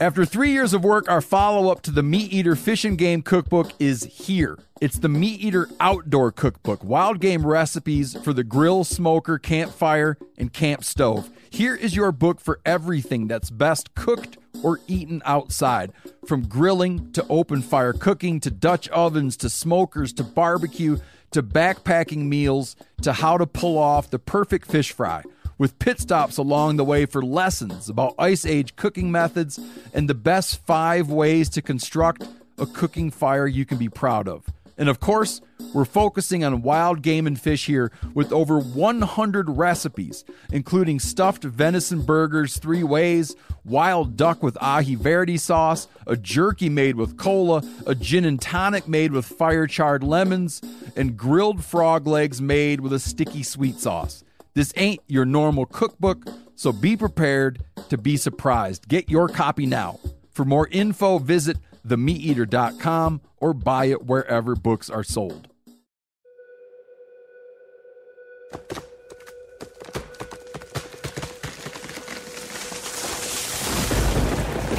[0.00, 3.20] After three years of work, our follow up to the Meat Eater Fish and Game
[3.20, 4.56] Cookbook is here.
[4.80, 10.52] It's the Meat Eater Outdoor Cookbook wild game recipes for the grill, smoker, campfire, and
[10.52, 11.30] camp stove.
[11.50, 15.90] Here is your book for everything that's best cooked or eaten outside.
[16.24, 20.98] From grilling to open fire cooking to Dutch ovens to smokers to barbecue
[21.32, 25.24] to backpacking meals to how to pull off the perfect fish fry.
[25.58, 29.58] With pit stops along the way for lessons about ice age cooking methods
[29.92, 32.22] and the best five ways to construct
[32.58, 34.46] a cooking fire you can be proud of.
[34.76, 35.40] And of course,
[35.74, 42.02] we're focusing on wild game and fish here with over 100 recipes, including stuffed venison
[42.02, 47.96] burgers three ways, wild duck with aji verde sauce, a jerky made with cola, a
[47.96, 50.62] gin and tonic made with fire charred lemons,
[50.94, 54.22] and grilled frog legs made with a sticky sweet sauce.
[54.58, 58.88] This ain't your normal cookbook, so be prepared to be surprised.
[58.88, 60.00] Get your copy now.
[60.32, 65.46] For more info, visit themeateater.com or buy it wherever books are sold.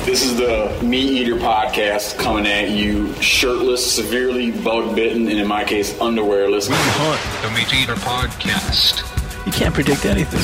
[0.04, 5.48] This is the Meat Eater podcast coming at you shirtless, severely bug bitten, and in
[5.48, 6.68] my case, underwearless.
[6.68, 9.19] We hunt the Meat Eater podcast.
[9.46, 10.42] You can't predict anything.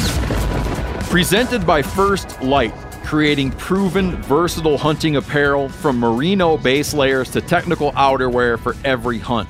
[1.09, 7.91] Presented by First Lite, creating proven, versatile hunting apparel from merino base layers to technical
[7.93, 9.47] outerwear for every hunt.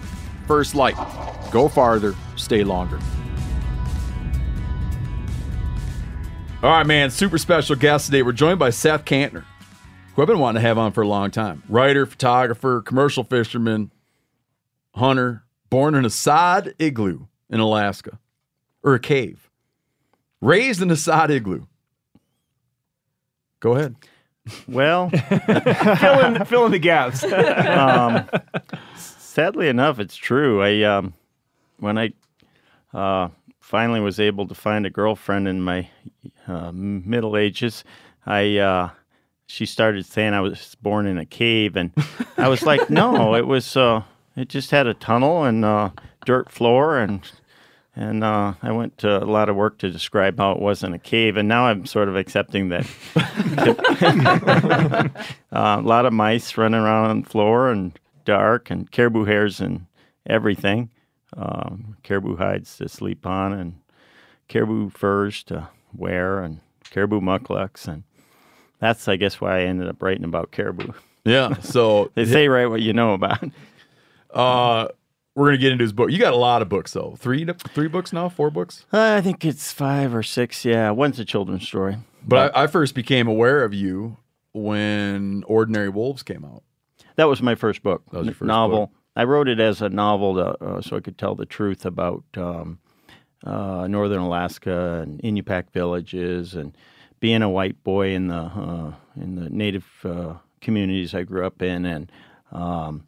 [0.48, 0.96] First Lite.
[1.52, 3.00] Go farther, stay longer.
[6.62, 7.12] All right, man.
[7.12, 8.24] Super special guest today.
[8.24, 9.46] We're joined by Seth Kantner,
[10.16, 11.62] who I've been wanting to have on for a long time.
[11.70, 13.92] Writer, photographer, commercial fisherman,
[14.96, 18.20] hunter, born in a sod igloo in Alaska,
[18.86, 19.50] or a cave.
[20.40, 21.66] Raised in a sod igloo.
[23.60, 23.96] Go ahead.
[24.68, 25.10] Well,
[25.98, 27.24] fill in fill in the gaps.
[27.24, 28.30] um,
[28.96, 30.62] sadly enough, it's true.
[30.62, 31.16] I um,
[31.80, 32.14] when I
[32.94, 33.30] uh,
[33.60, 35.90] finally was able to find a girlfriend in my
[36.48, 37.84] uh, middle ages,
[38.28, 38.90] I uh,
[39.48, 41.92] she started saying I was born in a cave, and
[42.38, 44.04] I was like, no, it was uh,
[44.36, 45.90] it just had a tunnel and uh,
[46.24, 47.28] dirt floor and.
[47.98, 51.00] And uh, I went to a lot of work to describe how it wasn't a
[51.00, 52.86] cave, and now I'm sort of accepting that.
[55.52, 59.62] uh, a lot of mice running around on the floor and dark, and caribou hairs
[59.62, 59.86] and
[60.26, 60.90] everything.
[61.38, 63.76] Um, caribou hides to sleep on, and
[64.50, 68.04] caribou furs to wear, and caribou mukluks, and
[68.80, 70.92] that's, I guess, why I ended up writing about caribou.
[71.24, 71.60] Yeah.
[71.62, 73.44] So they say write what you know about.
[74.32, 74.90] Uh,
[75.36, 76.12] we're gonna get into his book.
[76.12, 77.16] You got a lot of books though.
[77.20, 78.86] Three, three books now, four books.
[78.92, 80.64] Uh, I think it's five or six.
[80.66, 81.98] Yeah, one's a children's story.
[82.24, 84.18] But, but I, I, first became aware of you
[84.54, 86.64] when Ordinary Wolves came out.
[87.18, 88.04] That was my first book.
[88.12, 88.88] That was your first novel.
[88.88, 88.96] Book.
[89.18, 92.24] I wrote it as a novel to, uh, so I could tell the truth about
[92.36, 92.80] um,
[93.46, 96.76] uh, northern Alaska and Inupiaq villages and
[97.20, 101.62] being a white boy in the uh, in the native uh, communities I grew up
[101.62, 102.12] in and
[102.52, 103.06] um,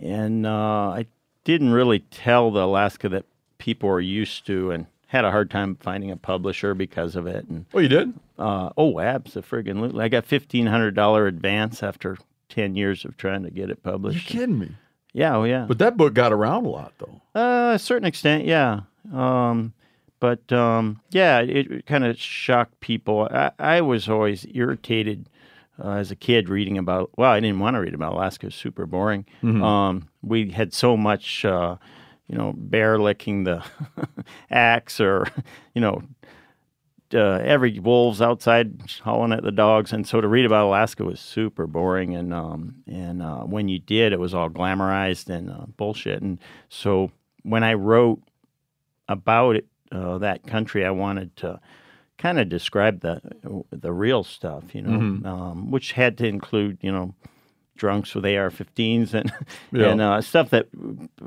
[0.00, 1.06] and uh, I
[1.44, 3.24] didn't really tell the Alaska that
[3.58, 7.46] people were used to and had a hard time finding a publisher because of it.
[7.48, 8.12] And oh, you did?
[8.38, 10.00] Uh, oh, absolutely!
[10.00, 12.18] I got fifteen hundred dollar advance after
[12.48, 14.32] ten years of trying to get it published.
[14.32, 14.70] You're kidding me?
[15.12, 15.64] Yeah, oh yeah.
[15.66, 17.20] But that book got around a lot, though.
[17.34, 18.80] Uh, a certain extent, yeah.
[19.12, 19.72] Um,
[20.20, 23.28] but um, yeah, it, it kind of shocked people.
[23.30, 25.28] I, I was always irritated
[25.82, 27.10] uh, as a kid reading about.
[27.16, 29.24] Well, I didn't want to read about Alaska; it was super boring.
[29.42, 29.62] Mm-hmm.
[29.62, 31.76] Um, we had so much, uh,
[32.28, 33.64] you know, bear licking the
[34.50, 35.26] axe, or
[35.74, 36.02] you know,
[37.14, 41.20] uh, every wolves outside howling at the dogs, and so to read about Alaska was
[41.20, 42.14] super boring.
[42.14, 46.20] And um, and uh, when you did, it was all glamorized and uh, bullshit.
[46.22, 46.38] And
[46.68, 47.10] so
[47.42, 48.20] when I wrote
[49.08, 51.60] about it, uh, that country, I wanted to
[52.18, 53.22] kind of describe the
[53.70, 55.24] the real stuff, you know, Mhm.
[55.26, 57.14] um, which had to include, you know,
[57.78, 59.32] drunks with AR-15s and
[59.72, 59.88] Yeah.
[59.90, 60.68] and uh, stuff that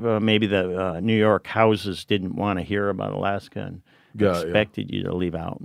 [0.02, 3.82] uh, maybe the uh, New York houses didn't want to hear about Alaska and
[4.14, 4.32] ya.
[4.40, 5.60] expected you to leave out.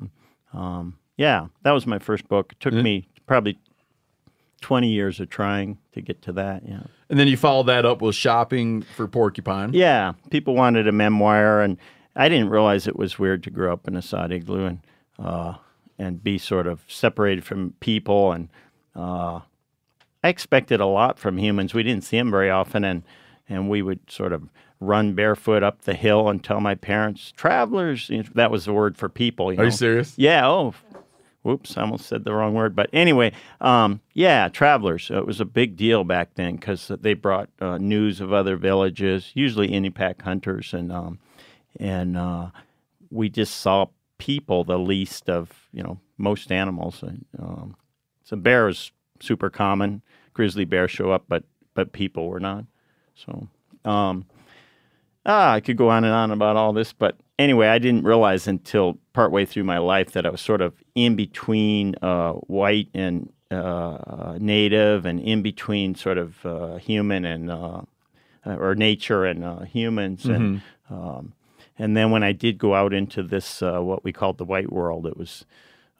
[0.54, 2.54] Um, yeah, that was my first book.
[2.54, 3.60] It took me probably
[4.62, 6.63] 20 years of trying to get to that.
[6.68, 6.84] Yeah.
[7.10, 9.74] And then you followed that up with shopping for porcupine.
[9.74, 11.78] Yeah, people wanted a memoir, and
[12.16, 14.80] I didn't realize it was weird to grow up in a sod igloo and
[15.19, 15.56] uh,
[16.00, 18.31] and be sort of separated from people.
[18.31, 18.50] And
[18.95, 19.39] uh,
[20.23, 21.73] I expected a lot from humans.
[21.73, 23.03] We didn't see them very often, and
[23.47, 24.49] and we would sort of
[24.79, 28.73] run barefoot up the hill and tell my parents, "Travelers." You know, that was the
[28.73, 29.53] word for people.
[29.53, 30.13] You Are you serious?
[30.17, 30.47] Yeah.
[30.47, 30.73] Oh,
[31.43, 31.77] whoops!
[31.77, 32.75] I almost said the wrong word.
[32.75, 33.31] But anyway,
[33.61, 35.09] um, yeah, travelers.
[35.11, 39.31] It was a big deal back then because they brought uh, news of other villages,
[39.33, 41.19] usually Pack hunters, and um,
[41.79, 42.49] and uh,
[43.11, 43.87] we just saw
[44.17, 47.03] people the least of you know most animals.
[47.03, 47.75] And, Um,
[48.23, 48.91] so bear is
[49.21, 50.01] super common.
[50.38, 51.44] Grizzly bear show up, but
[51.74, 52.66] but people were not.
[53.16, 53.48] So.
[53.84, 54.25] Um,
[55.30, 58.48] Ah, I could go on and on about all this, but anyway, I didn't realize
[58.48, 63.30] until partway through my life that I was sort of in between uh, white and
[63.51, 67.81] uh, native, and in between sort of uh, human and uh,
[68.45, 71.34] or nature and uh, humans, and um,
[71.78, 74.72] and then when I did go out into this uh, what we called the white
[74.72, 75.45] world, it was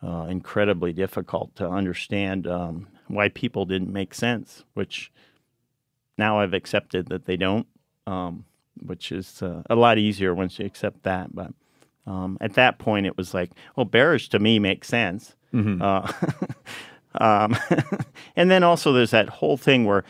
[0.02, 5.12] uh, incredibly difficult to understand um, why people didn't make sense, which
[6.18, 7.68] now I've accepted that they don't.
[8.06, 8.46] Um,
[8.86, 11.34] which is uh, a lot easier once you accept that.
[11.34, 11.52] But
[12.06, 15.36] um, at that point, it was like, well, bearish to me makes sense.
[15.82, 16.12] Uh,
[17.22, 17.58] um,
[18.36, 20.04] and then also there's that whole thing where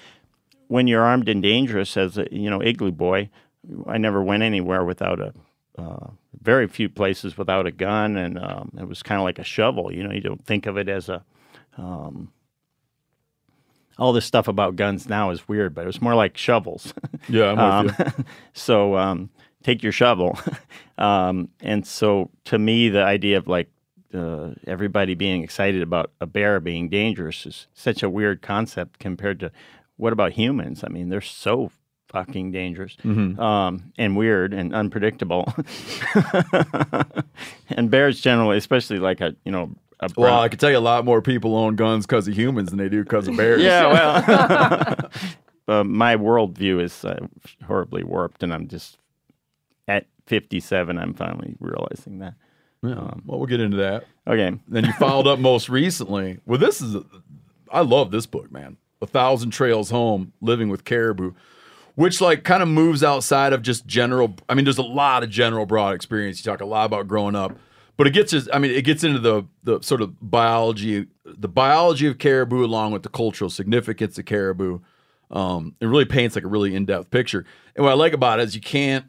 [0.67, 3.29] when you're armed and dangerous as a you know igloo boy,
[3.85, 5.33] I never went anywhere without a
[5.77, 6.07] uh,
[6.41, 9.93] very few places without a gun, and um, it was kind of like a shovel.
[9.93, 11.23] You know, you don't think of it as a
[11.77, 12.31] um,
[13.99, 16.93] all this stuff about guns now is weird, but it was more like shovels.
[17.29, 17.59] Yeah, I'm
[17.89, 17.95] Um,
[18.53, 19.29] so um,
[19.63, 20.39] take your shovel.
[20.97, 23.69] um, and so to me, the idea of like
[24.13, 29.39] uh, everybody being excited about a bear being dangerous is such a weird concept compared
[29.41, 29.51] to
[29.97, 30.83] what about humans?
[30.83, 31.71] I mean, they're so
[32.07, 33.37] fucking dangerous Mm-hmm.
[33.41, 35.53] um, and weird and unpredictable.
[37.69, 40.77] and bears generally, especially like a you know a Well, brown- I can tell you
[40.77, 43.61] a lot more people own guns because of humans than they do because of bears.
[43.61, 45.09] yeah, well,
[45.67, 47.27] uh, my worldview is uh,
[47.65, 48.97] horribly warped, and I'm just
[49.87, 50.97] at 57.
[50.97, 52.33] I'm finally realizing that.
[52.83, 52.93] Yeah.
[53.25, 54.05] well, we'll get into that.
[54.27, 56.39] Okay, Then you followed up most recently.
[56.45, 56.95] Well, this is,
[57.71, 58.77] I love this book, man.
[59.01, 61.33] A Thousand Trails Home, Living with Caribou,
[61.95, 64.35] which like kind of moves outside of just general.
[64.47, 66.37] I mean, there's a lot of general broad experience.
[66.45, 67.57] You talk a lot about growing up,
[67.97, 72.07] but it gets, I mean, it gets into the the sort of biology, the biology
[72.07, 74.79] of caribou along with the cultural significance of caribou.
[75.31, 77.45] Um, it really paints like a really in depth picture.
[77.75, 79.05] And what I like about it is you can't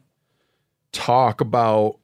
[0.91, 1.99] talk about.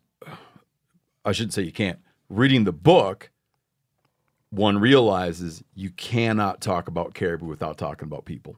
[1.26, 2.00] I shouldn't say you can't.
[2.30, 3.32] Reading the book,
[4.52, 8.58] one realizes you cannot talk about caribou without talking about people.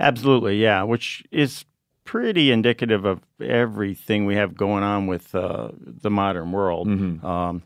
[0.00, 1.64] absolutely, yeah, which is
[2.04, 6.86] pretty indicative of everything we have going on with uh, the modern world.
[7.24, 7.62] Um,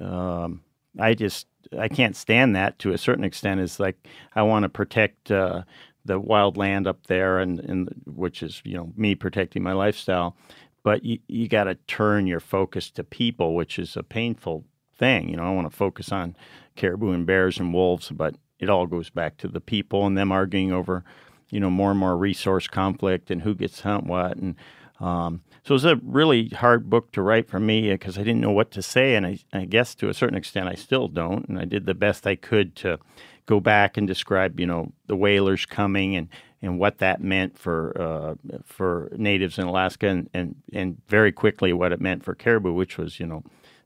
[0.00, 0.62] um,
[0.98, 1.46] I just
[1.78, 3.60] I can't stand that to a certain extent.
[3.60, 3.96] Is like
[4.34, 5.62] I want to protect uh,
[6.04, 10.36] the wild land up there, and, and which is you know me protecting my lifestyle.
[10.82, 14.64] But you you got to turn your focus to people, which is a painful
[14.98, 15.28] thing.
[15.28, 16.36] You know, I want to focus on
[16.76, 20.32] caribou and bears and wolves, but it all goes back to the people and them
[20.32, 21.04] arguing over
[21.52, 24.36] you know more and more resource conflict and who gets hunt what.
[24.36, 24.56] And
[24.98, 28.40] um, so it was a really hard book to write for me because I didn't
[28.40, 31.48] know what to say, and I, I guess to a certain extent I still don't.
[31.48, 32.98] And I did the best I could to
[33.46, 36.28] go back and describe, you know, the whalers coming and,
[36.62, 41.72] and what that meant for uh, for natives in Alaska, and, and and very quickly
[41.72, 43.42] what it meant for caribou, which was, you know,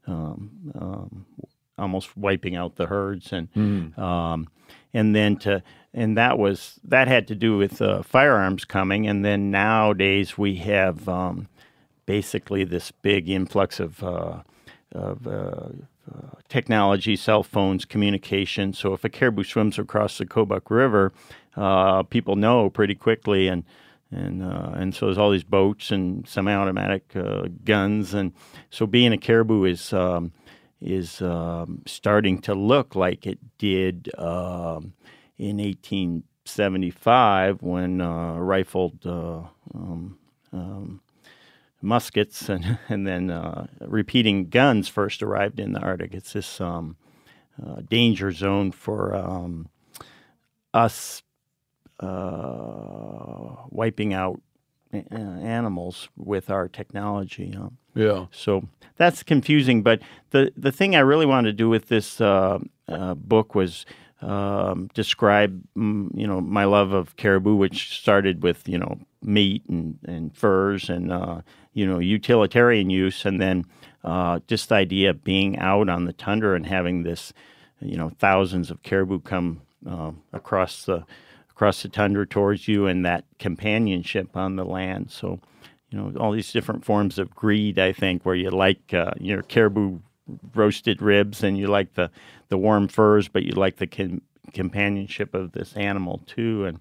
[0.06, 1.26] um, um,
[1.78, 3.48] almost wiping out the herds and
[3.98, 4.48] um,
[4.94, 5.62] and then to
[5.96, 10.56] and that was that had to do with uh, firearms coming and then nowadays we
[10.56, 11.48] have um,
[12.06, 14.42] basically this big influx of uh,
[14.92, 15.68] of uh,
[16.08, 18.72] uh, technology, cell phones, communication.
[18.72, 21.12] So if a caribou swims across the Kobuk River,
[21.56, 23.64] uh, people know pretty quickly, and
[24.12, 28.32] and uh, and so there's all these boats and semi-automatic uh, guns, and
[28.70, 30.32] so being a caribou is um,
[30.80, 34.92] is um, starting to look like it did um,
[35.38, 39.42] in 1875 when uh, rifled uh,
[39.74, 40.18] um,
[40.52, 41.00] um,
[41.82, 46.14] muskets and and then uh, repeating guns first arrived in the Arctic.
[46.14, 46.96] It's this um,
[47.64, 49.68] uh, danger zone for um,
[50.74, 51.22] us
[52.00, 54.40] uh, wiping out
[55.10, 57.54] animals with our technology.
[57.54, 58.26] Um, Yeah.
[58.30, 59.82] so that's confusing.
[59.82, 60.00] But
[60.30, 63.84] the the thing I really wanted to do with this uh, uh, book was
[64.22, 69.62] um, describe, mm, you know, my love of caribou, which started with you know meat
[69.68, 71.40] and and furs and uh,
[71.74, 73.64] you know utilitarian use, and then
[74.04, 77.32] uh, just the idea of being out on the tundra and having this,
[77.80, 81.04] you know, thousands of caribou come uh, across the
[81.50, 85.10] across the tundra towards you, and that companionship on the land.
[85.10, 85.40] So
[85.90, 89.40] you know all these different forms of greed i think where you like uh, your
[89.42, 90.00] caribou
[90.54, 92.10] roasted ribs and you like the
[92.48, 94.22] the warm furs but you like the com-
[94.52, 96.80] companionship of this animal too and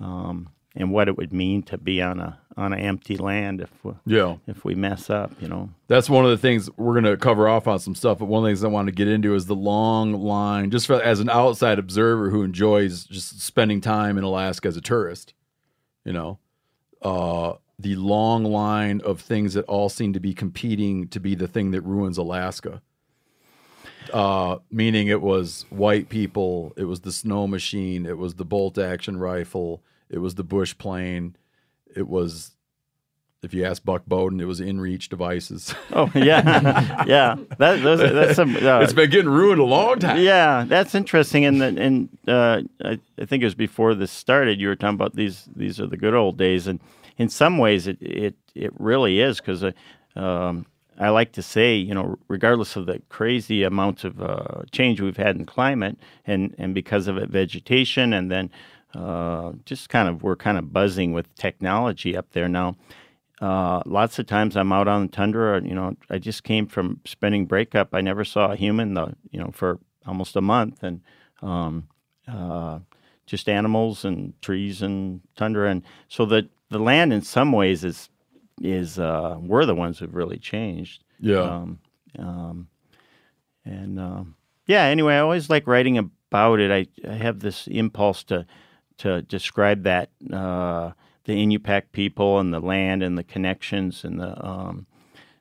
[0.00, 3.70] um, and what it would mean to be on a on an empty land if
[3.84, 4.36] we, Yeah.
[4.46, 7.48] if we mess up you know That's one of the things we're going to cover
[7.48, 8.18] off on some stuff.
[8.18, 10.86] But one of the things I want to get into is the long line, just
[10.86, 15.32] for, as an outside observer who enjoys just spending time in Alaska as a tourist,
[16.04, 16.38] you know,
[17.02, 21.48] uh, the long line of things that all seem to be competing to be the
[21.48, 22.82] thing that ruins Alaska.
[24.12, 28.78] Uh, meaning it was white people, it was the snow machine, it was the bolt
[28.78, 31.36] action rifle, it was the bush plane,
[31.94, 32.52] it was
[33.42, 35.74] if you ask Buck Bowden, it was inReach devices.
[35.92, 40.18] oh yeah yeah that, those, that's some uh, it's been getting ruined a long time.
[40.20, 41.44] Yeah, that's interesting.
[41.44, 44.60] And the, and uh, I, I think it was before this started.
[44.60, 46.80] You were talking about these these are the good old days, and
[47.16, 49.72] in some ways, it it it really is because uh,
[50.16, 50.66] um,
[51.00, 55.16] I like to say, you know, regardless of the crazy amounts of uh, change we've
[55.16, 58.50] had in climate, and and because of it, vegetation, and then
[58.94, 62.76] uh, just kind of we're kind of buzzing with technology up there now.
[63.40, 65.62] Uh, lots of times I'm out on the tundra.
[65.64, 67.94] You know, I just came from spending breakup.
[67.94, 71.00] I never saw a human, the, you know, for almost a month, and
[71.40, 71.88] um,
[72.28, 72.80] uh,
[73.24, 78.10] just animals and trees and tundra, and so the the land in some ways is
[78.60, 81.04] is uh, we're the ones who've really changed.
[81.18, 81.40] Yeah.
[81.40, 81.78] Um,
[82.18, 82.68] um,
[83.64, 84.36] and um,
[84.66, 86.70] yeah, anyway, I always like writing about it.
[86.70, 88.46] I, I have this impulse to
[88.98, 90.90] to describe that uh,
[91.24, 94.86] the Inupiaq people and the land and the connections and the um,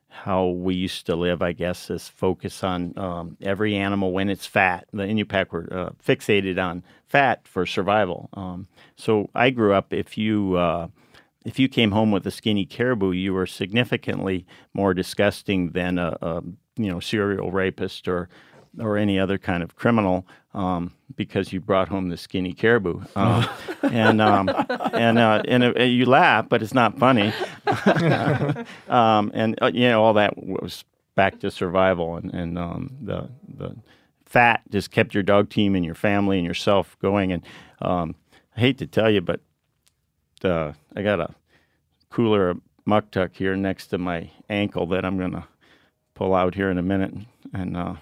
[0.08, 1.42] how we used to live.
[1.42, 4.88] I guess this focus on um, every animal when it's fat.
[4.92, 8.30] The Inupiaq were uh, fixated on fat for survival.
[8.34, 9.94] Um, so I grew up.
[9.94, 10.88] If you uh,
[11.46, 16.18] if you came home with a skinny caribou, you were significantly more disgusting than a,
[16.22, 16.42] a
[16.76, 18.30] you know serial rapist or
[18.80, 23.02] or any other kind of criminal um, because you brought home the skinny caribou.
[23.16, 23.48] Um,
[23.84, 24.50] and um,
[24.94, 27.34] and uh, and uh, you laugh, but it's not funny.
[28.90, 30.84] um, and uh, you know all that was
[31.16, 33.76] back to survival, and and um, the the
[34.26, 37.32] fat just kept your dog team and your family and yourself going.
[37.32, 37.44] And
[37.82, 38.16] um,
[38.56, 39.42] I hate to tell you, but
[40.46, 41.34] uh, I got a
[42.10, 45.48] cooler of muktuk here next to my ankle that I'm gonna
[46.16, 47.14] pull out here in a minute,
[47.54, 47.96] and uh,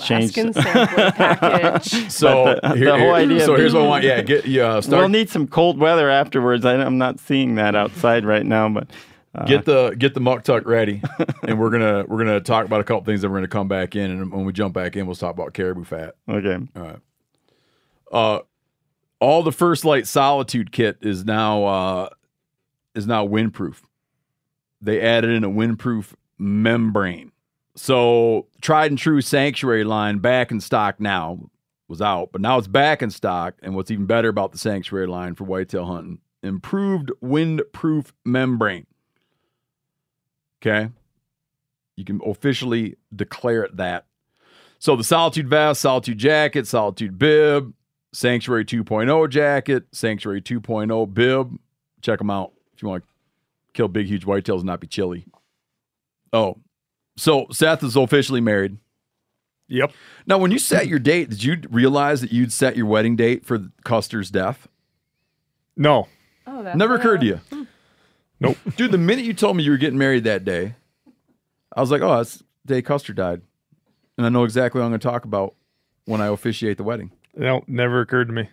[0.00, 2.10] Change- Alaskan sampler package.
[2.12, 4.04] So the- here- the whole here- idea So here's what I want.
[4.04, 4.80] Yeah, get yeah.
[4.80, 6.64] Start we'll need some cold weather afterwards.
[6.64, 8.88] I, I'm not seeing that outside right now, but
[9.34, 11.00] uh, get the get the muktuk ready,
[11.44, 13.22] and we're gonna we're gonna talk about a couple things.
[13.22, 15.54] that we're gonna come back in, and when we jump back in, we'll talk about
[15.54, 16.14] caribou fat.
[16.28, 16.58] okay.
[16.76, 16.98] All right.
[18.12, 18.40] Uh,
[19.20, 22.08] all the First Lite Solitude kit is now uh,
[22.94, 23.82] is now windproof.
[24.80, 27.32] They added in a windproof membrane.
[27.76, 31.50] So tried and true Sanctuary line back in stock now
[31.86, 33.54] was out, but now it's back in stock.
[33.62, 38.86] And what's even better about the Sanctuary line for whitetail hunting, improved windproof membrane.
[40.62, 40.90] Okay,
[41.96, 44.06] you can officially declare it that.
[44.78, 47.74] So the Solitude vest, Solitude jacket, Solitude bib,
[48.12, 51.58] Sanctuary 2.0 jacket, Sanctuary 2.0 bib.
[52.02, 53.08] Check them out if you want to
[53.72, 55.26] kill big, huge whitetails and not be chilly.
[56.32, 56.58] Oh,
[57.16, 58.78] so Seth is officially married.
[59.68, 59.92] Yep.
[60.26, 63.46] Now, when you set your date, did you realize that you'd set your wedding date
[63.46, 64.66] for Custer's death?
[65.76, 66.08] No.
[66.46, 67.40] Oh, that's Never occurred to you.
[67.50, 67.64] Hmm.
[68.42, 68.56] Nope.
[68.76, 70.74] Dude, the minute you told me you were getting married that day,
[71.76, 73.42] I was like, oh, that's the day Custer died.
[74.16, 75.56] And I know exactly what I'm going to talk about
[76.06, 77.12] when I officiate the wedding.
[77.40, 78.50] No, never occurred to me.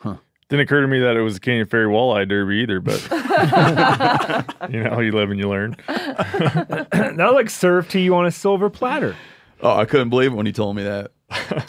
[0.00, 0.16] Huh.
[0.50, 3.00] Didn't occur to me that it was a Canyon Ferry Walleye Derby either, but
[4.70, 5.76] you know, you live and you learn.
[5.88, 9.16] that like served to you on a silver platter.
[9.62, 11.12] Oh, I couldn't believe it when he told me that.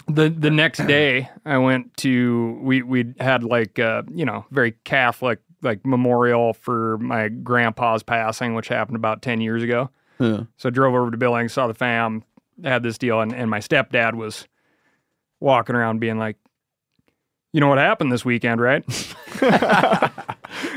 [0.10, 4.74] the the next day I went to we we had like uh you know very
[4.84, 9.90] Catholic like memorial for my grandpa's passing which happened about 10 years ago.
[10.20, 10.44] Yeah.
[10.58, 12.26] So I drove over to Billings, saw the fam,
[12.62, 14.46] had this deal and, and my stepdad was
[15.44, 16.38] walking around being like
[17.52, 18.84] You know what happened this weekend, right?
[19.42, 20.10] I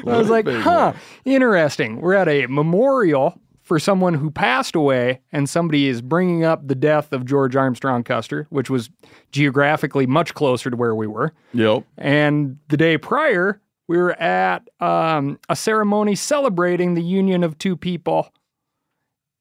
[0.05, 0.93] was like, huh,
[1.25, 2.01] interesting.
[2.01, 6.75] We're at a memorial for someone who passed away, and somebody is bringing up the
[6.75, 8.91] death of George Armstrong Custer, which was
[9.33, 11.33] geographically much closer to where we were.
[11.53, 11.85] Yep.
[11.99, 17.77] And the day prior, we were at um, a ceremony celebrating the union of two
[17.77, 18.33] people.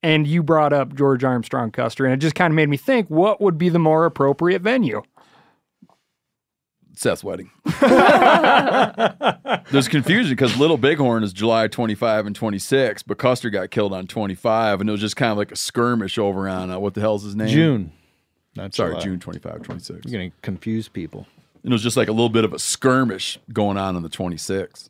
[0.01, 3.10] And you brought up George Armstrong Custer, and it just kind of made me think
[3.10, 5.01] what would be the more appropriate venue?
[7.00, 7.52] Seth's wedding.
[9.72, 14.08] There's confusion because Little Bighorn is July 25 and 26, but Custer got killed on
[14.08, 17.02] 25, and it was just kind of like a skirmish over on uh, what the
[17.02, 17.50] hell's his name?
[17.50, 17.92] June.
[18.56, 19.04] Not Sorry, July.
[19.04, 20.06] June 25, 26.
[20.06, 21.28] You're going to confuse people.
[21.64, 24.10] And it was just like a little bit of a skirmish going on on the
[24.10, 24.90] 26th.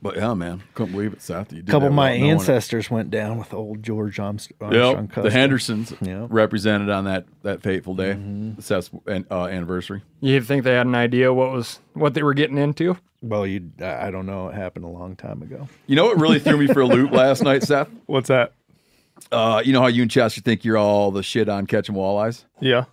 [0.00, 1.52] But yeah, man, couldn't believe it, Seth.
[1.52, 2.28] You A couple of my without it.
[2.30, 5.10] ancestors went down with old George Armst- Armstrong.
[5.14, 6.26] Yep, the Hendersons Yep.
[6.30, 8.60] represented on that that fateful day, Mm-hmm.
[8.60, 10.02] Seth's an- uh, anniversary.
[10.20, 12.96] You think they had an idea what was what they were getting into?
[13.22, 14.48] Well, you, I I don't know.
[14.48, 15.68] It happened a long time ago.
[15.88, 17.88] You know what really threw me for a loop last night, Seth?
[18.06, 18.52] What's that?
[19.32, 22.44] Uh, you know how you and Chester think you're all the shit on catching walleyes?
[22.60, 22.84] Yeah.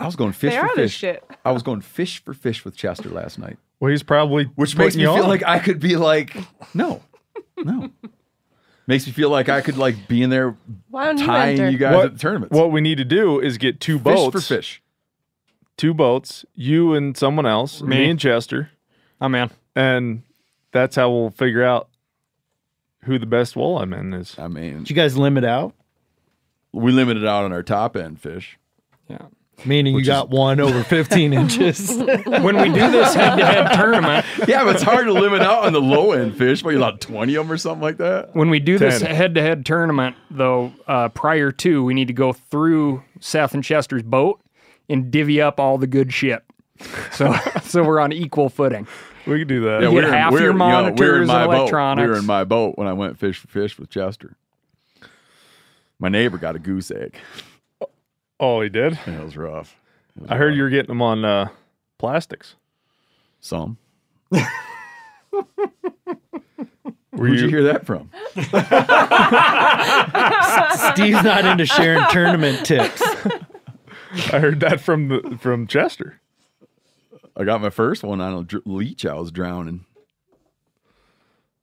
[0.00, 0.94] I was going fish They for are the fish.
[0.96, 1.22] shit.
[1.44, 4.96] I was going fish for fish with Chester last night, Well, he's probably which makes
[4.96, 5.28] me you feel on.
[5.28, 6.36] like I could be like,
[6.74, 7.00] no,
[7.56, 7.90] no.
[8.86, 10.56] makes me feel like I could like be in there
[10.90, 11.70] Why don't you tying enter?
[11.70, 12.54] you guys What- at the tournaments.
[12.56, 14.82] what we need to do is get two fish boats for fish.
[15.76, 18.10] two boats, you and someone else, me, Me.
[18.10, 18.70] and Chester,
[19.20, 20.22] Oh man, and
[20.72, 21.88] that's how we'll figure out
[23.04, 24.36] who the best walleye man is.
[24.38, 25.74] I mean, Did you guys limit out?
[26.72, 28.58] we limited out on our top end fish.
[29.08, 29.26] yeah.
[29.64, 31.90] Meaning you Which got one over 15 inches.
[31.96, 35.80] When we do this head-to-head tournament, Yeah, but it's hard to limit out on the
[35.80, 36.62] low end fish.
[36.62, 38.34] But you're allowed 20 of them or something like that.
[38.36, 43.02] when we do this head-to-head tournament, though, uh, prior to we need to go through
[43.20, 44.40] Seth and Chester's boat
[44.88, 46.44] and divvy up all the good shit.
[47.12, 47.34] So,
[47.64, 48.86] so we're on equal footing.
[49.26, 49.82] We could do that.
[49.82, 51.50] Yeah, we're in- half we were- your you know, we were in my and boat.
[51.50, 52.08] We electronics.
[52.08, 54.36] were in my boat when I went fish for fish with Chester.
[55.98, 57.16] My neighbor got a goose egg.
[58.40, 58.98] Oh, he did.
[59.06, 59.76] And it was rough.
[60.16, 60.56] It was I heard rough.
[60.56, 61.48] you were getting them on uh,
[61.98, 62.54] plastics.
[63.40, 63.78] some.
[67.10, 68.10] Where'd you hear that from?
[70.92, 73.02] Steve's not into sharing tournament tips.
[74.32, 76.20] I heard that from the, from Chester.
[77.36, 79.04] I got my first one on a dr- leech.
[79.04, 79.84] I was drowning.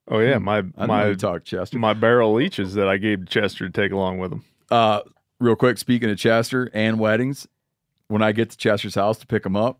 [0.07, 1.79] Oh yeah, my I my talk Chester.
[1.79, 4.43] my barrel leeches that I gave to Chester to take along with him.
[4.69, 4.99] Uh,
[5.45, 7.47] real quick, speaking of Chester and weddings,
[8.07, 9.79] when I get to Chester's house to pick him up,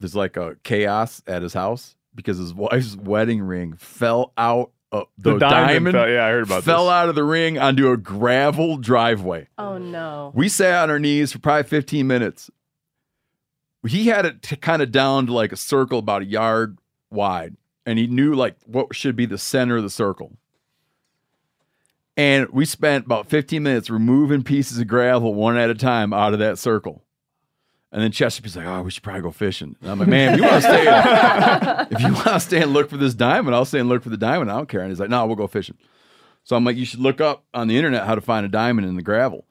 [0.00, 4.70] there's like a chaos at his house because his wife's wedding ring fell out.
[4.92, 6.64] Of, the, The diamond diamond, fell- yeah, I heard about this.
[6.64, 6.92] fell this.
[6.92, 9.48] out of the ring onto a gravel driveway.
[9.58, 10.30] Oh no.
[10.34, 12.50] We sat on our knees for probably 15 minutes.
[13.86, 16.78] He had it t- kind of down to like a circle about a yard
[17.10, 20.36] wide, and he knew like what should be the center of the circle.
[22.16, 26.32] And we spent about 15 minutes removing pieces of gravel one at a time out
[26.32, 27.02] of that circle.
[27.92, 30.40] And then Chester's like, "Oh, we should probably go fishing." And I'm like, "Man, if
[30.40, 33.64] you want to stay, if you want to stay and look for this diamond, I'll
[33.64, 34.50] stay and look for the diamond.
[34.50, 35.76] I don't care." And he's like, "No, we'll go fishing."
[36.44, 38.86] So I'm like, "You should look up on the internet how to find a diamond
[38.86, 39.44] in the gravel."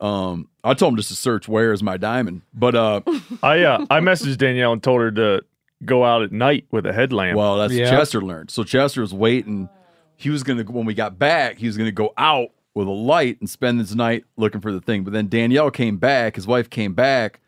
[0.00, 3.00] Um, I told him just to search "Where is my diamond?" But uh,
[3.42, 5.42] I uh, I messaged Danielle and told her to
[5.84, 7.36] go out at night with a headlamp.
[7.38, 7.88] well, that's Yeah.
[7.90, 8.50] Chester learned.
[8.50, 9.68] So Chester was waiting.
[10.22, 13.38] He was gonna when we got back, he was gonna go out with a light
[13.40, 15.04] and spend his night looking for the thing.
[15.04, 16.36] But then Danielle came back.
[16.36, 17.40] His wife came back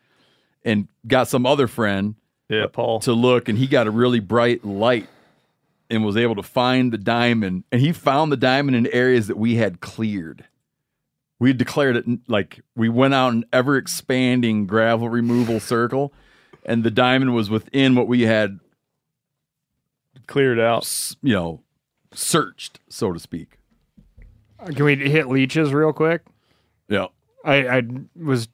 [0.65, 2.17] and got some other friend
[2.49, 3.01] yeah, Paul.
[3.01, 5.09] to look, and he got a really bright light
[5.89, 7.65] and was able to find the diamond.
[7.71, 10.45] And he found the diamond in areas that we had cleared.
[11.39, 16.13] We had declared it like we went out an ever expanding gravel removal circle,
[16.65, 18.61] and the diamond was within what we had,
[20.27, 20.91] Cleared out.
[21.23, 21.61] you know,
[22.15, 23.59] searched, so to speak.
[24.59, 26.23] Uh, can we hit leeches real quick?
[26.89, 27.07] Yeah.
[27.45, 27.83] I, I
[28.17, 28.49] was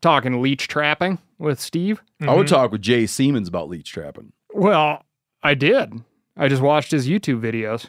[0.00, 2.02] talking leech trapping with Steve.
[2.20, 2.54] I would mm-hmm.
[2.54, 4.32] talk with Jay Siemens about leech trapping.
[4.54, 5.04] Well,
[5.42, 5.92] I did.
[6.36, 7.88] I just watched his YouTube videos.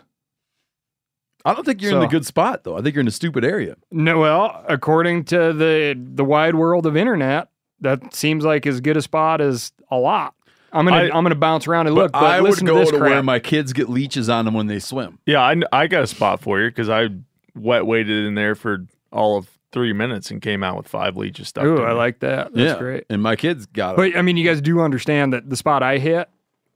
[1.46, 2.78] I don't think you're in the good spot though.
[2.78, 3.78] I think you're in a stupid area.
[3.92, 7.48] No, well, according to the the wide world of internet,
[7.80, 10.34] that seems like as good a spot as a lot.
[10.72, 12.80] I'm gonna I- I, am gonna bounce around and look, but I would go to
[12.80, 15.20] this to where my kids get leeches on them when they swim.
[15.26, 17.10] Yeah, I, I got a spot for you because I
[17.56, 21.50] wet waited in there for all of three minutes and came out with five leeches
[21.50, 21.64] stuck.
[21.64, 21.94] Ooh, in I there.
[21.94, 22.54] like that.
[22.54, 23.06] That's yeah, great.
[23.10, 23.98] And my kids got it.
[23.98, 26.30] But I mean, you guys do understand that the spot I hit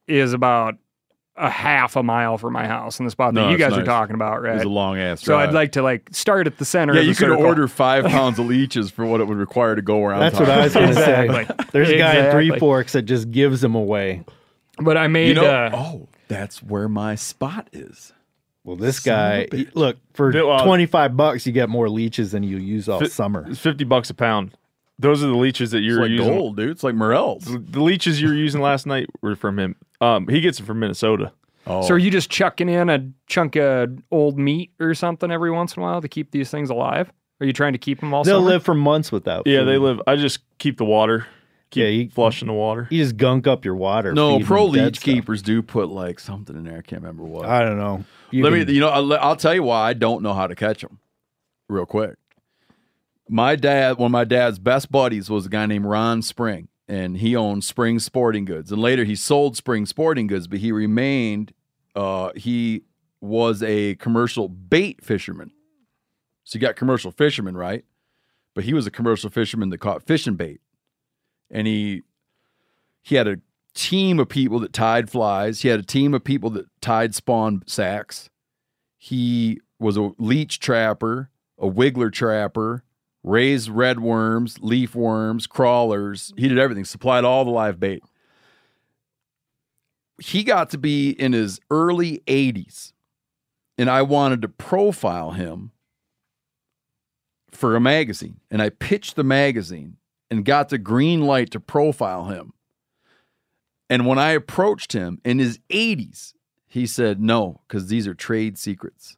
[0.07, 0.75] is about
[1.35, 3.83] a half a mile from my house in the spot that you it's guys are
[3.83, 4.55] talking about, right?
[4.55, 5.49] It's a long ass so drive.
[5.49, 6.93] I'd like to like start at the center.
[6.93, 7.43] yeah, of the you could circle.
[7.45, 10.19] order five pounds of leeches for what it would require to go around.
[10.19, 10.47] That's town.
[10.47, 11.25] what I was going to say.
[11.25, 11.65] Exactly.
[11.71, 14.23] There's a guy in Three Forks that just gives them away.
[14.77, 18.13] But I made You know, uh, oh, that's where my spot is.
[18.63, 22.57] Well, this Son guy, look for well- 25 bucks, you get more leeches than you
[22.57, 23.45] use all Fi- summer.
[23.49, 24.55] It's fifty bucks a pound.
[24.99, 26.27] Those are the leeches that you're like using.
[26.27, 26.69] gold, dude.
[26.69, 27.45] It's like Morels.
[27.45, 29.75] The the leeches you were using last night were from him.
[30.01, 31.31] Um, he gets them from Minnesota.
[31.65, 35.49] Oh, So are you just chucking in a chunk of old meat or something every
[35.49, 37.11] once in a while to keep these things alive?
[37.39, 38.49] Are you trying to keep them all They'll summer?
[38.49, 39.47] live for months without.
[39.47, 39.65] Yeah, food.
[39.65, 40.01] they live.
[40.05, 41.25] I just keep the water.
[41.71, 42.87] Keep Yeah, you- flushing the water.
[42.91, 44.13] You just gunk up your water.
[44.13, 46.77] no feeding pro leech keepers do put like something in there.
[46.77, 47.45] I can't remember what.
[47.45, 48.03] I don't know.
[48.29, 50.47] You Let can- me, you know, I'll, I'll tell you why I don't know how
[50.47, 50.99] to catch them.
[51.69, 52.15] Real quick,
[53.29, 57.17] my dad, one of my dad's best buddies was a guy named Ron Spring, and
[57.17, 58.71] he owned Spring Sporting Goods.
[58.71, 61.53] And later he sold Spring Sporting Goods, but he remained.
[61.95, 62.83] Uh, he
[63.21, 65.51] was a commercial bait fisherman.
[66.43, 67.85] So you got commercial fishermen, right?
[68.53, 70.61] But he was a commercial fisherman that caught fishing bait,
[71.49, 72.03] and he
[73.01, 73.37] he had a
[73.73, 75.61] team of people that tied flies.
[75.61, 78.29] He had a team of people that tied spawn sacks.
[78.97, 82.83] He was a leech trapper, a wiggler trapper,
[83.23, 86.33] raised red worms, leaf worms, crawlers.
[86.37, 88.03] He did everything, supplied all the live bait.
[90.19, 92.93] He got to be in his early 80s,
[93.77, 95.71] and I wanted to profile him
[97.51, 98.39] for a magazine.
[98.51, 99.97] And I pitched the magazine
[100.29, 102.53] and got the green light to profile him.
[103.89, 106.33] And when I approached him in his 80s,
[106.67, 109.17] he said, no, because these are trade secrets.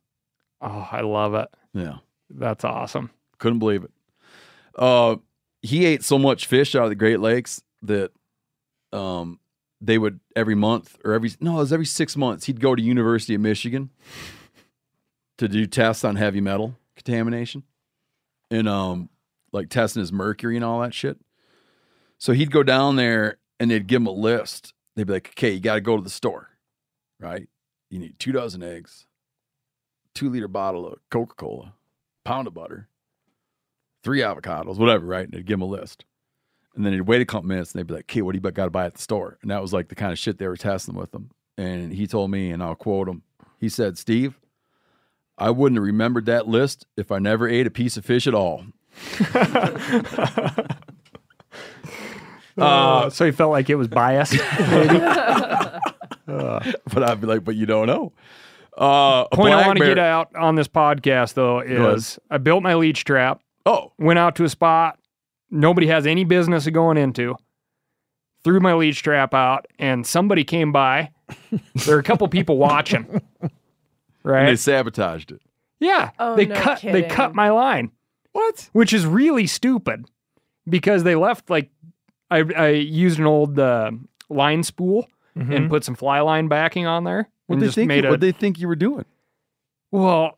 [0.62, 1.48] oh, I love it.
[1.74, 1.98] Yeah.
[2.30, 3.12] That's awesome.
[3.38, 3.92] Couldn't believe it.
[4.76, 5.18] Uh,
[5.62, 8.12] he ate so much fish out of the Great Lakes that
[8.92, 9.40] um,
[9.82, 12.46] they would every month or every no, it was every six months.
[12.46, 13.90] He'd go to University of Michigan
[15.38, 17.64] to do tests on heavy metal contamination
[18.50, 19.10] and um,
[19.52, 21.18] like testing his mercury and all that shit.
[22.18, 24.74] So he'd go down there and they'd give him a list.
[24.96, 26.50] They'd be like, "Okay, you got to go to the store,
[27.20, 27.48] right?
[27.90, 29.06] You need two dozen eggs,
[30.14, 31.74] two liter bottle of Coca Cola,
[32.24, 32.88] pound of butter."
[34.06, 35.26] Three avocados, whatever, right?
[35.26, 36.06] And they'd give him a list.
[36.76, 38.52] And then he'd wait a couple minutes and they'd be like, okay, what do you
[38.52, 39.38] got to buy at the store?
[39.42, 41.32] And that was like the kind of shit they were testing with him.
[41.58, 43.24] And he told me, and I'll quote him,
[43.60, 44.40] he said, Steve,
[45.38, 48.34] I wouldn't have remembered that list if I never ate a piece of fish at
[48.34, 48.66] all.
[52.58, 54.34] Uh, so he felt like it was biased.
[56.26, 58.14] But I'd be like, but you don't know.
[58.78, 62.76] Uh, Point I want to get out on this podcast though is I built my
[62.76, 65.00] leech trap, Oh, went out to a spot
[65.52, 67.36] nobody has any business of going into,
[68.44, 71.12] threw my leech trap out, and somebody came by.
[71.86, 73.06] there were a couple people watching.
[73.42, 73.52] and
[74.24, 74.46] Right?
[74.48, 75.42] they sabotaged it.
[75.80, 76.12] Yeah.
[76.20, 77.92] Oh, they no cut they cut my line.
[78.32, 78.70] What?
[78.74, 80.06] Which is really stupid
[80.68, 81.70] because they left like
[82.32, 83.92] I I used an old uh,
[84.30, 87.30] line spool and put some fly line backing on there.
[87.48, 87.88] What and they just think?
[87.88, 89.06] made a What they think you were doing?
[89.92, 90.38] well,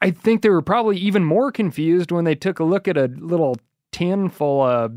[0.00, 3.06] I think they were probably even more confused when they took a look at a
[3.06, 3.56] little
[3.90, 4.92] tin full of,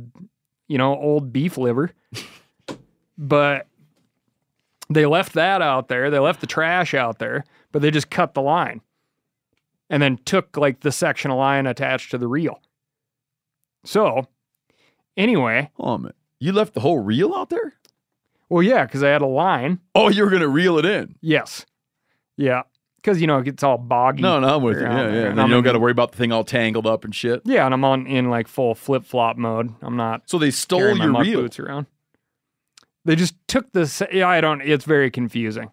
[0.68, 1.92] you know, old beef liver.
[3.18, 3.68] but
[4.90, 6.10] they left that out there.
[6.12, 8.82] They left the trash out there, but they just cut the line
[9.90, 12.62] and then took like the section of line attached to the reel.
[13.84, 14.28] So,
[15.18, 17.74] anyway, Oh man, you left the whole reel out there?
[18.50, 19.80] well, yeah, because I had a line.
[19.96, 21.16] Oh, you were gonna reel it in?
[21.22, 21.66] Yes.
[22.38, 22.64] Yeah.
[23.04, 24.22] Because, you know, it gets all boggy.
[24.22, 24.84] No, no, I'm with you.
[24.84, 25.22] Yeah, yeah.
[25.30, 27.42] And Then you don't got to worry about the thing all tangled up and shit.
[27.46, 29.74] Yeah, and I'm on in like full flip flop mode.
[29.82, 31.42] I'm not So they stole my your muck reel.
[31.42, 31.88] boots around.
[33.06, 34.08] They just took the.
[34.14, 34.62] Yeah, I don't.
[34.62, 35.72] It's very confusing,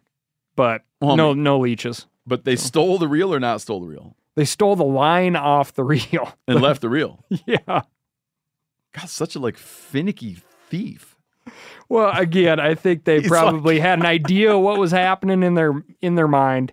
[0.57, 2.07] but Well, I no, no leeches.
[2.27, 5.75] But they stole the reel or not stole the reel They stole the line off
[5.75, 6.35] the reel.
[6.47, 7.23] and left the reel.
[7.47, 7.59] yeah.
[7.67, 10.39] God, such a like finicky
[10.71, 11.15] thief.
[11.91, 16.15] Well, again, I think they probably had an idea what was happening in their in
[16.15, 16.73] their mind.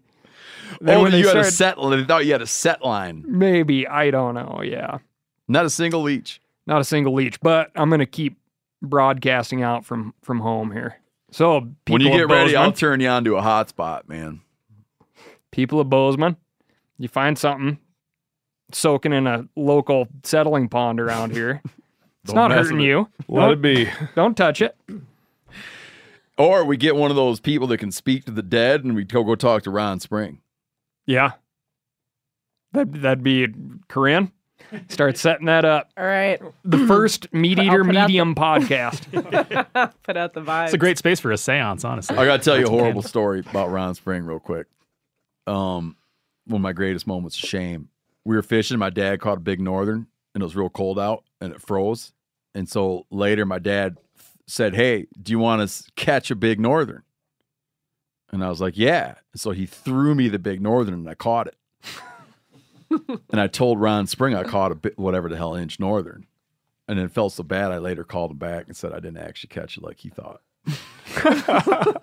[0.82, 1.90] Then oh, when you they had a started- set.
[1.98, 4.62] They thought you had a set line, maybe I don't know.
[4.64, 5.00] Yeah,
[5.48, 6.42] not a single leech.
[6.68, 8.38] not a single leech, but I'm gonna keep
[8.82, 10.98] broadcasting out from from home here.
[11.32, 14.42] So people when you get ready, Bozeman- I'll turn you on to a hotspot, man.
[15.52, 16.36] people of Bozeman,
[16.98, 17.78] you find something
[18.72, 21.62] soaking in a local settling pond around here.
[22.24, 22.86] It's Don't hurting it.
[22.86, 23.08] you.
[23.28, 23.88] Let it be.
[24.16, 24.76] Don't touch it.
[26.38, 29.04] Or we get one of those people that can speak to the dead, and we
[29.04, 30.42] go go talk to Ron Spring.
[31.06, 31.32] Yeah.
[32.74, 33.48] That that'd be
[33.88, 34.32] Corinne.
[34.90, 35.92] Start setting that up.
[35.98, 36.42] All right.
[36.64, 39.12] The first Meat Eater put out the- Medium podcast.
[40.04, 40.66] Put out the vibe.
[40.66, 42.18] It's a great space for a seance, honestly.
[42.18, 44.68] I got to tell you a horrible can- story about Ron Spring real quick.
[45.48, 45.96] Um,
[46.46, 47.90] one of my greatest moments of shame.
[48.24, 48.78] We were fishing.
[48.80, 52.12] My dad caught a big northern, and it was real cold out, and it froze.
[52.56, 53.98] And so later, my dad
[54.48, 57.04] said, "Hey, do you want to catch a big northern?"
[58.32, 61.48] And I was like, "Yeah." So he threw me the big northern, and I caught
[61.48, 61.56] it.
[63.32, 66.28] and I told Ron Spring I caught a bit, whatever the hell inch northern,
[66.88, 67.72] and then it felt so bad.
[67.72, 70.42] I later called him back and said I didn't actually catch it like he thought.
[71.18, 71.94] I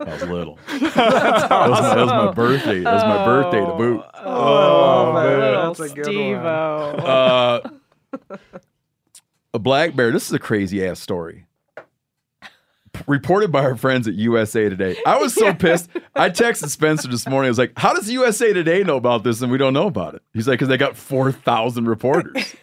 [0.00, 0.58] was little.
[0.70, 2.80] That was, my, that was my birthday.
[2.80, 4.02] That was my birthday to boot.
[4.14, 6.40] Oh, man, little that's a good Steve-O.
[6.40, 7.68] Uh,
[9.52, 10.10] a black bear.
[10.10, 11.46] This is a crazy ass story.
[13.06, 14.96] Reported by our friends at USA Today.
[15.06, 15.88] I was so pissed.
[16.14, 17.48] I texted Spencer this morning.
[17.48, 20.14] I was like, "How does USA Today know about this and we don't know about
[20.14, 22.54] it?" He's like, "Because they got four thousand reporters."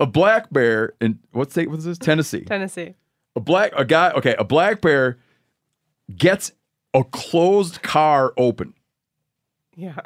[0.00, 1.98] a black bear in what state was this?
[1.98, 2.42] Tennessee.
[2.44, 2.94] Tennessee.
[3.36, 4.10] A black a guy.
[4.12, 5.18] Okay, a black bear
[6.16, 6.52] gets
[6.94, 8.74] a closed car open.
[9.76, 9.96] Yeah.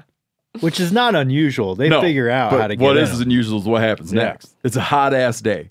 [0.60, 1.74] which is not unusual.
[1.74, 4.12] They No, figure out but how to get What in is unusual is what happens
[4.12, 4.24] Yeah.
[4.24, 4.54] next.
[4.62, 5.70] It's a hot ass day.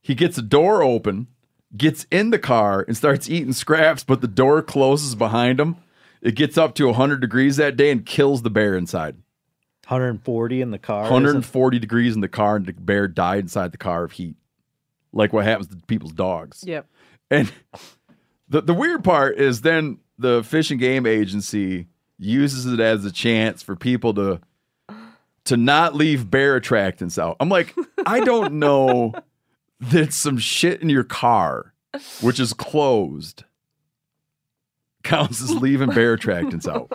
[0.00, 1.26] He gets a door open,
[1.76, 5.76] gets in the car, and starts eating scraps, but the door closes behind him.
[6.20, 9.16] It gets up to 100 degrees that day and kills the bear inside.
[9.86, 11.02] 140 in the car.
[11.02, 14.36] 140 degrees in the car, and the bear died inside the car of heat.
[15.12, 16.64] Like what happens to people's dogs.
[16.66, 16.86] Yep.
[17.30, 17.52] And
[18.48, 21.86] the the weird part is then the fish and game agency
[22.18, 24.40] uses it as a chance for people to
[25.44, 27.36] to not leave bear attractants out.
[27.38, 27.74] I'm like,
[28.04, 29.12] I don't know
[29.80, 31.74] that some shit in your car,
[32.20, 33.44] which is closed,
[35.02, 36.90] counts as leaving bear attractants out.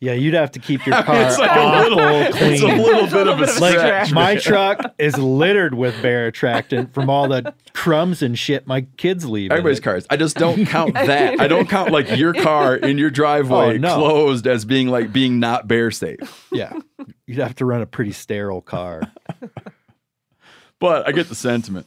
[0.00, 2.52] Yeah, you'd have to keep your I mean, car it's like a little- clean.
[2.52, 7.08] it's a little bit of a like my truck is littered with bear attractant from
[7.08, 9.50] all the crumbs and shit my kids leave.
[9.50, 10.06] Everybody's cars.
[10.10, 11.40] I just don't count that.
[11.40, 13.94] I don't count like your car in your driveway Oh, no.
[13.96, 16.48] closed as being like being not bear safe.
[16.52, 16.78] Yeah,
[17.26, 19.10] you'd have to run a pretty sterile car.
[20.84, 21.86] But I get the sentiment.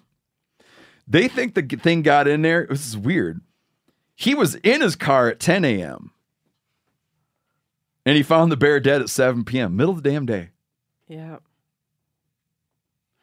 [1.08, 2.66] They think the thing got in there.
[2.68, 3.42] This is weird.
[4.16, 6.12] He was in his car at 10 a.m.
[8.06, 9.76] and he found the bear dead at 7 p.m.
[9.76, 10.50] Middle of the damn day.
[11.08, 11.44] Yep.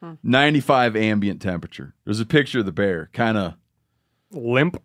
[0.02, 0.12] Hmm.
[0.22, 1.94] 95 ambient temperature.
[2.04, 3.54] There's a picture of the bear, kind of
[4.30, 4.80] Limp.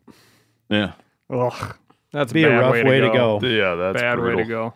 [0.69, 0.93] yeah.
[1.29, 1.75] Ugh.
[2.11, 3.39] That's Be a a rough way, way to to go.
[3.39, 3.47] go.
[3.47, 4.73] Yeah, that's bad way to go.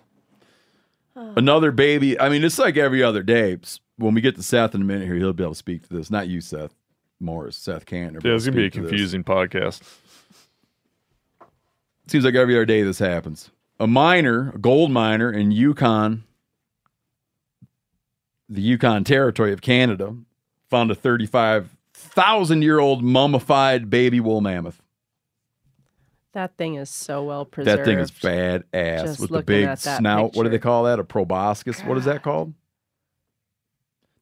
[1.16, 2.20] Another baby.
[2.20, 3.58] I mean, it's like every other day.
[4.00, 5.88] S- When we get to Seth in a minute here, he'll be able to speak
[5.88, 6.10] to this.
[6.12, 6.74] Not you, Seth
[7.20, 8.24] Morris, Seth Kantner.
[8.24, 9.82] Yeah, it's gonna be a confusing podcast.
[12.08, 13.50] Seems like every other day this happens.
[13.80, 16.24] A miner, a gold miner in Yukon,
[18.50, 20.16] the Yukon territory of Canada,
[20.70, 24.82] found a 35,000 year old mummified baby wool mammoth.
[26.34, 27.80] That thing is so well preserved.
[27.80, 30.34] That thing is badass Just with the big at that snout.
[30.36, 31.00] What do they call that?
[31.00, 31.80] A proboscis?
[31.82, 32.54] What is that called?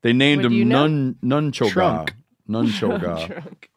[0.04, 0.88] They named What, him know?
[0.88, 1.72] Nun Nunchoga.
[1.72, 2.14] Trunk.
[2.48, 3.26] Nun cho ga.
[3.28, 3.70] Trunk.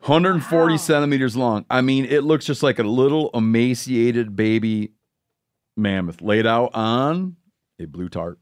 [0.00, 1.66] 140 centimeters long.
[1.68, 4.92] I mean, it looks just like a little emaciated baby
[5.76, 7.36] mammoth laid out on
[7.78, 8.38] a blue tarp.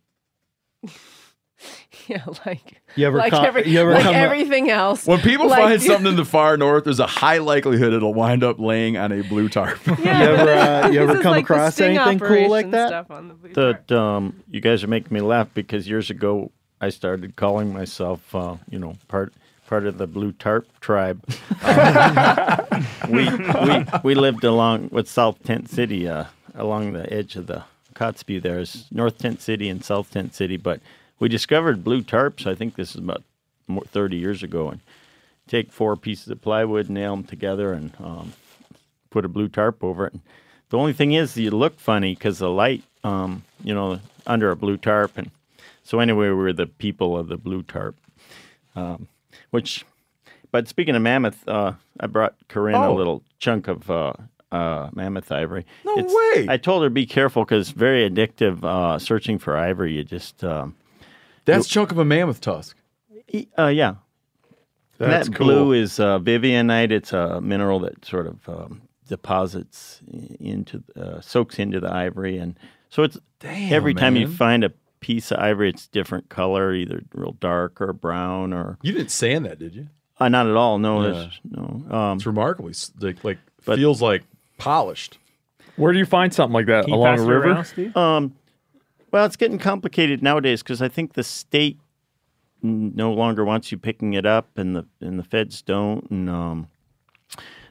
[2.08, 5.06] Yeah, like You ever like, co- every, you ever like come up- everything else.
[5.06, 8.44] When people Like- find something in the far north, there's a high likelihood it'll wind
[8.44, 9.78] up laying on a blue tarp.
[9.86, 12.88] You ever uh, you ever come like across anything cool like that?
[12.88, 13.86] Stuff on the blue tarp.
[13.88, 18.32] That um, you guys are making me laugh because years ago I started calling myself,
[18.34, 19.32] uh, you know, part
[19.66, 21.24] part of the blue tarp tribe.
[21.64, 27.46] Um, we, we we lived along with South Tent City, uh, along the edge of
[27.46, 27.64] the
[27.94, 28.42] Kotzebue.
[28.42, 30.80] There's North Tent City and South Tent City, but
[31.18, 32.46] we discovered blue tarps.
[32.46, 33.22] I think this is about
[33.66, 34.80] more, 30 years ago, and
[35.48, 38.32] take four pieces of plywood, nail them together, and um,
[39.10, 40.14] put a blue tarp over it.
[40.70, 44.56] The only thing is, you look funny because the light, um, you know, under a
[44.56, 45.30] blue tarp, and
[45.84, 47.96] so anyway, we were the people of the blue tarp.
[48.74, 49.06] Um,
[49.50, 49.84] which,
[50.50, 52.94] but speaking of mammoth, uh, I brought Corinne a Oh.
[52.94, 54.12] little chunk of uh,
[54.50, 55.64] uh, mammoth ivory.
[55.84, 56.46] No way.
[56.48, 58.64] I told her be careful because very addictive.
[58.64, 60.74] Uh, searching for ivory, you just um,
[61.46, 62.76] That's chunk of a mammoth tusk.
[63.58, 63.94] uh, yeah.
[64.98, 65.46] And That's that cool.
[65.46, 66.90] blue is uh, Vivianite.
[66.90, 70.00] It's a mineral that sort of um, deposits
[70.40, 75.30] into, uh, soaks into the ivory, and so it's every time you find a piece
[75.30, 79.58] of ivory, it's different color, either real dark or brown or You didn't sand that,
[79.58, 79.88] did you?
[80.18, 80.78] uh, not at all.
[80.78, 81.10] No, Yeah.
[81.12, 81.94] there's no.
[81.94, 84.22] Um, It's remarkably s- like, like But- feels like
[84.56, 85.18] polished.
[85.76, 87.50] Where do you find something like that Can you along pass a it river?
[87.50, 87.94] around, Steve?
[87.96, 88.34] um,
[89.16, 91.80] Well, it's getting complicated nowadays because I think the state
[92.60, 96.06] no longer wants you picking it up, and the and the feds don't.
[96.10, 96.66] And um,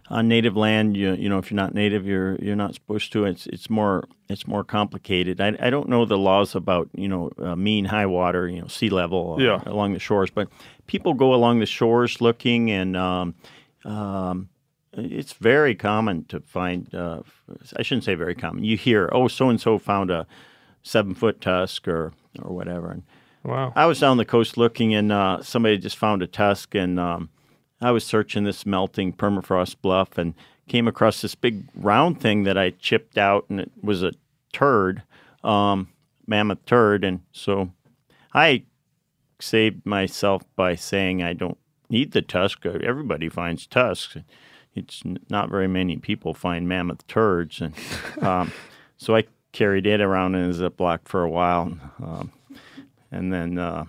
[0.09, 3.25] on native land, you you know, if you're not native, you're you're not supposed to.
[3.25, 5.39] It's it's more it's more complicated.
[5.39, 8.67] I, I don't know the laws about you know uh, mean high water, you know,
[8.67, 9.61] sea level uh, Yeah.
[9.67, 10.47] along the shores, but
[10.87, 13.35] people go along the shores looking, and um,
[13.83, 14.49] um,
[14.93, 16.91] it's very common to find.
[16.91, 17.21] Uh,
[17.77, 18.63] I shouldn't say very common.
[18.63, 20.25] You hear, oh, so and so found a
[20.85, 22.91] seven foot tusk or or whatever.
[22.91, 23.03] And
[23.45, 23.73] Wow.
[23.75, 27.29] I was down the coast looking, and uh, somebody just found a tusk, and um,
[27.79, 30.33] I was searching this melting permafrost bluff, and
[30.67, 34.13] came across this big round thing that I chipped out, and it was a
[34.51, 35.03] turd,
[35.43, 35.89] um,
[36.25, 37.69] mammoth turd, and so
[38.33, 38.63] I
[39.39, 42.65] saved myself by saying I don't need the tusk.
[42.65, 44.17] Everybody finds tusks.
[44.73, 47.75] It's not very many people find mammoth turds, and
[48.23, 48.51] um,
[48.97, 52.31] so I carried it around in a Ziploc for a while, um,
[53.09, 53.85] and then uh,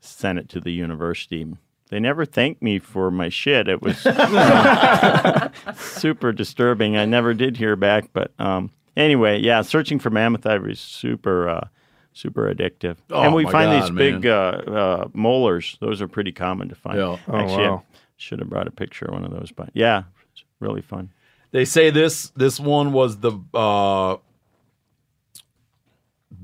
[0.00, 1.46] sent it to the university.
[1.90, 3.68] They never thanked me for my shit.
[3.68, 3.96] It was
[5.80, 6.96] super disturbing.
[6.96, 11.48] I never did hear back, but um, anyway, yeah, searching for mammoth ivory is super,
[11.48, 11.68] uh,
[12.12, 12.96] super addictive.
[13.10, 14.20] Oh, and we my find God, these man.
[14.20, 14.30] big uh,
[14.66, 15.78] uh, molars.
[15.80, 16.98] Those are pretty common to find.
[16.98, 17.16] Yeah.
[17.28, 17.84] Oh, Actually, wow.
[17.86, 21.12] I should have brought a picture of one of those, but yeah, it's really fun.
[21.52, 24.16] They say this this one was the uh,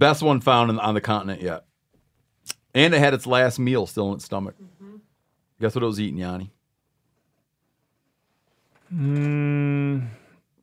[0.02, 1.64] best one found in, on the continent yet,
[2.74, 4.54] and it had its last meal still in its stomach.
[5.60, 6.50] Guess what it was eating, Yanni?
[8.92, 10.08] Mm,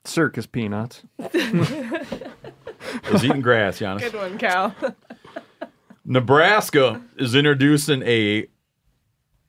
[0.06, 1.04] circus peanuts.
[1.20, 4.02] It was eating grass, Yanni.
[4.02, 4.76] Good one, Cal.
[6.06, 8.48] Nebraska is introducing a.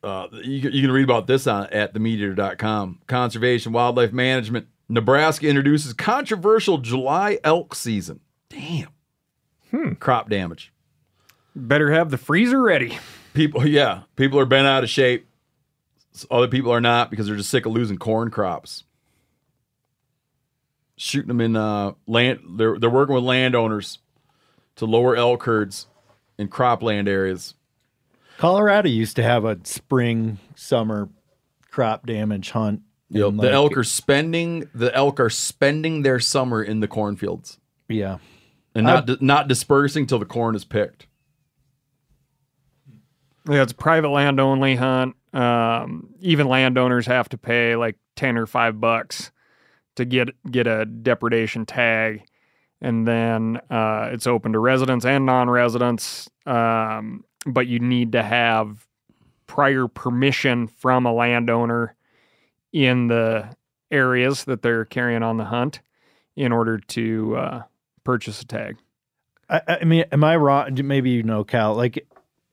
[0.03, 3.01] Uh, you, can- you can read about this on at themeateater.com.
[3.07, 4.67] Conservation Wildlife Management.
[4.89, 8.21] Nebraska introduces controversial July elk season.
[8.49, 8.89] Damn.
[10.01, 10.73] Crop damage.
[11.55, 12.99] Better have the freezer ready.
[13.35, 15.27] People, yeah, people are bent out of shape.
[16.31, 18.85] Other people are not because they're just sick of losing corn crops.
[20.97, 22.41] Shooting them in uh, land.
[22.57, 23.99] They're they're working with landowners
[24.77, 25.87] to lower elk herds
[26.37, 27.55] in cropland areas.
[28.37, 31.09] Colorado used to have a spring summer
[31.71, 32.83] crop damage hunt.
[33.11, 33.29] Yep.
[33.29, 38.19] and, the elk are spending the elk are spending their summer in the cornfields Yeah.
[38.87, 41.07] And not not dispersing till the corn is picked.
[43.49, 45.17] Yeah, it's a private land only hunt.
[45.33, 49.31] Um, even landowners have to pay like ten or five bucks
[49.97, 52.23] to get get a depredation tag,
[52.81, 56.29] and then uh, it's open to residents and non-residents.
[56.47, 58.87] Um, but you need to have
[59.47, 61.95] prior permission from a landowner
[62.73, 63.55] in the
[63.91, 65.81] areas that they're carrying on the hunt
[66.37, 67.63] in order to uh,
[68.05, 68.77] purchase a tag.
[69.49, 70.79] I, I mean, am I wrong?
[70.85, 71.75] Maybe you know, Cal.
[71.75, 71.97] Like,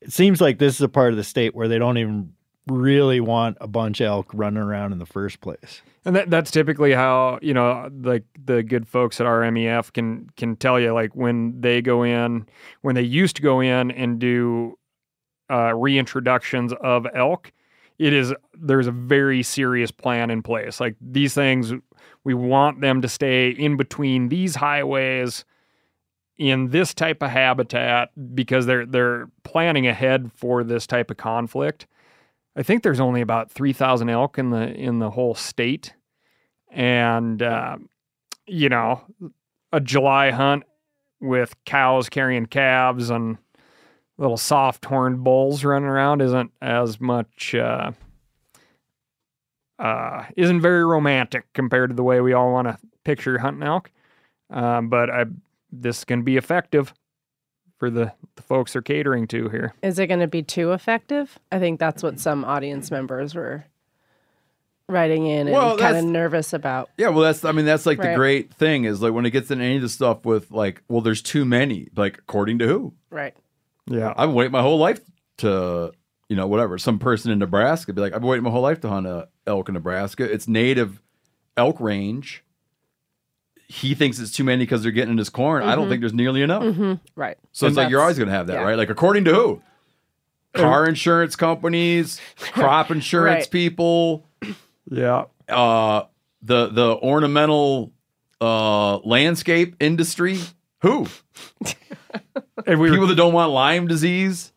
[0.02, 2.34] it seems like this is a part of the state where they don't even
[2.68, 5.82] really want a bunch of elk running around in the first place.
[6.06, 10.56] And that, that's typically how you know like the good folks at RMEF can can
[10.56, 12.46] tell you like when they go in
[12.82, 14.78] when they used to go in and do
[15.50, 17.52] uh, reintroductions of elk,
[18.00, 20.80] it is there's a very serious plan in place.
[20.80, 21.74] Like these things,
[22.24, 25.46] we want them to stay in between these highways
[26.38, 31.88] in this type of habitat because they're they're planning ahead for this type of conflict.
[32.56, 35.94] I think there's only about three thousand elk in the in the whole state,
[36.70, 37.78] and uh,
[38.46, 39.02] you know,
[39.74, 40.64] a July hunt
[41.20, 43.38] with cows carrying calves and
[44.18, 47.56] little soft horned bulls running around isn't as much.
[47.56, 47.92] Uh,
[49.80, 53.92] uh, isn't very romantic compared to the way we all want to picture hunting elk,
[54.50, 55.26] um, but I
[55.72, 56.94] this can be effective
[57.78, 59.74] for the, the folks they're catering to here.
[59.84, 61.38] Is it going to be too effective?
[61.52, 63.66] I think that's what some audience members were
[64.90, 66.90] writing in and Well, kind of nervous about.
[66.98, 69.52] Yeah, well, that's I mean that's like the great thing is like when it gets
[69.52, 71.90] into any of the stuff with like, well, there's too many.
[71.96, 72.94] Like according to who?
[73.10, 73.36] Right.
[73.88, 75.00] Yeah, I've been waiting my whole life
[75.40, 75.92] to,
[76.30, 76.78] you know, whatever.
[76.78, 79.28] Some person in Nebraska be like, I've been waiting my whole life to hunt a
[79.46, 80.24] elk in Nebraska.
[80.32, 81.02] It's native
[81.56, 82.44] elk range.
[83.70, 85.64] He thinks it's too many because they're getting in his corn.
[85.64, 86.64] I don't think there's nearly enough.
[87.16, 87.38] Right.
[87.52, 88.62] So And it's like you're always going to have that, yeah.
[88.64, 88.78] right?
[88.78, 89.62] Like according to who?
[90.54, 93.52] Car insurance companies, crop insurance Right.
[93.52, 94.26] people,
[94.90, 95.26] yeah.
[95.50, 96.04] uh,
[96.42, 97.92] the the ornamental
[98.40, 100.40] uh, landscape industry.
[100.82, 101.08] Who?
[102.68, 104.52] And we were, People that don't want Lyme disease.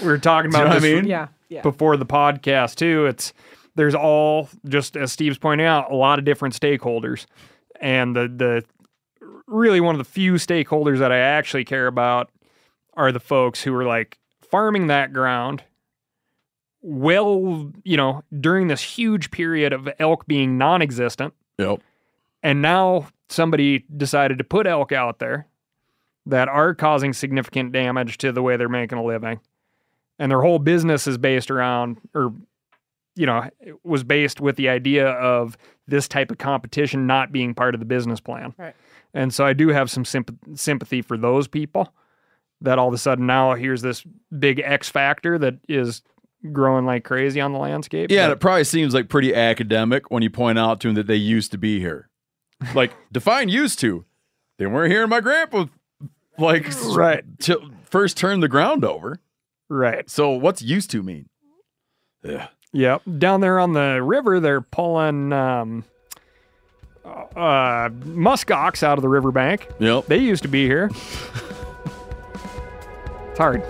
[0.00, 1.06] we were talking Do you about know what I mean?
[1.06, 1.28] Yeah.
[1.50, 1.60] Yeah.
[1.62, 3.06] before the podcast too.
[3.06, 3.32] It's
[3.76, 7.26] there's all just as Steve's pointing out, a lot of different stakeholders,
[7.80, 8.64] and the the
[9.46, 12.30] really one of the few stakeholders that I actually care about
[12.94, 14.18] are the folks who are like
[14.50, 15.62] farming that ground
[16.86, 21.32] well, you know, during this huge period of elk being non existent.
[21.58, 21.80] Yep.
[22.42, 25.46] And now somebody decided to put elk out there
[26.26, 29.40] that are causing significant damage to the way they're making a living.
[30.18, 32.32] And their whole business is based around, or,
[33.16, 35.56] you know, it was based with the idea of
[35.86, 38.54] this type of competition not being part of the business plan.
[38.56, 38.74] Right.
[39.12, 41.92] And so I do have some symp- sympathy for those people
[42.60, 44.04] that all of a sudden now here's this
[44.38, 46.02] big X factor that is
[46.52, 48.10] growing like crazy on the landscape.
[48.10, 50.94] Yeah, and But- it probably seems like pretty academic when you point out to them
[50.94, 52.08] that they used to be here.
[52.74, 54.04] Like, define used to.
[54.58, 55.02] They weren't here.
[55.04, 55.66] In my grandpa,
[56.38, 56.66] like,
[56.96, 57.24] Right.
[57.38, 59.20] till first turn the ground over.
[59.68, 60.08] right.
[60.10, 61.28] So, what's used to mean?
[62.22, 62.48] Yeah.
[62.72, 63.02] Yep.
[63.18, 65.84] Down there on the river, they're pulling um,
[67.04, 69.68] uh, muskox out of the riverbank.
[69.78, 70.06] Yep.
[70.06, 70.90] They used to be here.
[73.30, 73.62] it's hard.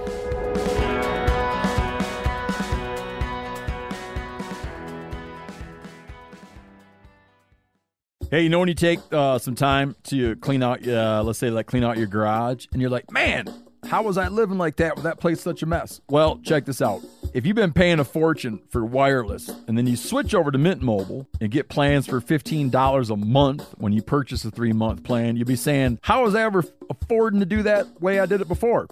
[8.34, 11.50] Hey, you know when you take uh, some time to clean out, uh, let's say,
[11.50, 13.46] like clean out your garage, and you're like, man,
[13.86, 16.00] how was I living like that with that place such a mess?
[16.08, 17.00] Well, check this out.
[17.32, 20.82] If you've been paying a fortune for wireless, and then you switch over to Mint
[20.82, 25.36] Mobile and get plans for $15 a month when you purchase a three month plan,
[25.36, 28.48] you'll be saying, how was I ever affording to do that way I did it
[28.48, 28.88] before?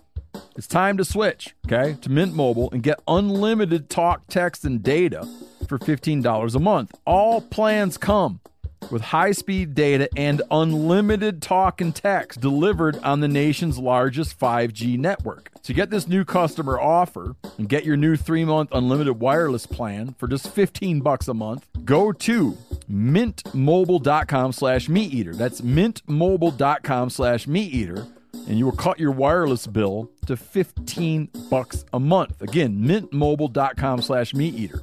[0.54, 5.28] It's time to switch, okay, to Mint Mobile and get unlimited talk, text, and data
[5.66, 6.94] for $15 a month.
[7.04, 8.38] All plans come
[8.90, 14.98] with high speed data and unlimited talk and text delivered on the nation's largest 5G
[14.98, 15.50] network.
[15.62, 20.26] To get this new customer offer and get your new 3-month unlimited wireless plan for
[20.26, 22.58] just 15 bucks a month, go to
[22.90, 25.34] mintmobile.com slash meateater.
[25.34, 28.08] That's mintmobile.com slash meateater
[28.48, 32.42] and you will cut your wireless bill to 15 bucks a month.
[32.42, 34.82] Again, mintmobile.com slash meateater.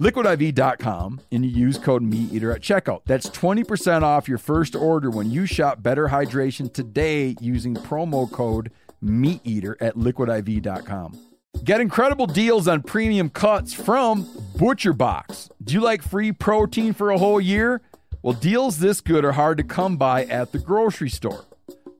[0.00, 3.02] liquidiv.com and you use code MeatEater at checkout.
[3.06, 8.70] That's 20% off your first order when you shop Better Hydration today using promo code
[9.02, 11.18] MeatEater at liquidiv.com.
[11.64, 14.24] Get incredible deals on premium cuts from
[14.56, 15.50] ButcherBox.
[15.64, 17.80] Do you like free protein for a whole year?
[18.22, 21.44] Well, deals this good are hard to come by at the grocery store.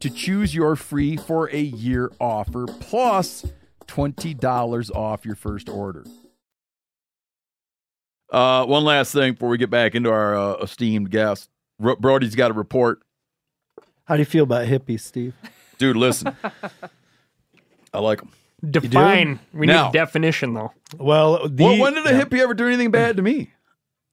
[0.00, 3.44] to choose your free for a year offer plus
[3.86, 6.04] $20 off your first order.
[8.30, 11.48] Uh, one last thing before we get back into our uh, esteemed guest.
[11.78, 13.00] Ro- Brody's got a report.
[14.04, 15.34] How do you feel about hippies, Steve?
[15.78, 16.34] Dude, listen.
[17.92, 18.30] I like them.
[18.68, 19.38] Define.
[19.52, 20.72] We Now- need definition though.
[20.98, 23.50] Well, the, Well, when did a hippie ever do anything bad to me?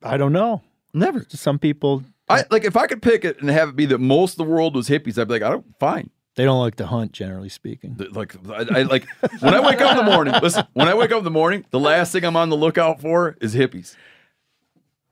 [0.04, 0.62] I don't know.
[0.94, 1.26] Never.
[1.30, 4.34] Some people I like if I could pick it and have it be that most
[4.34, 6.10] of the world was hippies, I'd be like, I don't fine.
[6.36, 7.96] they don't like to hunt, generally speaking.
[7.96, 9.06] Th- Like I, I like
[9.42, 10.34] when I wake up in the morning.
[10.42, 13.00] Listen, when I wake up in the morning, the last thing I'm on the lookout
[13.02, 13.96] for is hippies.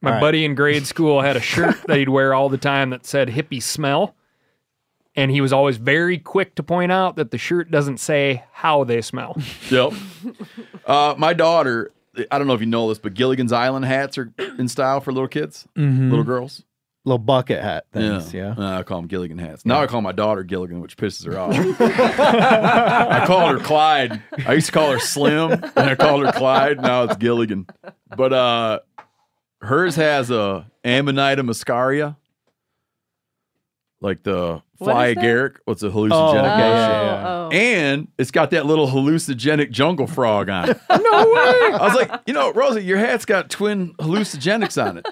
[0.02, 0.22] My All right.
[0.22, 3.30] buddy in grade school had a shirt that he'd wear all the time that said
[3.30, 4.16] hippie smell.
[5.16, 8.84] And he was always very quick to point out that the shirt doesn't say how
[8.84, 9.38] they smell.
[9.70, 9.94] Yep.
[10.88, 11.92] uh, my daughter,
[12.32, 15.12] I don't know if you know this, but Gilligan's Island hats are in style for
[15.14, 16.64] little kids, little girls.
[17.06, 18.56] Little bucket hat things, yeah.
[18.58, 19.66] Uh, I call them Gilligan hats.
[19.66, 21.52] Now I call my daughter Gilligan, which pisses her off.
[21.82, 24.22] I called her Clyde.
[24.48, 26.82] I used to call her Slim, and I called her Clyde.
[26.82, 27.68] Now it's Gilligan.
[28.16, 28.80] But uh,
[29.62, 32.16] hers has a Amanita muscaria,
[34.00, 35.24] like the fly is that?
[35.24, 35.56] agaric.
[35.66, 36.12] What's a hallucinogenic?
[36.12, 36.60] Oh, gas.
[36.60, 37.24] yeah, yeah.
[37.28, 37.50] Oh, oh.
[37.52, 40.80] And it's got that little hallucinogenic jungle frog on it.
[40.90, 41.02] no way.
[41.74, 45.08] I was like, you know, Rosie, your hat's got twin hallucinogenics on it.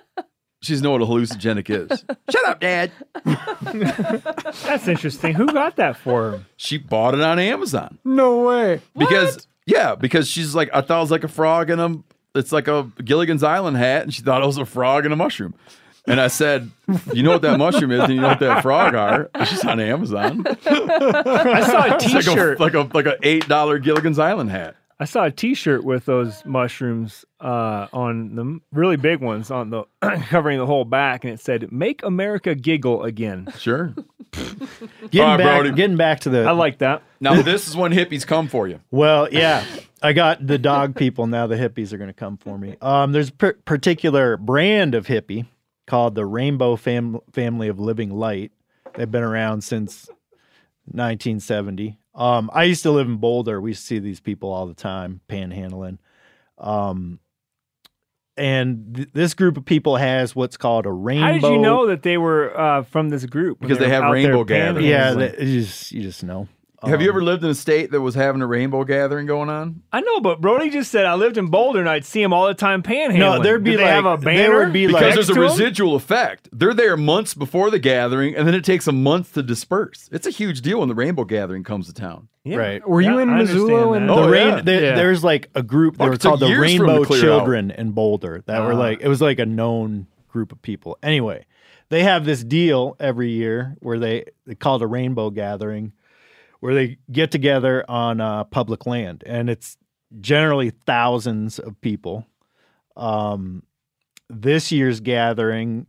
[0.62, 2.04] She doesn't know what a hallucinogenic is.
[2.30, 2.92] Shut up, Dad.
[4.64, 5.34] That's interesting.
[5.34, 6.46] Who got that for him?
[6.58, 8.82] She bought it on Amazon No way.
[8.98, 11.96] because yeah, because she's like, I thought it was like a frog in a,
[12.36, 15.18] it's like a Gilligan's Island hat, and she thought it was a frog and a
[15.18, 15.54] mushroom.
[16.08, 16.70] And I said,
[17.14, 19.30] you know what that mushroom is, and you know what that frog are.
[19.36, 20.44] And she's on Amazon.
[20.66, 22.60] I saw a It's like a T-shirt.
[22.60, 24.76] like a like a eight dollar Gilligan's Island hat.
[25.02, 29.72] I saw a T-shirt with those mushrooms uh, on the m- really big ones on
[29.72, 29.86] the
[30.30, 33.96] covering the whole back, and it said "Make America Giggle Again." Sure.
[34.32, 34.62] Getting
[35.20, 35.72] All right, back, Brody.
[35.72, 37.02] getting back to the I like that.
[37.20, 38.80] Now this is when hippies come for you.
[38.92, 39.66] Well, yeah,
[40.04, 41.26] I got the dog people.
[41.26, 42.78] Now the hippies are going to come for me.
[42.80, 45.48] Um, there's a per- particular brand of hippie
[45.88, 48.52] called the Rainbow Fam- Family of Living Light.
[48.94, 50.08] They've been around since
[50.86, 51.98] 1970.
[52.14, 53.62] Um, I used to live in Boulder.
[53.62, 55.98] We see these people all the time panhandling.
[56.58, 57.20] Um,
[58.38, 61.26] and th- this group of people has what's called a rainbow.
[61.26, 63.60] How did you know that they were uh, from this group?
[63.60, 64.88] Because they were have out rainbow gatherings.
[64.88, 65.38] Yeah, panhandling?
[65.38, 66.48] they, you just you just know.
[66.84, 69.50] Have you Um, ever lived in a state that was having a rainbow gathering going
[69.50, 69.82] on?
[69.94, 72.48] I know, but Brody just said I lived in Boulder and I'd see him all
[72.48, 73.20] the time panhandling.
[73.20, 74.38] No, there'd be Did they like have a banner.
[74.38, 75.60] there would be Because like there's a next to 'em?
[75.60, 76.50] residual effect.
[76.52, 80.10] They're there months before the gathering, and then it takes a month to disperse.
[80.12, 82.30] It's a huge deal when the rainbow gathering comes to town.
[82.44, 82.58] Yeah.
[82.58, 82.88] Right.
[82.90, 83.88] Were you Yeah, in I Missoula that.
[83.90, 84.62] when Oh, the rain, yeah.
[84.62, 84.96] there- Yeah.
[84.96, 85.98] There's like a group.
[85.98, 87.24] They Fuck, were called the years for 'em to Rainbow clear out.
[87.38, 88.44] Children in Boulder.
[88.48, 88.78] That were Ah.
[88.78, 90.98] like it was like a known group of people.
[91.04, 91.46] Anyway,
[91.90, 95.92] they have this deal every year where they they call it a Rainbow Gathering,
[96.62, 99.78] where they get together on uh, public land, and it's
[100.22, 102.26] generally thousands of people.
[102.96, 103.64] Um,
[104.30, 105.88] this year's gathering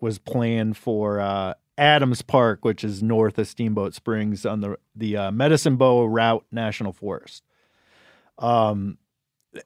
[0.00, 5.16] was planned for uh, Adams Park, which is north of Steamboat Springs on the the
[5.16, 7.44] uh, Medicine Bow Routt National Forest.
[8.38, 8.98] Um,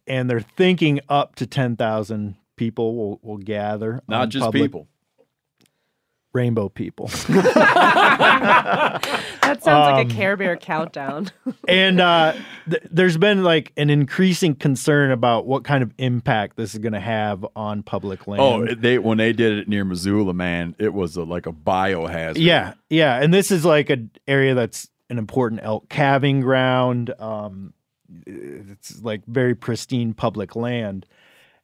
[0.06, 4.02] and they're thinking up to ten thousand people will will gather.
[4.06, 4.88] Not just public- people.
[6.32, 7.10] Rainbow people.
[9.42, 11.28] That sounds like Um, a Care Bear countdown.
[11.68, 12.32] and uh,
[12.68, 16.92] th- there's been like an increasing concern about what kind of impact this is going
[16.94, 18.40] to have on public land.
[18.42, 22.38] Oh, they when they did it near Missoula, man, it was a, like a biohazard.
[22.38, 27.12] Yeah, yeah, and this is like an area that's an important elk calving ground.
[27.18, 27.74] Um,
[28.26, 31.04] it's like very pristine public land,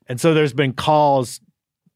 [0.08, 1.40] and so there's been calls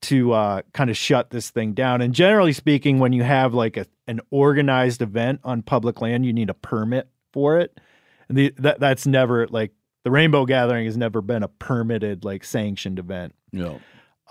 [0.02, 2.00] to uh, kind of shut this thing down.
[2.00, 6.32] And generally speaking, when you have like a, an organized event on public land, you
[6.32, 7.80] need a permit for it,
[8.28, 9.72] and the, that that's never like
[10.04, 13.34] the Rainbow Gathering has never been a permitted like sanctioned event.
[13.52, 13.80] No.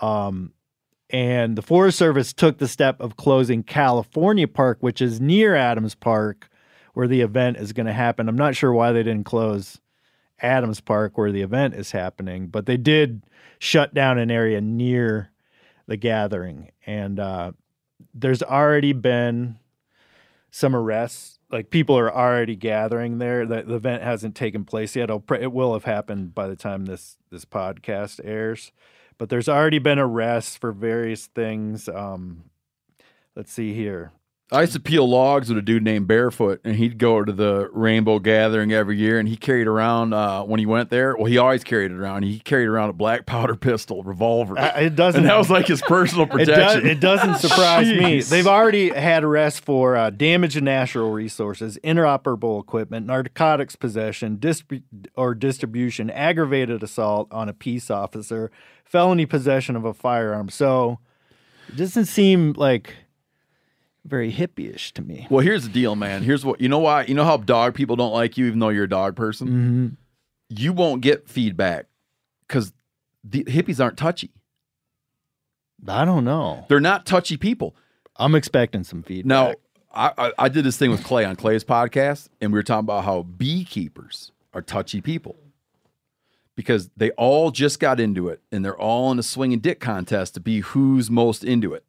[0.00, 0.52] Um,
[1.10, 5.94] and the Forest Service took the step of closing California Park, which is near Adams
[5.94, 6.48] Park,
[6.94, 8.28] where the event is going to happen.
[8.28, 9.78] I'm not sure why they didn't close
[10.40, 13.22] Adams Park, where the event is happening, but they did
[13.58, 15.31] shut down an area near
[15.86, 16.70] the gathering.
[16.86, 17.52] And uh,
[18.14, 19.58] there's already been
[20.50, 21.38] some arrests.
[21.50, 23.46] Like people are already gathering there.
[23.46, 25.10] The, the event hasn't taken place yet.
[25.10, 28.72] It will have happened by the time this this podcast airs
[29.22, 31.88] but there's already been arrests for various things.
[31.88, 32.50] Um,
[33.36, 34.10] let's see here.
[34.52, 37.70] I used to peel logs with a dude named Barefoot, and he'd go to the
[37.72, 41.16] Rainbow Gathering every year, and he carried around uh, when he went there.
[41.16, 42.24] Well, he always carried it around.
[42.24, 45.22] He carried around a black powder pistol, revolver, Uh, it doesn't.
[45.22, 46.86] and that was like his personal it, does, protection.
[46.86, 48.20] it doesn't surprise me.
[48.20, 54.82] They've already had arrests for uh, damage to natural resources, interoperable equipment, narcotics possession, distrib-
[55.16, 58.50] or distribution, aggravated assault on a peace officer,
[58.84, 60.50] felony possession of a firearm.
[60.50, 60.98] So
[61.68, 62.96] it doesn't seem like
[64.04, 65.26] very hippie-ish to me.
[65.30, 66.22] Well, here's the deal, man.
[66.22, 68.70] Here's what you know why you know how dog people don't like you even though
[68.70, 69.48] you're a dog person?
[69.48, 69.88] Mm-hmm.
[70.48, 71.86] You won't get feedback
[72.46, 72.72] because
[73.24, 74.30] the hippies aren't touchy.
[75.86, 76.64] I don't know.
[76.68, 77.74] They're not touchy people.
[78.16, 79.26] I'm expecting some feedback.
[79.26, 79.54] Now,
[79.92, 82.84] I, I, I did this thing with Clay on Clay's podcast, and we were talking
[82.84, 85.36] about how beekeepers are touchy people
[86.54, 89.80] because they all just got into it and they're all in a swing and dick
[89.80, 91.84] contest to be who's most into it.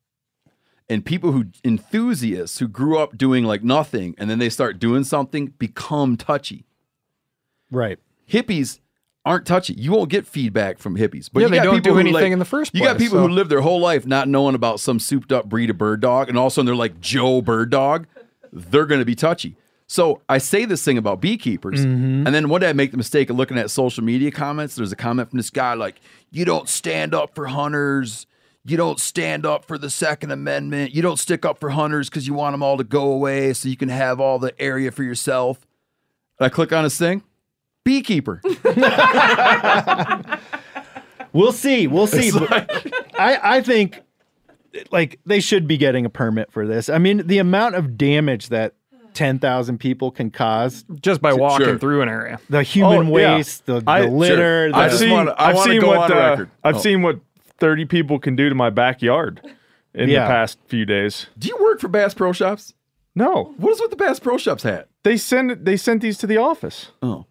[0.89, 5.03] And people who enthusiasts who grew up doing like nothing and then they start doing
[5.03, 6.65] something become touchy.
[7.71, 7.99] Right.
[8.29, 8.79] Hippies
[9.25, 9.73] aren't touchy.
[9.73, 11.29] You won't get feedback from hippies.
[11.31, 12.81] But Yeah, you they don't do anything like- in the first place.
[12.81, 15.47] You got people so- who live their whole life not knowing about some souped up
[15.47, 18.05] breed of bird dog, and all of a sudden they're like Joe Bird Dog.
[18.51, 19.55] They're going to be touchy.
[19.87, 22.25] So I say this thing about beekeepers, Mm-hmm.
[22.27, 24.75] and then one day I make the mistake of looking at social media comments.
[24.75, 25.95] There's a comment from this guy like,
[26.31, 28.25] "You don't stand up for hunters."
[28.65, 30.93] You don't stand up for the Second Amendment.
[30.93, 33.67] You don't stick up for hunters because you want them all to go away so
[33.67, 35.59] you can have all the area for yourself.
[36.39, 37.23] And I click on his thing,
[37.83, 38.41] beekeeper.
[41.33, 41.87] We'll see.
[41.87, 42.27] We'll see.
[42.27, 42.69] It's But
[43.19, 44.03] I, I think
[44.91, 46.89] like they should be getting a permit for this.
[46.89, 48.75] I mean, the amount of damage that
[49.15, 51.79] 10,000 people can cause just by walking Sure.
[51.79, 52.39] through an area.
[52.51, 53.35] the human Oh, yeah.
[53.37, 54.69] waste, the, the I- litter.
[54.75, 56.49] I I've seen, wanna- I I've seen go what on uh, record.
[56.63, 56.79] I've Oh.
[56.79, 57.19] seen what
[57.59, 59.41] 30 people can do to my backyard
[59.93, 60.23] in Yeah.
[60.23, 61.27] the past few days.
[61.37, 62.73] Do you work for Bass Pro Shops?
[63.15, 64.87] No, What is with the Bass Pro Shops hat?
[65.03, 66.91] they send they sent these to the office.
[67.01, 67.25] Oh.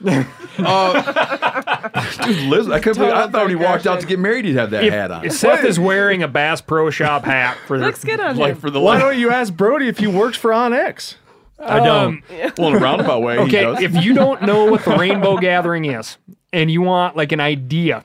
[0.06, 1.88] uh,
[2.24, 4.54] dude, Liz, I, couldn't believe, I thought when he walked out to get married, he'd
[4.56, 5.28] have that If, hat on.
[5.30, 8.60] Seth is wearing a Bass Pro Shop hat for Looks good on like him.
[8.60, 11.16] for the Why don't you ask Brody if he works for OnX?
[11.58, 12.22] I don't.
[12.58, 13.80] Well, in a roundabout way, he Okay, does.
[13.82, 16.16] if you don't know what the Rainbow Gathering is
[16.52, 18.04] and you want like an idea,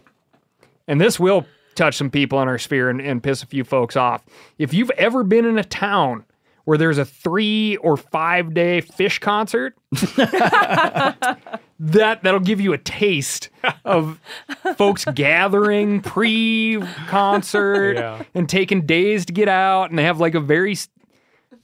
[0.87, 1.45] and this will
[1.75, 4.23] touch some people in our sphere and, and piss a few folks off.
[4.57, 6.25] If you've ever been in a town
[6.65, 9.75] where there's a three or five day fish concert,
[10.15, 11.39] that
[12.23, 13.49] that'll give you a taste
[13.85, 14.19] of
[14.77, 18.23] folks gathering pre-concert Yeah.
[18.33, 20.75] and taking days to get out, and they have like a very,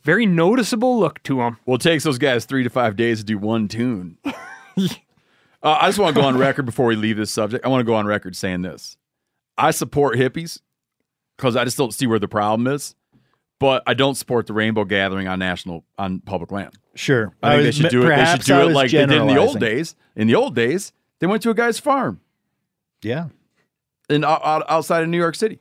[0.04, 1.58] very noticeable look to them.
[1.66, 4.18] well, it takes those guys three to five days to do one tune.
[4.26, 4.32] uh,
[5.64, 7.66] I just want to go on record before we leave this subject.
[7.66, 8.98] I want to go on record saying this.
[9.60, 10.60] I support hippies
[11.38, 12.96] because I just don't see where the problem is.
[13.60, 16.76] But I don't support the rainbow gathering on national on public land.
[16.96, 17.34] Sure.
[17.44, 18.16] I think they was- should do it.
[18.16, 19.96] They should do it like they did in the old days.
[20.16, 22.22] In the old days, they went to a guy's farm
[23.02, 23.28] Yeah.
[24.10, 25.60] in out, out- outside of New York City.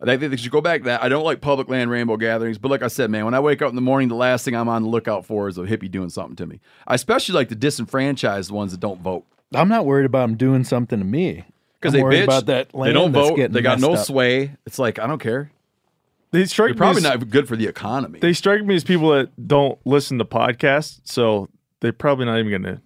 [0.00, 1.02] I think they should go back to that.
[1.02, 3.60] I don't like public land rainbow gatherings, but like I said, man, when I wake
[3.60, 5.90] up in the morning, the last thing I'm on the lookout for is a hippie
[5.90, 6.60] doing something to me.
[6.86, 10.62] I especially like the disenfranchised ones that don't vote I'm not worried about them doing
[10.64, 11.44] something to me.
[11.80, 12.24] Because they worried bitch.
[12.24, 13.36] about that land they don't that's vote.
[13.36, 14.04] getting They got no up.
[14.04, 14.56] sway.
[14.66, 15.50] It's like I don't care.
[16.32, 18.20] They strike You're probably me as, not good for the economy.
[18.20, 21.48] They strike me as people that don't listen to podcasts, so
[21.80, 22.80] they're probably not even going to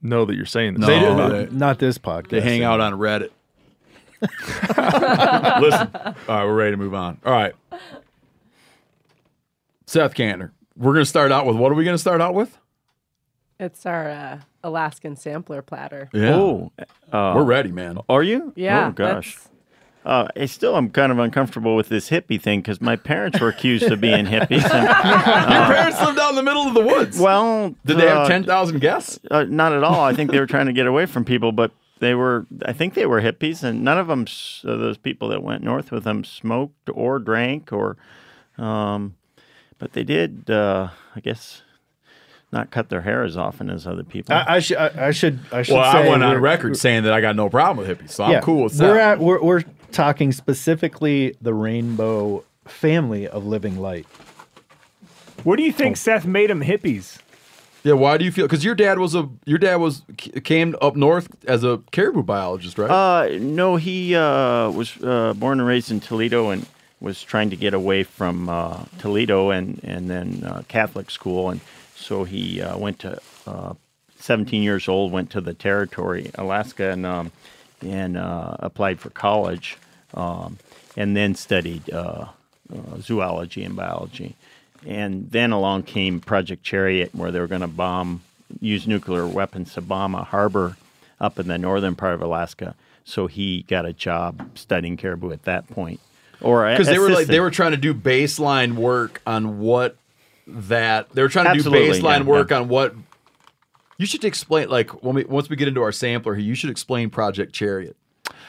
[0.00, 0.80] know that you're saying this.
[0.80, 0.86] No.
[0.86, 1.06] They do.
[1.06, 2.28] Uh, they- not this podcast.
[2.30, 3.30] They hang out on Reddit.
[5.60, 5.90] Listen.
[5.94, 7.18] All right, we're ready to move on.
[7.26, 7.54] All right.
[9.86, 10.50] Seth Kantner.
[10.76, 12.56] We're going to start out with what are we going to start out with?
[13.60, 16.08] It's our uh, Alaskan sampler platter.
[16.12, 16.34] Yeah.
[16.34, 16.72] Oh,
[17.12, 17.98] uh, We're ready, man.
[18.08, 18.52] are you?
[18.56, 18.88] Yeah.
[18.88, 19.34] Oh gosh.
[19.36, 19.48] that's-
[20.04, 23.48] Uh, I still am kind of uncomfortable with this hippie thing because my parents were
[23.48, 24.62] accused of being hippies.
[24.70, 24.86] And,
[25.50, 27.18] Your parents lived out in the middle of the woods.
[27.18, 29.18] well, Did they have uh, 10,000 guests?
[29.30, 30.00] Uh, not at all.
[30.02, 32.46] I think they were trying to get away from people, but they were.
[32.64, 34.26] I think they were hippies, and none of them,
[34.64, 37.96] uh, those people that went north with them, smoked or drank or.
[38.58, 39.16] Um,
[39.78, 41.62] but they did, uh, I guess,
[42.52, 44.34] not cut their hair as often as other people.
[44.34, 44.76] I, I should.
[44.76, 45.40] I, I should.
[45.52, 45.74] I should.
[45.74, 48.24] Well, say I went on record saying that I got no problem with hippies, so
[48.24, 49.12] I'm cool with We're that.
[49.12, 49.18] at.
[49.18, 54.06] We're, we're talking specifically the rainbow family of living light.
[55.44, 57.18] What do you think Seth made them hippies?
[57.86, 58.46] yeah, why do you feel?
[58.46, 60.02] Because your dad was a your dad was
[60.42, 62.90] came up north as a caribou biologist, right?
[62.90, 66.66] Uh, no, he uh, was uh, born and raised in Toledo and
[66.98, 71.60] was trying to get away from uh, Toledo and and then uh, Catholic school, and
[72.06, 73.74] so he uh, went to uh,
[74.18, 77.32] 17 years old, went to the territory, Alaska, and um,
[77.82, 79.76] and uh, applied for college,
[80.14, 80.58] um,
[80.96, 82.26] and then studied uh,
[82.72, 84.36] uh, zoology and biology.
[84.86, 88.22] And then along came Project Chariot, where they were going to bomb,
[88.60, 90.76] use nuclear weapons to bomb a harbor
[91.20, 92.76] up in the northern part of Alaska.
[93.04, 96.00] So he got a job studying caribou at that point.
[96.40, 99.96] Or because they were like they were trying to do baseline work on what
[100.46, 102.60] that they were trying to Absolutely, do baseline yeah, work yeah.
[102.60, 102.94] on what
[103.98, 106.70] you should explain like when we once we get into our sampler here you should
[106.70, 107.96] explain project chariot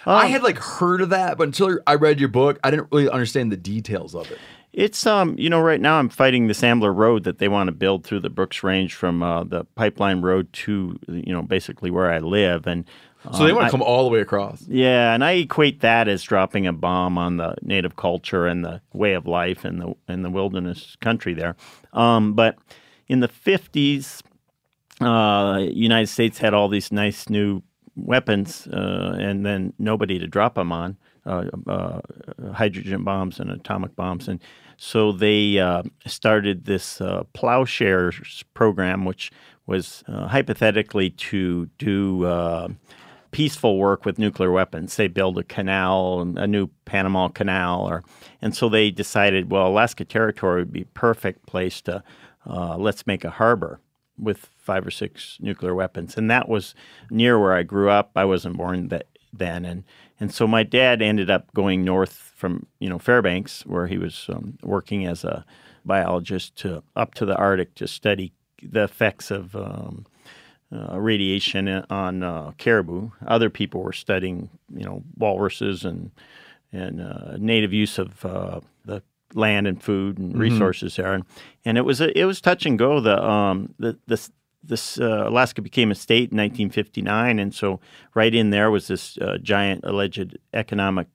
[0.06, 2.88] Um, i had like heard of that but until i read your book i didn't
[2.92, 4.38] really understand the details of it
[4.74, 7.72] It's um, you know, right now I'm fighting this Ambler Road that they want to
[7.72, 12.12] build through the Brooks Range from uh, the Pipeline Road to you know basically where
[12.14, 12.86] I live, and
[13.34, 14.62] So they um, want to come all the way across.
[14.68, 18.82] yeah, and I equate that as dropping a bomb on the native culture and the
[18.94, 21.56] way of life in the in the wilderness country there.
[21.94, 22.58] Um, but
[23.08, 24.22] in the fifties,
[25.02, 27.62] uh, United States had all these nice new
[27.96, 30.98] weapons, uh, and then nobody to drop them on.
[31.26, 32.00] Uh, uh,
[32.54, 34.40] hydrogen bombs and atomic bombs, and
[34.78, 39.32] so they uh, started this uh, plowshares program, which
[39.66, 42.70] was uh, hypothetically to do uh,
[43.32, 44.96] peaceful work with nuclear weapons.
[44.96, 48.04] They build a canal, a new Panama Canal, or
[48.42, 52.04] and so they decided, well, Alaska Territory would be perfect place to
[52.46, 53.80] uh, let's make a harbor
[54.18, 56.74] with five or six nuclear weapons, and that was
[57.10, 58.12] near where I grew up.
[58.16, 59.84] I wasn't born that then, and
[60.20, 64.28] and so my dad ended up going north from you know Fairbanks, where he was
[64.30, 65.46] um, working as a
[65.86, 70.06] biologist, to up to the Arctic to study the effects of um,
[70.72, 73.12] uh, radiation on uh, caribou.
[73.26, 76.12] Other people were studying, you know, walruses and
[76.74, 79.02] and uh, native use of uh, the
[79.34, 80.40] land and food and Mhm.
[80.40, 81.24] resources there, and
[81.64, 83.00] and it was a, it was touch and go.
[83.00, 84.32] The um the this
[84.64, 87.80] this uh, Alaska became a state in 1959, and so
[88.14, 91.08] right in there was this uh, giant alleged economic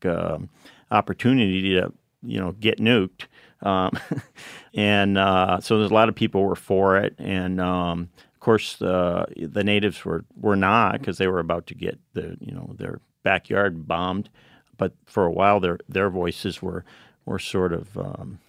[0.90, 1.92] opportunity to
[2.22, 3.26] you know get nuked.
[3.62, 3.92] Um,
[4.74, 8.08] and uh, so there's a lot of people were for it, and um,
[8.42, 12.52] course uh, the natives were were not because they were about to get the you
[12.52, 14.28] know their backyard bombed.
[14.76, 16.84] But for a while, their their voices were
[17.24, 18.40] were sort of um,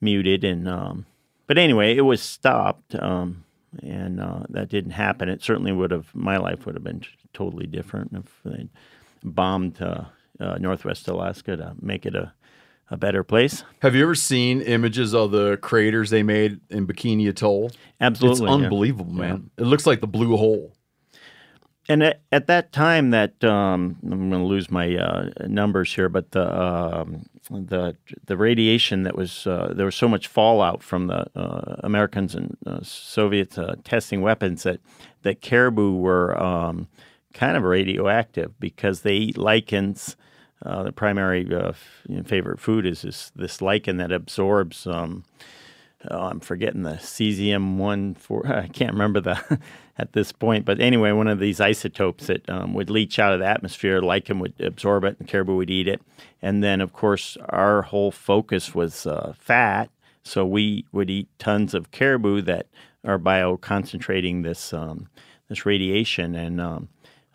[0.00, 1.06] muted, and um,
[1.46, 3.44] but anyway, it was stopped, um,
[3.82, 5.28] and uh, that didn't happen.
[5.28, 7.02] It certainly would have my life would have been
[7.34, 8.68] totally different if they
[9.22, 10.04] bombed uh,
[10.40, 12.32] uh, Northwest Alaska to make it a
[12.90, 13.64] a better place.
[13.80, 17.70] Have you ever seen images of the craters they made in Bikini Atoll?
[18.00, 18.64] Absolutely, It's yeah.
[18.64, 19.50] unbelievable, man.
[19.56, 20.72] It looks like the blue hole.
[21.88, 26.08] And at, at that time, that um, I'm going to lose my uh, numbers here,
[26.08, 31.06] but the um, the the radiation that was uh, there was so much fallout from
[31.06, 34.80] the uh, Americans and uh, Soviets uh, testing weapons that
[35.22, 36.88] that caribou were um,
[37.34, 40.16] kind of radioactive because they eat lichens.
[40.64, 44.86] Uh, the primary uh, f- favorite food is this this lichen that absorbs.
[44.86, 45.24] Um,
[46.10, 48.46] oh, I'm forgetting the cesium one four.
[48.52, 49.58] I can't remember the
[49.98, 53.40] at this point, but anyway, one of these isotopes that um, would leach out of
[53.40, 54.00] the atmosphere.
[54.00, 56.00] Lichen would absorb it, and caribou would eat it.
[56.42, 59.90] And then, of course, our whole focus was uh, fat,
[60.22, 62.66] so we would eat tons of caribou that
[63.04, 65.08] are bioconcentrating this um,
[65.48, 66.88] this radiation and um,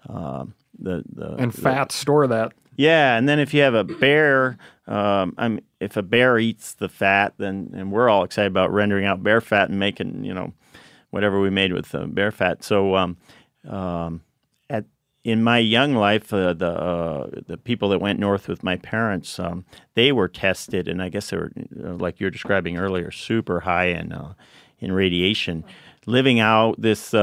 [0.10, 0.46] uh,
[0.80, 2.54] the the And the- store that.
[2.76, 4.58] Yeah, and then if you have a bear,
[4.88, 9.06] um, I'm, if a bear eats the fat, then and we're all excited about rendering
[9.06, 10.54] out bear fat and making you know
[11.10, 12.64] whatever we made with the bear fat.
[12.64, 13.18] So um,
[13.68, 14.22] um,
[14.70, 14.86] at
[15.24, 19.40] in my young life, uh, the uh, the people that went north with my parents,
[19.40, 21.52] um, they were tested, and I guess they were
[21.84, 24.34] uh, like you're describing earlier, super high in uh,
[24.80, 25.64] in radiation,
[26.06, 27.14] living out this.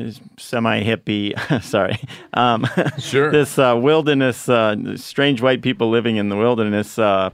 [0.00, 1.98] Uh, semi hippie, sorry,
[2.34, 2.66] um,
[2.98, 3.30] sure.
[3.32, 6.98] this uh, wilderness, uh, strange white people living in the wilderness.
[6.98, 7.30] Uh,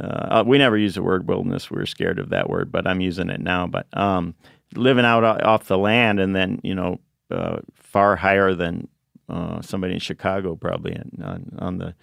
[0.00, 1.70] uh, we never use the word wilderness.
[1.70, 3.66] We were scared of that word, but I'm using it now.
[3.66, 4.34] But um,
[4.74, 7.00] living out off the land, and then you know,
[7.30, 8.88] uh, far higher than
[9.28, 11.94] uh, somebody in Chicago, probably on, on the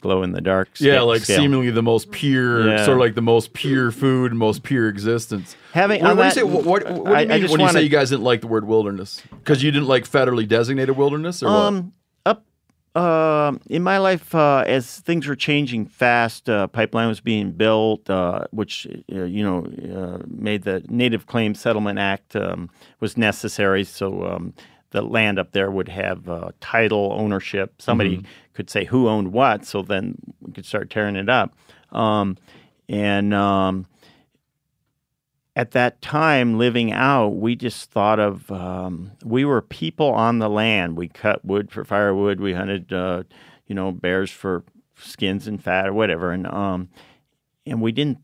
[0.00, 0.68] glow in the dark.
[0.78, 1.38] Yeah, like scale.
[1.38, 2.84] seemingly the most pure, Yeah.
[2.84, 5.56] sort of like the most pure food, most pure existence.
[5.72, 6.42] Having- what, what do you say?
[6.42, 8.24] What, what, what do I- you I mean just when you say you guys didn't
[8.24, 9.22] like the word wilderness?
[9.30, 11.54] Because you didn't like federally designated wilderness, or what?
[11.54, 11.92] Um,
[12.24, 12.44] up
[12.94, 18.08] uh, in my life, uh, as things were changing fast, uh, pipeline was being built,
[18.08, 22.70] uh, which uh, you know uh, made the Native Claims Settlement Act um,
[23.00, 23.84] was necessary.
[23.84, 24.54] So um,
[24.96, 27.82] the land up there would have uh, title ownership.
[27.82, 28.24] Somebody Mhm.
[28.54, 31.54] could say who owned what, so then we could start tearing it up.
[31.92, 32.36] Um,
[32.88, 33.86] and um,
[35.54, 40.48] at that time living out, we just thought of um, we were people on the
[40.48, 40.96] land.
[40.96, 42.40] We cut wood for firewood.
[42.40, 43.24] We hunted, uh,
[43.66, 44.64] you know, bears for
[44.98, 46.88] skins and fat or whatever, and um,
[47.66, 48.18] and we didn't.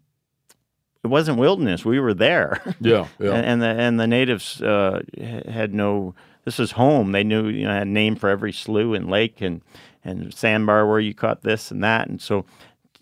[1.04, 1.84] It wasn't wilderness.
[1.84, 2.62] We were there.
[2.80, 3.34] Yeah, yeah.
[3.34, 5.00] And, and the and the natives uh,
[5.48, 6.14] had no.
[6.45, 7.12] This is home.
[7.12, 9.62] They knew you know had a name for every slough and lake and
[10.05, 12.45] and sandbar where you caught this and that, and so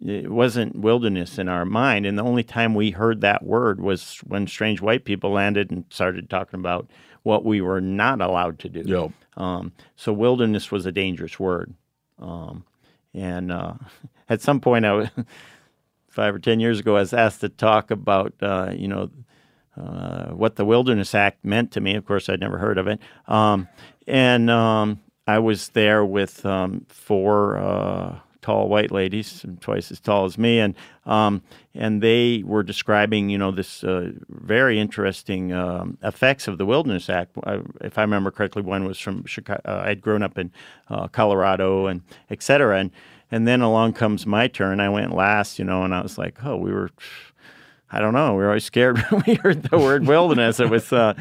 [0.05, 2.07] it wasn't wilderness in our mind.
[2.07, 5.85] And the only time we heard that word was when strange white people landed and
[5.91, 6.89] started talking about
[7.23, 8.83] what we were not allowed to do.
[8.87, 9.11] Yep.
[9.37, 11.75] Um, so wilderness was a dangerous word.
[12.19, 12.65] Um,
[13.13, 13.75] and uh,
[14.29, 15.09] at some point, I was,
[16.09, 19.11] five or ten years ago, I was asked to talk about uh, you know
[19.81, 21.97] uh, what the Wilderness Act meant to me.
[21.97, 23.69] Of course, I'd never heard of it, um,
[24.07, 30.25] and um, I was there with um, four uh, tall white ladies, twice as tall
[30.25, 30.75] as me, and
[31.07, 31.43] um,
[31.75, 37.09] and they were describing, you know, this uh, very interesting um, effects of the Wilderness
[37.09, 37.37] Act.
[37.45, 39.61] I, if I remember correctly, one was from Chicago.
[39.65, 40.51] Uh, I'd grown up in
[40.89, 42.91] uh, Colorado, and et cetera, and
[43.31, 44.81] and then along comes my turn.
[44.81, 46.91] I went last, you know, and I was like, oh, we were.
[47.91, 48.33] I don't know.
[48.35, 50.61] We were always scared when we heard the word wilderness.
[50.61, 51.15] It was, uh,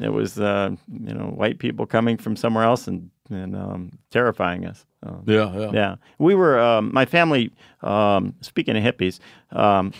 [0.00, 4.66] it was, uh, you know, white people coming from somewhere else and and um, terrifying
[4.66, 4.84] us.
[5.02, 5.70] Um, Yeah, yeah.
[5.72, 5.94] yeah.
[6.18, 7.52] We were um, my family.
[7.82, 9.18] Um, speaking of hippies,
[9.52, 9.92] um,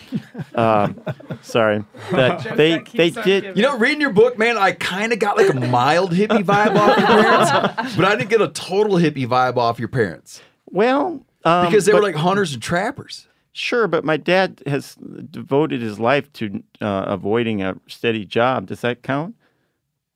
[0.55, 1.01] um,
[1.41, 3.55] sorry, that they they did.
[3.57, 6.75] You know, reading your book, man, I kind of got like a mild hippie vibe
[6.75, 11.23] off your parents, but I didn't get a total hippie vibe off your parents Well,
[11.43, 13.27] um, because they were like hunters and trappers.
[13.57, 18.65] Sure, but my dad has devoted his life to uh, avoiding a steady job.
[18.67, 19.33] Does that count?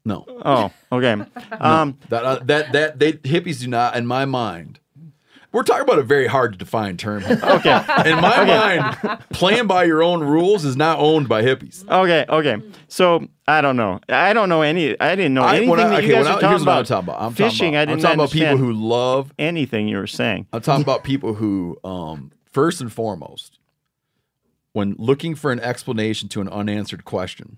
[0.04, 0.26] No.
[0.44, 1.16] Oh, okay.
[1.62, 4.80] Um, That uh, that that they hippies do not, in my mind.
[5.54, 7.22] We're talking about a very hard to define term.
[7.22, 7.40] here.
[7.44, 7.82] okay.
[8.06, 11.88] In my mind, playing by your own rules is not owned by hippies.
[11.90, 12.62] Okay, okay.
[12.90, 14.00] So I don't know.
[14.10, 15.00] I don't know any.
[15.00, 16.50] I didn't know I- anything when I- that you okay, guys when were I- talking
[16.50, 17.22] here's what I'm talking about.
[17.22, 17.76] I'm talking Fishing.
[17.76, 20.46] about- I I'm talking about people who love anything you were saying.
[20.52, 23.60] I'm talking about people who, um, first and foremost,
[24.74, 27.58] when looking for an explanation to an unanswered question,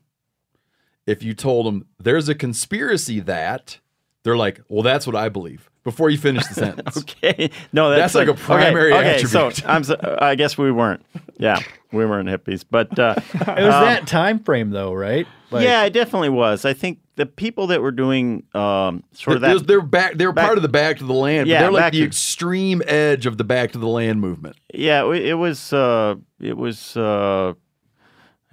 [1.08, 3.80] if you told them there's a conspiracy that,
[4.24, 5.71] they're like, well, that's what I believe.
[5.84, 6.96] Before you finish the sentence.
[6.98, 7.50] okay.
[7.74, 9.56] No, that's, That's like a primary okay, okay, attribute.
[9.58, 9.84] So I'm.
[9.84, 11.04] so- I guess we weren't.
[11.40, 11.60] Yeah,
[11.92, 15.26] we weren't hippies, but uh, It was that time frame, though, right?
[15.50, 16.66] Like- yeah, it definitely was.
[16.66, 19.68] I think the people that were doing um, sort of They're, that.
[19.68, 20.14] they're back.
[20.18, 21.48] They're back- part of the back to the land.
[21.48, 24.58] Yeah, they're like the to- extreme edge of the back to the land movement.
[24.72, 25.74] Yeah, it, it was.
[25.74, 26.96] Uh, it was.
[26.96, 27.54] Uh,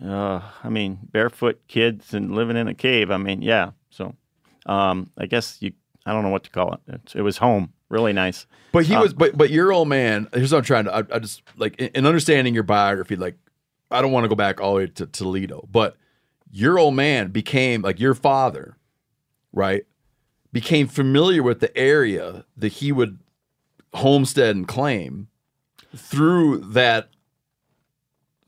[0.02, 3.10] uh, I mean, barefoot kids and living in a cave.
[3.10, 3.72] I mean, yeah.
[3.90, 4.14] So,
[4.64, 5.72] um, I guess you.
[6.08, 6.80] I don't know what to call it.
[6.88, 7.72] It, it was home.
[7.88, 8.46] Really nice.
[8.72, 10.28] But he Uh, was, but but your old man.
[10.32, 10.94] Here's what I'm trying to.
[10.94, 13.16] I, I just like in, in understanding your biography.
[13.16, 13.36] Like,
[13.90, 15.96] I don't want to go back all the way to Toledo, but
[16.50, 18.76] your old man became like your father,
[19.52, 19.84] right?
[20.52, 23.18] Became familiar with the area that he would
[23.94, 25.28] homestead and claim
[25.96, 27.08] through that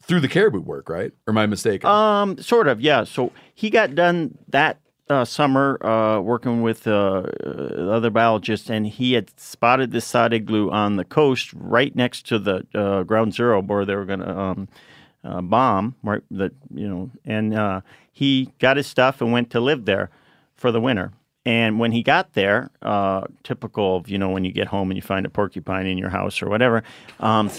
[0.02, 1.12] through the caribou work, right?
[1.26, 1.88] Or am I mistaken?
[1.88, 3.04] Um, sort of, yeah.
[3.04, 4.80] So he got done that
[5.10, 10.32] uh, summer uh, working with uh, uh, other biologists, and he had spotted this sod
[10.32, 14.20] igloo on the coast, right next to the uh, ground zero where they were going
[14.20, 14.68] to um,
[15.24, 15.96] uh, bomb.
[16.02, 17.82] Right, that you know, and
[18.12, 20.10] he got his stuff and went to live there
[20.54, 21.12] for the winter.
[21.46, 22.70] And when he got there,
[23.42, 26.10] typical of you know when you get home and you find a porcupine in your
[26.10, 26.84] house or whatever,
[27.18, 27.50] um,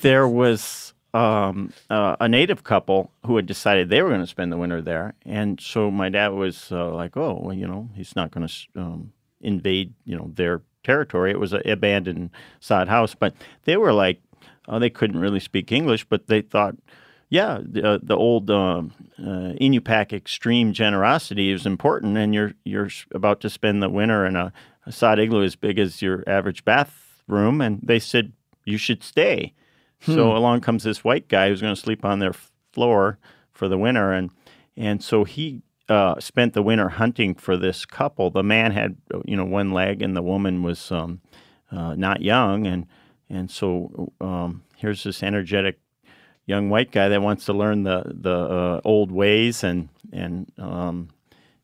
[0.00, 0.85] there was
[1.16, 4.82] um, uh, a native couple who had decided they were going to spend the winter
[4.82, 8.46] there, and so my dad was uh, like, "Oh, well, you know, he's not going
[8.46, 13.78] to um, invade, you know, their territory." It was an abandoned sod house, but they
[13.78, 14.20] were like,
[14.68, 16.76] uh, they couldn't really speak English, but they thought,
[17.30, 22.90] yeah, the, uh, the old um uh, Inupiaq extreme generosity is important, and you're you're
[23.14, 24.52] about to spend the winter in a,
[24.84, 28.32] a sod igloo as big as your average bathroom, and they said
[28.66, 29.54] you should stay.
[30.02, 30.36] So Hmm.
[30.36, 32.34] along comes this white guy who's going to sleep on their
[32.72, 33.18] floor
[33.52, 34.30] for the winter, and
[34.76, 38.30] and so he uh, spent the winter hunting for this couple.
[38.30, 41.20] The man had you know one leg, and the woman was um,
[41.72, 42.86] uh, not young, and
[43.30, 45.80] and so um, here's this energetic
[46.44, 51.08] young white guy that wants to learn the the uh, old ways and and um,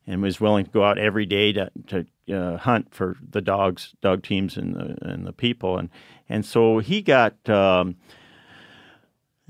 [0.06, 3.94] and was willing to go out every day to to uh, hunt for the dogs,
[4.00, 5.90] dog teams, and the and the people, and
[6.28, 7.48] and so he got.
[7.48, 7.96] Um,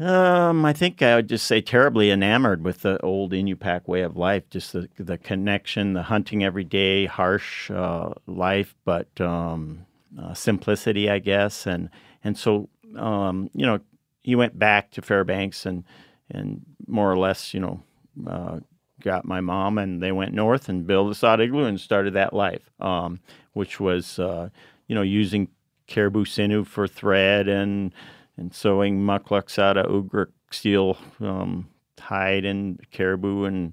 [0.03, 4.17] um, I think I would just say terribly enamored with the old Inupiaq way of
[4.17, 9.87] life, just the the connection, the hunting every day, harsh uh, life, but um,
[10.21, 11.89] uh, simplicity, I guess, and
[12.25, 13.81] and so um, you know
[14.23, 15.85] he went back to Fairbanks and
[16.31, 17.83] and more or less, you know,
[18.27, 18.61] uh,
[19.01, 22.33] got my mom and they went north and built a sod igloo and started that
[22.33, 23.21] life, um,
[23.53, 24.49] which was uh,
[24.87, 25.49] you know using
[25.87, 27.93] caribou sinew for thread and
[28.37, 31.69] and sewing mukluks out of ugruk steel um,
[32.01, 33.73] hide and caribou and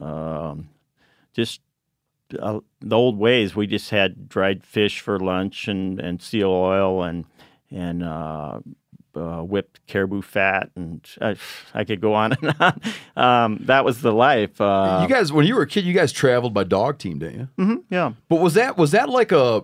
[0.00, 0.68] um,
[1.32, 1.60] just
[2.38, 3.56] uh, the old ways.
[3.56, 7.24] We just had dried fish for lunch and, and seal oil and
[7.70, 8.60] and uh,
[9.14, 11.36] uh, whipped caribou fat and I,
[11.74, 12.80] I could go on and on.
[13.16, 14.60] Um, that was the life.
[14.60, 17.38] Uh, you guys, when you were a kid, you guys traveled by dog team, didn't
[17.40, 17.48] you?
[17.64, 18.12] Mhm, yeah.
[18.28, 19.62] But was that was that like a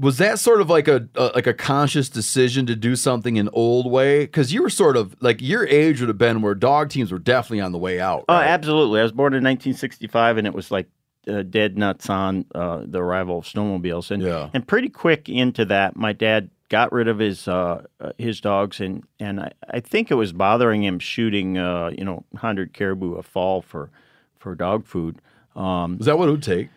[0.00, 3.48] was that sort of like a, a like a conscious decision to do something an
[3.52, 4.20] old way?
[4.20, 7.18] Because you were sort of like your age would have been where dog teams were
[7.18, 8.24] definitely on the way out.
[8.28, 8.46] Oh, right?
[8.46, 9.00] absolutely.
[9.00, 10.88] I was born in 1965, and it was like
[11.26, 14.50] uh, dead nuts on uh, the arrival of snowmobiles, and Yeah.
[14.54, 18.80] and pretty quick into that, my dad got rid of his uh, uh, his dogs,
[18.80, 23.14] and and I, I think it was bothering him shooting, uh, you know, hundred caribou
[23.16, 23.90] a fall for
[24.38, 25.20] for dog food.
[25.56, 26.68] Um, Is that what it would take?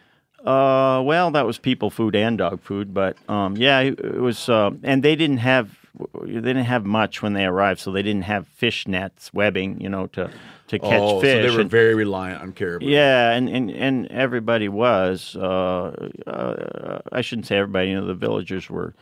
[0.45, 4.71] Uh, well, that was people food and dog food, but um, yeah, it, was, uh,
[4.83, 5.77] and they didn't have
[6.23, 9.89] they didn't have much when they arrived, so they didn't have fish nets, webbing, you
[9.89, 10.31] know, to
[10.67, 11.43] to catch oh, fish.
[11.43, 12.85] so they were and- very reliant on caribou.
[12.85, 15.35] yeah, and, and, and everybody was.
[15.35, 17.89] Uh, uh, I shouldn't say everybody.
[17.89, 18.93] You know, the villagers were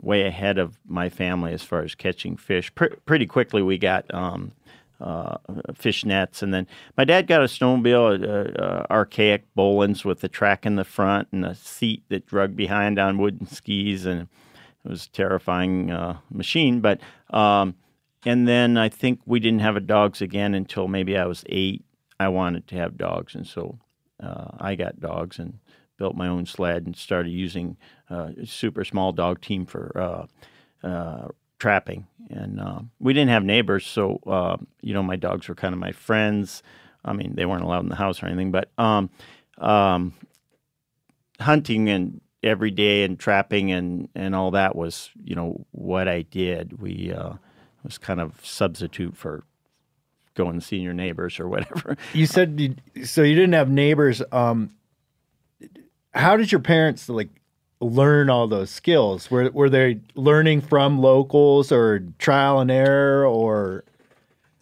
[0.00, 2.74] way ahead of my family as far as catching fish.
[2.74, 4.52] Pr- pretty quickly, we got um,
[5.00, 5.36] uh,
[5.74, 10.28] fish nets, and then my dad got a snowmobile, uh, uh, archaic Bolins with the
[10.28, 14.22] track in the front and a seat that drug behind on wooden skis, and
[14.84, 16.80] it was a terrifying uh, machine.
[16.80, 17.76] But um,
[18.24, 21.84] and then I think we didn't have a dogs again until maybe I was eight.
[22.18, 23.78] I wanted to have dogs, and so
[24.20, 25.60] uh, I got dogs and
[25.96, 27.76] built my own sled and started using
[28.10, 30.26] uh, super small dog team for
[31.58, 32.06] trapping.
[32.30, 35.80] And uh, we didn't have neighbors, so uh, you know my dogs were kind of
[35.80, 36.62] my friends.
[37.04, 39.08] I mean, they weren't allowed in the house or anything, but um,
[39.56, 40.12] um,
[41.40, 46.22] hunting and every day and trapping and, and all that was you know what I
[46.22, 46.80] did.
[46.82, 47.34] We uh,
[47.82, 49.44] was kind of substitute for
[50.34, 51.96] going and seeing your neighbors or whatever.
[52.12, 54.22] You said you, so you didn't have neighbors.
[54.32, 54.70] Um,
[56.12, 57.28] how did your parents like
[57.80, 59.30] learn all those skills?
[59.30, 63.84] Were were they learning from locals or trial and error or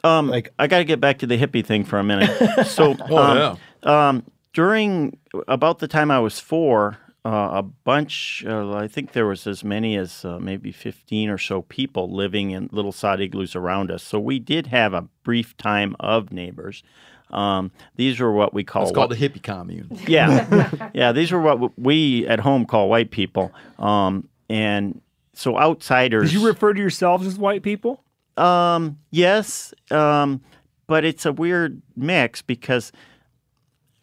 [0.04, 2.30] Um, like I got to get back to the hippie thing for a minute.
[2.66, 8.72] So, Oh, um, um, during about the time I was four, uh, a bunch, uh,
[8.74, 12.68] I think there was as many as uh, maybe fifteen or so people living in
[12.70, 14.02] little sod igloos around us.
[14.02, 16.82] So we did have a brief time of neighbors.
[17.30, 19.88] Um, these were what we call It's called what- a hippie commune.
[20.06, 21.12] yeah, yeah.
[21.12, 23.52] These were what we at home call white people.
[23.78, 25.00] Um, and
[25.32, 26.30] so outsiders.
[26.32, 28.02] Did you refer to yourselves as white people?
[28.36, 30.40] Um, yes, um,
[30.86, 32.92] but it's a weird mix because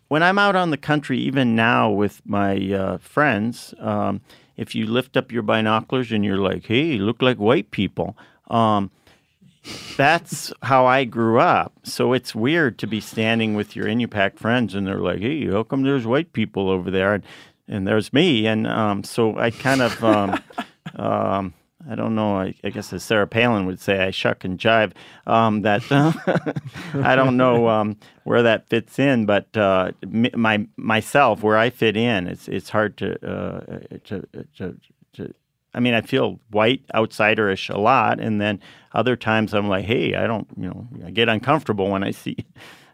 [0.09, 4.21] when I'm out on the country, even now with my uh, friends, um,
[4.57, 8.17] if you lift up your binoculars and you're like, "Hey, look like white people,"
[8.49, 8.91] um,
[9.95, 11.73] that's how I grew up.
[11.83, 15.63] So it's weird to be standing with your Inupiaq friends and they're like, "Hey, how
[15.63, 17.23] come there's white people over there?" and
[17.67, 20.03] and there's me, and um, so I kind of.
[20.03, 20.43] Um,
[20.95, 21.53] um,
[21.89, 22.37] I don't know.
[22.37, 24.93] I, I guess as Sarah Palin would say, I shuck and jive.
[25.27, 25.83] Um, that
[26.93, 31.97] I don't know um, where that fits in, but uh, my myself where I fit
[31.97, 34.77] in, it's it's hard to uh, to, to
[35.13, 35.33] to.
[35.73, 38.59] I mean, I feel white, outsiderish a lot, and then
[38.93, 42.37] other times I'm like, hey, I don't, you know, I get uncomfortable when I see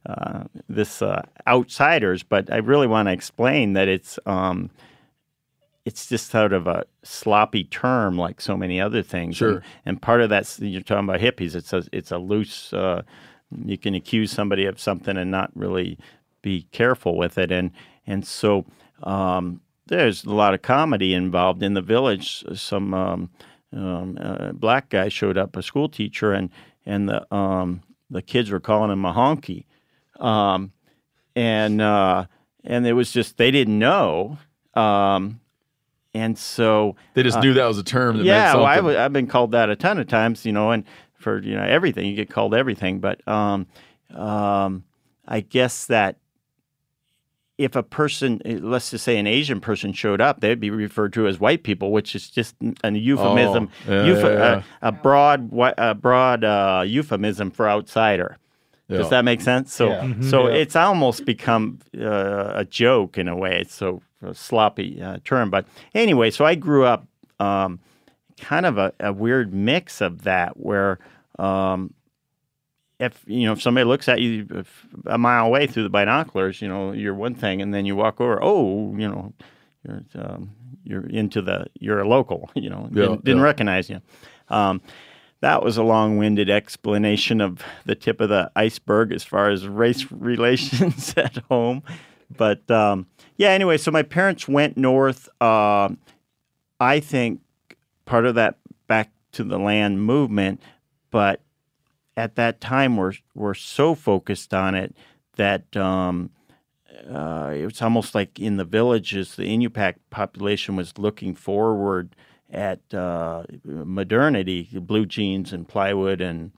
[0.06, 2.24] uh, this uh, outsiders.
[2.24, 4.20] But I really want to explain that it's.
[4.26, 4.70] Um,
[5.86, 9.38] it's just sort of a sloppy term, like so many other things.
[9.38, 9.54] Sure.
[9.54, 11.56] And, and part of that, you're talking about hippies.
[11.56, 12.72] It's a it's a loose.
[12.74, 13.02] Uh,
[13.66, 15.98] you can accuse somebody of something and not really
[16.44, 17.72] be careful with it, and
[18.06, 18.66] and so
[19.02, 22.44] um, there's a lot of comedy involved in the village.
[22.54, 23.30] Some um,
[23.74, 26.50] um, uh, black guy showed up, a school teacher, and
[26.86, 29.66] and the um, the kids were calling him a honky,
[30.20, 30.72] um,
[31.36, 32.26] and uh,
[32.64, 34.38] and it was just they didn't know.
[34.74, 35.42] Um,
[36.14, 38.76] and so They just uh, knew that was a term that yeah, meant well, I
[38.78, 40.84] w- I've been called that a ton of times, you know, and
[41.14, 43.00] for you know everything, you get called everything.
[43.00, 43.68] But um,
[44.14, 44.84] um,
[45.28, 46.18] I guess that
[47.60, 51.12] if a person, eh, let's just say an Asian person showed up, they'd be referred
[51.14, 54.64] to as white people, which is just a euphemism, Oh, yeah, euph- yeah, yeah.
[54.82, 58.38] A, a broad, a broad uh, euphemism for outsider.
[58.88, 58.98] Yeah.
[58.98, 59.74] Does that make sense?
[59.74, 60.02] So, Yeah.
[60.02, 60.24] Mhm.
[60.24, 60.56] so Yeah.
[60.56, 63.60] it's almost become uh, a joke in a way.
[63.62, 66.32] It's so a sloppy uh, term, but anyway.
[66.32, 67.06] So I grew up
[67.40, 67.80] um,
[68.40, 70.98] kind of a, a weird mix of that, where
[71.38, 71.94] um,
[73.00, 74.64] if you know if somebody looks at you
[75.06, 78.20] a mile away through the binoculars, you know you're one thing, and then you walk
[78.20, 79.34] over, oh, you know,
[79.84, 80.52] you're um,
[80.84, 83.46] you're into the you're a local, you know, Yeah, didn't, didn't yeah.
[83.46, 84.02] recognize you.
[84.50, 84.82] Um,
[85.42, 90.12] that was a long-winded explanation of the tip of the iceberg as far as race
[90.12, 91.84] relations at home.
[92.36, 95.30] But um, yeah, anyway, so my parents went north.
[95.40, 95.90] Uh,
[96.80, 97.42] I think
[98.06, 100.62] part of that back to the land movement,
[101.12, 101.42] but
[102.20, 104.94] at that time we're we're so focused on it
[105.38, 106.32] that um,
[107.10, 112.14] uh, it was almost like in the villages, the Inupiaq population was looking forward
[112.52, 116.52] at uh, modernity, blue jeans and plywood and,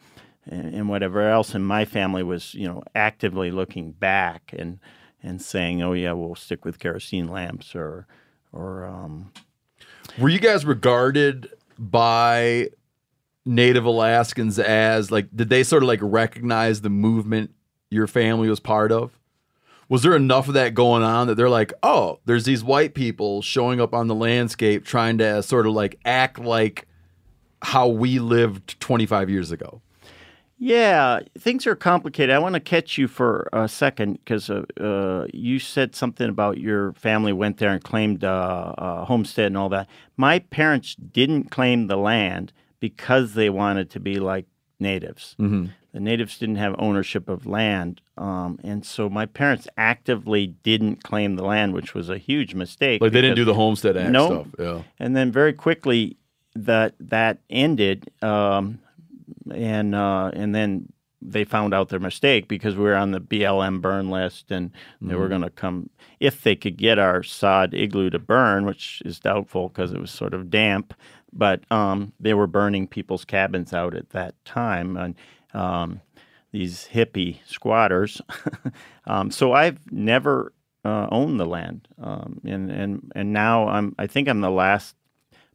[0.48, 1.54] and whatever else.
[1.54, 4.80] And my family was, you know, actively looking back and
[5.24, 8.08] and saying, "Oh yeah, we'll stick with kerosene lamps," or
[8.52, 9.32] or um,
[10.18, 12.70] Were you guys regarded by
[13.46, 17.52] Native Alaskans as like did they sort of like recognize the movement
[17.90, 19.18] your family was part of?
[19.90, 23.42] Was there enough of that going on that they're like, oh, there's these white people
[23.42, 26.88] showing up on the landscape trying to sort of like act like
[27.62, 29.82] how we lived 25 years ago?
[30.64, 32.36] Yeah, things are complicated.
[32.36, 36.60] I want to catch you for a second because uh, uh, you said something about
[36.60, 39.90] your family went there and claimed uh, uh, homestead and all that.
[40.18, 44.46] My parents didn't claim the land because they wanted to be like
[44.82, 45.38] natives.
[45.40, 45.68] Mm-hmm.
[45.94, 51.36] The natives didn't have ownership of land, um, and so my parents actively didn't claim
[51.36, 53.02] the land, which was a huge mistake.
[53.02, 54.48] Like they didn't do the Homestead Act no, stuff.
[54.60, 54.82] Yeah.
[55.00, 56.18] and then very quickly
[56.56, 58.80] that that ended, um,
[59.54, 63.80] and uh, and then they found out their mistake because we were on the BLM
[63.82, 64.72] burn list, and
[65.02, 65.30] they were Mhm.
[65.30, 69.68] going to come if they could get our sod igloo to burn, which is doubtful
[69.70, 70.94] because it was sort of damp.
[71.34, 75.16] But um, they were burning people's cabins out at that time, and
[75.54, 76.02] um,
[76.52, 78.22] these hippie squatters.
[79.06, 80.54] um, so I've never
[80.84, 83.96] uh, owned the land, um, and and and now I'm.
[83.98, 84.96] I think I'm the last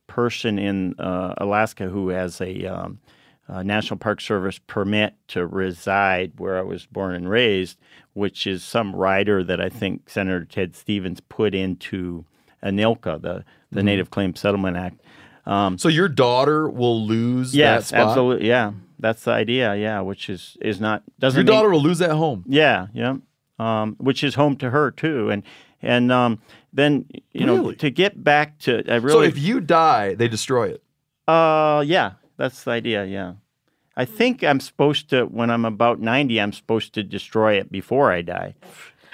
[0.07, 3.01] person in uh, Alaska who has a, um,
[3.49, 7.77] a National Park Service permit to reside where I was born and raised,
[8.15, 12.25] which is some rider that I think Senator Ted Stevens put into
[12.63, 13.85] ANILCA, the the Mhm.
[13.85, 15.01] Native Claim Settlement Act.
[15.47, 18.01] Um, So your daughter will lose that yes, spot?
[18.09, 21.83] absolutely, yeah, that's the idea, yeah, which is is not doesn't Your make- daughter will
[21.83, 22.45] lose that home.
[22.49, 23.17] yeah, yeah.
[23.59, 25.43] Um, which is home to her too, and
[25.83, 26.41] and um,
[26.73, 29.13] then you know to get back to I really.
[29.13, 30.83] So if you die, they destroy it.
[31.29, 33.35] uh yeah that's the idea yeah.
[33.99, 38.13] I think I'm supposed to when I'm about ninety I'm supposed to destroy it before
[38.13, 38.55] I die.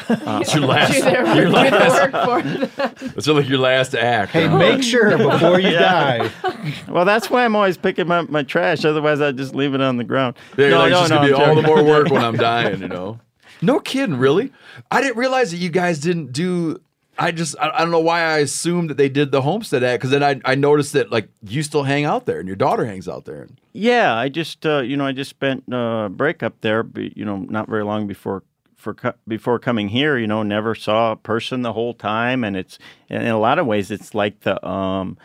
[0.08, 0.92] Uh, It's your last.
[0.94, 2.12] Do their- your do the last.
[2.12, 3.12] work for them.
[3.16, 4.32] It's like your last act.
[4.32, 4.58] Hey, huh?
[4.58, 6.28] make sure before you Yeah.
[6.28, 6.74] die.
[6.88, 8.84] well, that's why I'm always picking up my trash.
[8.84, 10.36] Otherwise, I'd just leave it on the ground.
[10.56, 12.22] Yeah, no, like, no, it's just no, gonna be I'm all the more work when
[12.24, 13.20] I'm dying, you know.
[13.60, 14.52] No kidding, really.
[14.90, 16.80] I didn't realize that you guys didn't do.
[17.18, 20.00] I just I, I don't know why I assumed that they did the Homestead Act
[20.00, 22.86] because then I I noticed that like you still hang out there and your daughter
[22.86, 23.46] hangs out there.
[23.74, 27.24] Yeah, I just uh, you know I just spent uh, break up there, but, you
[27.24, 28.42] know, not very long before
[28.82, 30.18] for before coming here.
[30.18, 32.78] You know, never saw a person the whole time, and it's
[33.08, 35.16] and in a lot of ways it's like the um,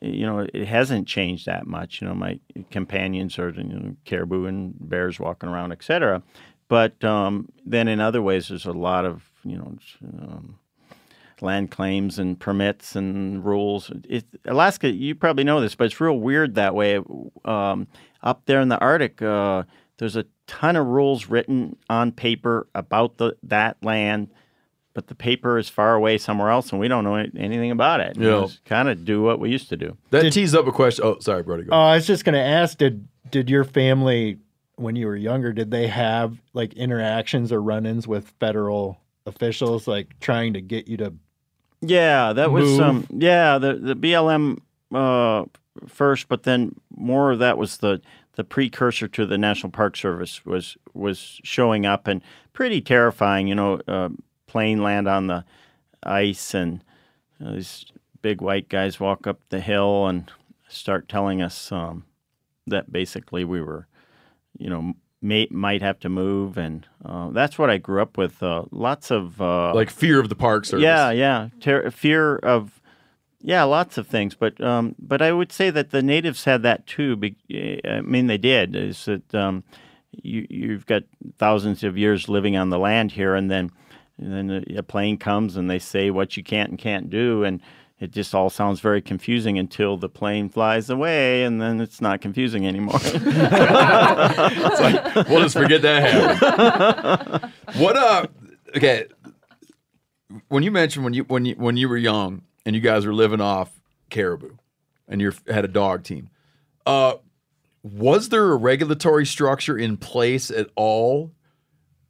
[0.00, 2.00] you know it hasn't changed that much.
[2.00, 2.38] You know, my
[2.70, 6.22] companions are you know, caribou and bears walking around, etc.
[6.68, 9.76] But um, then in other ways, there's a lot of you know.
[10.04, 10.58] Um,
[11.42, 13.90] land claims and permits and rules.
[14.08, 16.98] It, Alaska, you probably know this, but it's real weird that way.
[17.44, 17.88] Um,
[18.22, 19.64] up there in the Arctic, uh,
[19.98, 24.28] there's a ton of rules written on paper about the that land,
[24.94, 28.16] but the paper is far away somewhere else, and we don't know anything about it.
[28.16, 28.46] Yeah.
[28.64, 29.96] kind of do what we used to do.
[30.10, 31.04] That tees up a question.
[31.04, 31.64] Oh, sorry, Brody.
[31.64, 31.70] Go.
[31.72, 34.38] Oh, I was just going to ask did did your family
[34.76, 40.18] when you were younger did they have like interactions or run-ins with federal officials like
[40.20, 41.12] trying to get you to
[41.80, 42.80] Yeah, that was Move.
[42.80, 44.58] um yeah, the the BLM
[44.94, 45.44] uh
[45.88, 48.00] first, but then more of that was the
[48.36, 52.22] the precursor to the National Park Service was was showing up and
[52.52, 54.10] pretty terrifying, you know, uh,
[54.46, 55.44] plane land on the
[56.02, 56.84] ice and
[57.44, 57.86] uh, these
[58.22, 60.30] big white guys walk up the hill and
[60.68, 62.04] start telling us um,
[62.66, 63.86] that basically we were,
[64.58, 68.42] you know, may, might have to move, and uh, that's what I grew up with.
[68.42, 70.82] Uh, lots of uh, like fear of the Park Service.
[70.82, 71.48] yeah, yeah.
[71.60, 72.75] Ter- fear of,
[73.46, 74.34] yeah, lots of things.
[74.34, 77.14] But um, but I would say that the natives had that too.
[77.14, 78.74] Be- I mean, they did.
[78.74, 79.62] Is that um,
[80.10, 81.04] you you've got
[81.38, 83.70] thousands of years living on the land here, and then
[84.18, 87.60] and then a plane comes and they say what you can't and can't do, and
[88.00, 92.20] it just all sounds very confusing until the plane flies away, and then it's not
[92.20, 92.98] confusing anymore.
[93.04, 97.52] It's like, we'll just forget that happened.
[97.76, 98.26] what uh
[98.74, 99.06] okay.
[100.48, 103.14] When you mentioned when you when you when you were young and you guys were
[103.14, 103.80] living off
[104.10, 104.56] caribou
[105.08, 106.28] and you had a dog team,
[106.84, 107.14] uh
[107.82, 111.30] was there a regulatory structure in place at all?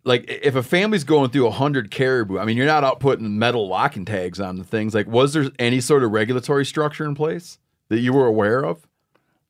[0.04, 3.38] Like if a family's going through a hundred caribou, I mean you're not out putting
[3.38, 4.94] metal locking tags on the things.
[4.94, 7.58] Like was there any sort of regulatory structure in place
[7.88, 8.86] that you were aware of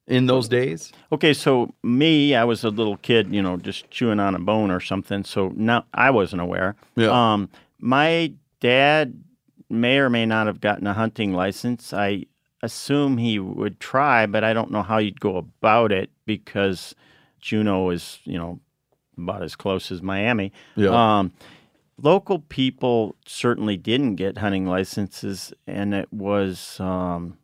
[0.06, 0.92] in those days?
[1.12, 4.70] Okay, so me, I was a little kid, you know, just chewing on a bone
[4.70, 5.24] or something.
[5.24, 6.76] So now I wasn't aware.
[6.96, 7.08] Yeah.
[7.08, 9.22] Um, my dad
[9.68, 11.92] may or may not have gotten a hunting license.
[11.92, 12.26] I
[12.62, 16.94] assume he would try, but I don't know how you'd go about it because
[17.40, 18.60] Juneau is, you know,
[19.16, 20.52] about as close as Miami.
[20.74, 20.90] Yeah.
[21.18, 21.32] Um,
[22.00, 27.38] local people certainly didn't get hunting licenses, and it was um,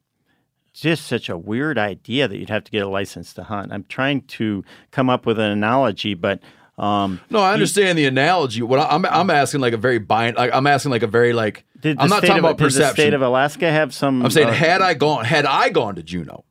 [0.72, 3.72] just such a weird idea that you'd have to get a license to hunt.
[3.72, 6.40] I'm trying to come up with an analogy, but
[6.78, 8.62] um, No, I understand the analogy.
[8.62, 10.36] What I- I'm I'm asking like a very bind.
[10.36, 11.64] Like I'm asking like a very like.
[11.80, 12.96] did the I'm not state talking of, about did perception.
[12.96, 14.24] The state of Alaska have some?
[14.24, 16.44] I'm saying uh, had I gone had I gone to Juneau,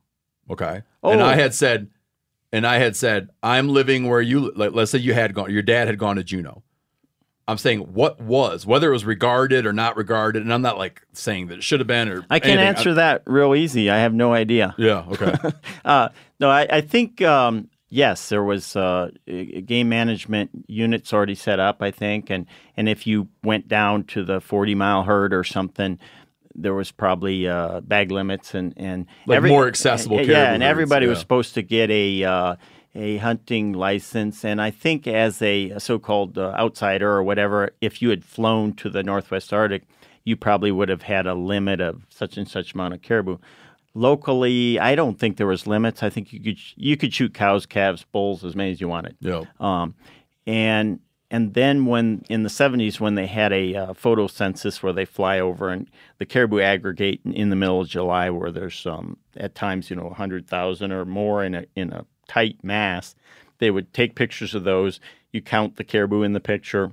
[0.50, 1.24] okay, and Oh.
[1.24, 1.88] I had said,
[2.52, 4.72] and I had said I'm living where you like.
[4.72, 6.62] Let's say you had gone, your dad had gone to Juneau.
[7.48, 11.02] I'm saying what was whether it was regarded or not regarded, and I'm not like
[11.12, 12.68] saying that it should have been or I can anything.
[12.68, 13.90] answer that real easy.
[13.90, 14.74] I have no idea.
[14.78, 15.04] Yeah.
[15.10, 15.34] Okay.
[15.84, 16.08] Uh,
[16.38, 21.82] no, I, I think um, yes, there was uh, game management units already set up.
[21.82, 22.46] I think, and
[22.76, 25.98] and if you went down to the forty mile herd or something,
[26.54, 31.20] there was probably uh, bag limits and and Like more accessible Yeah, and everybody was
[31.20, 32.24] supposed to get a.
[32.24, 32.56] Uh,
[32.94, 38.02] a hunting license, and I think as a, a so-called uh, outsider or whatever, if
[38.02, 39.84] you had flown to the Northwest Arctic,
[40.24, 43.38] you probably would have had a limit of such and such amount of caribou.
[43.94, 46.02] Locally, I don't think there was limits.
[46.02, 49.16] I think you could you could shoot cows, calves, bulls as many as you wanted.
[49.20, 49.44] Yeah.
[49.60, 49.94] Um,
[50.46, 51.00] and
[51.30, 55.04] and then when in the 70s when they had a uh, photo census where they
[55.06, 55.88] fly over and
[56.18, 60.04] the caribou aggregate in, the middle of July where there's um, at times you know
[60.04, 63.14] 100,000 or more in a in a tight mass,
[63.58, 65.00] they would take pictures of those.
[65.32, 66.92] You count the caribou in the picture.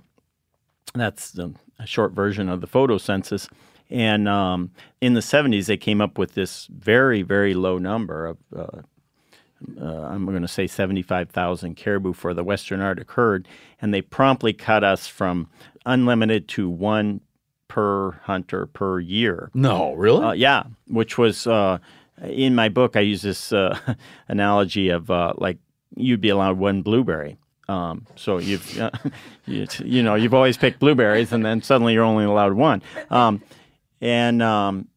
[0.93, 3.47] That's the a short version of the photo census.
[3.89, 4.71] And um,
[5.01, 8.81] in the 70s, they came up with this very, very low number of, uh,
[9.81, 13.47] uh, I'm going to say 75,000 caribou for the Western Arctic herd.
[13.81, 15.49] And they promptly cut us from
[15.85, 17.21] unlimited to one
[17.67, 19.49] per hunter per year.
[19.53, 20.25] no, really?
[20.25, 21.77] Uh, yeah, which was uh,
[22.21, 22.97] in my book.
[22.97, 23.77] I use this uh,
[24.27, 25.57] analogy of uh, like
[25.95, 27.37] you'd be allowed one blueberry.
[27.69, 28.89] Um, so you've uh,
[29.45, 32.81] you, you know you've always picked blueberries, and then suddenly you're only allowed one.
[33.09, 33.41] Um,
[34.01, 34.87] and um,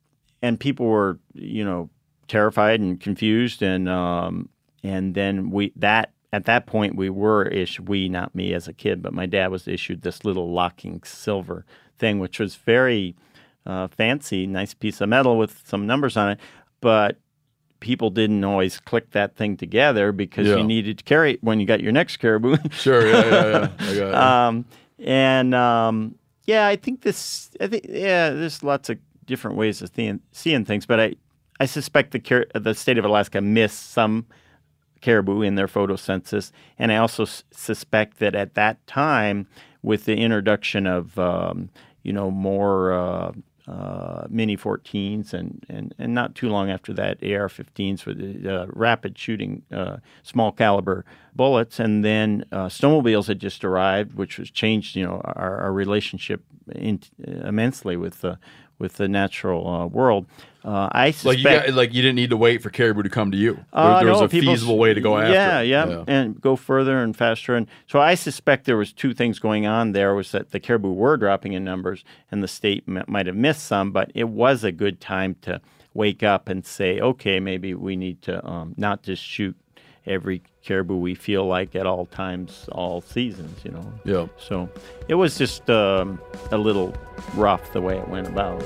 [0.43, 1.91] and people were you know
[2.29, 4.49] terrified and confused, and um,
[4.83, 8.73] and then we that at that point we were issued we not me as a
[8.73, 11.65] kid, but my dad was issued this little locking silver
[11.99, 13.15] thing, which was very
[13.67, 16.41] uh, fancy, nice piece of metal with some numbers on it,
[16.81, 17.19] but
[17.81, 20.57] people didn't always click that thing together because Yeah.
[20.57, 22.57] you needed to carry it when you got your next caribou.
[22.71, 23.07] sure.
[23.07, 23.25] Yeah.
[23.25, 23.41] Yeah.
[23.43, 23.69] Yeah.
[23.79, 24.15] I got it.
[24.15, 24.65] um,
[24.99, 26.15] and um,
[26.45, 27.51] yeah, I think this.
[27.61, 31.15] I think yeah, there's lots of different ways of seeing, seeing things, but I
[31.61, 34.27] I suspect the the state of Alaska missed some
[35.01, 39.47] caribou in their photo census, and I also s- suspect that at that time,
[39.83, 41.71] with the introduction of um,
[42.03, 43.33] you know more uh,
[43.69, 48.67] uh, Mini 14s and, and and not too long after that AR-15s with the uh,
[48.71, 54.51] rapid shooting uh, small caliber bullets, and then uh, snowmobiles had just arrived, which was
[54.51, 56.43] changed you know our, our relationship
[56.75, 58.39] in, immensely with the
[58.83, 60.27] with the natural uh, world.
[60.65, 63.09] Uh, I like suspect you got, like you didn't need to wait for caribou to
[63.09, 63.55] come to you.
[63.55, 65.33] There, uh, there was no, a people- feasible way to go after.
[65.33, 65.69] Yeah, it.
[65.69, 67.55] yeah, and go further and faster.
[67.55, 69.93] And so I suspect there was two things going on.
[69.93, 73.37] There was that the caribou were dropping in numbers, and the state m- might have
[73.37, 73.93] missed some.
[73.93, 75.61] But it was a good time to
[75.95, 79.57] wake up and say, okay, maybe we need to um, not just shoot
[80.07, 83.65] every caribou we feel like at all times, all seasons.
[83.65, 83.93] You know.
[84.05, 84.27] Yeah.
[84.39, 84.69] So
[85.09, 86.21] it was just um,
[86.51, 86.95] a little
[87.35, 88.63] rough the way it went about.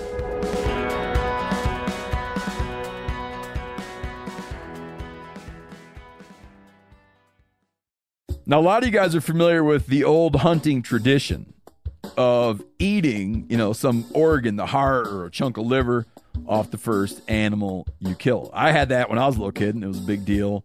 [8.48, 11.52] Now, a lot of you guys are familiar with the old hunting tradition
[12.16, 16.06] of eating, you know, some organ, the heart or a chunk of liver
[16.46, 18.50] off the first animal you kill.
[18.54, 20.64] I had that when I was a little kid, and it was a big deal.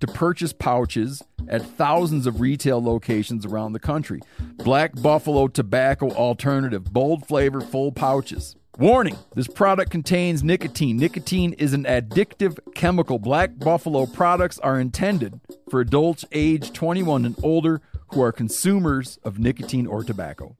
[0.00, 4.20] to purchase pouches at thousands of retail locations around the country.
[4.58, 8.56] Black Buffalo Tobacco Alternative, bold flavor, full pouches.
[8.78, 10.98] Warning this product contains nicotine.
[10.98, 13.18] Nicotine is an addictive chemical.
[13.18, 15.40] Black Buffalo products are intended
[15.70, 20.56] for adults age 21 and older who are consumers of nicotine or tobacco.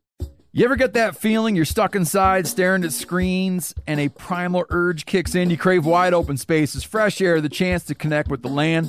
[0.52, 5.04] You ever get that feeling you're stuck inside staring at screens and a primal urge
[5.04, 5.50] kicks in?
[5.50, 8.88] You crave wide open spaces, fresh air, the chance to connect with the land?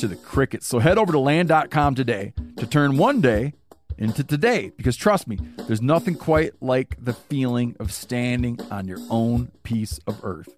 [0.00, 0.66] to the crickets.
[0.66, 3.52] So head over to land.com today to turn one day
[3.98, 8.98] into today because trust me, there's nothing quite like the feeling of standing on your
[9.10, 10.48] own piece of earth.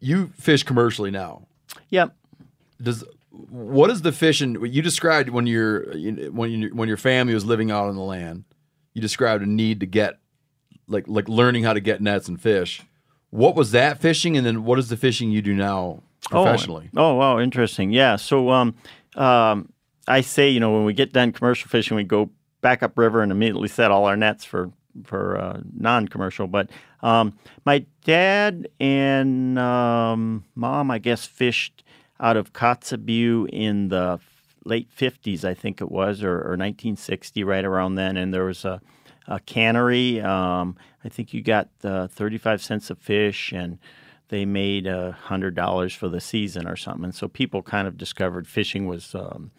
[0.00, 1.46] You fish commercially now.
[1.90, 2.16] Yep.
[2.82, 5.92] Does what is the fishing you described when you're
[6.30, 8.44] when you when your family was living out on the land?
[8.92, 10.18] You described a need to get
[10.88, 12.82] like like learning how to get nets and fish.
[13.30, 16.90] What was that fishing, and then what is the fishing you do now professionally?
[16.96, 17.90] Oh, oh wow, interesting.
[17.90, 18.16] Yeah.
[18.16, 18.74] So um,
[19.16, 19.72] um,
[20.06, 22.30] I say, you know, when we get done commercial fishing, we go
[22.60, 24.70] back up river and immediately set all our nets for
[25.04, 26.46] for uh, non-commercial.
[26.46, 26.70] But
[27.02, 31.82] um, my dad and um, mom, I guess, fished
[32.20, 34.20] out of Kotzebue in the
[34.64, 38.16] late 50s, I think it was, or, or 1960, right around then.
[38.16, 38.80] And there was a,
[39.26, 40.20] a cannery.
[40.20, 43.78] Um, I think you got uh, 35 cents a fish, and
[44.32, 47.04] they made a hundred dollars for the season or something.
[47.04, 49.14] And so people kind of discovered fishing was.
[49.14, 49.50] Um,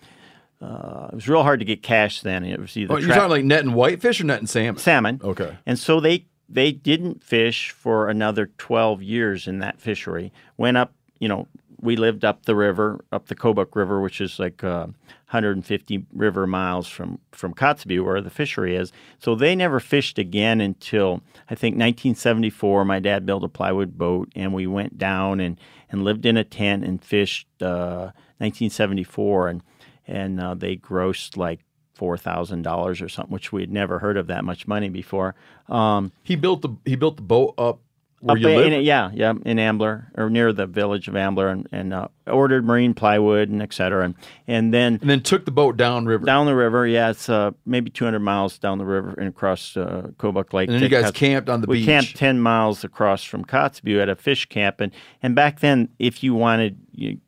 [0.62, 2.46] uh, it was real hard to get cash then.
[2.46, 4.78] It was either Oh, you're trap- talking like net and whitefish or net and salmon?
[4.78, 5.20] salmon.
[5.24, 5.58] Okay.
[5.66, 10.32] And so they they didn't fish for another 12 years in that fishery.
[10.58, 11.48] Went up, you know,
[11.84, 14.88] we lived up the river, up the Kobuk River, which is like uh,
[15.30, 18.92] 150 river miles from from Kotzebue, where the fishery is.
[19.20, 22.86] So they never fished again until I think 1974.
[22.86, 26.44] My dad built a plywood boat, and we went down and and lived in a
[26.44, 29.64] tent and fished uh, 1974, and
[30.08, 31.60] and uh, they grossed like
[31.94, 35.36] four thousand dollars or something, which we had never heard of that much money before.
[35.68, 37.82] Um, He built the he built the boat up
[38.24, 38.72] where up you live.
[38.74, 42.66] in- yeah, yeah, in Ambler or near the village of Ambler, and, and uh, ordered
[42.66, 44.16] marine plywood and et cetera, and
[44.48, 46.26] and then and then took the boat down river.
[46.26, 46.88] down the river.
[46.88, 50.70] Yeah, it's uh, maybe 200 miles down the river and across uh, Kobuk Lake.
[50.70, 51.86] And then you guys Kotz- camped on the we beach.
[51.86, 54.92] camped 10 miles across from Kotzebue at a fish camp, and
[55.22, 56.78] and back then, if you wanted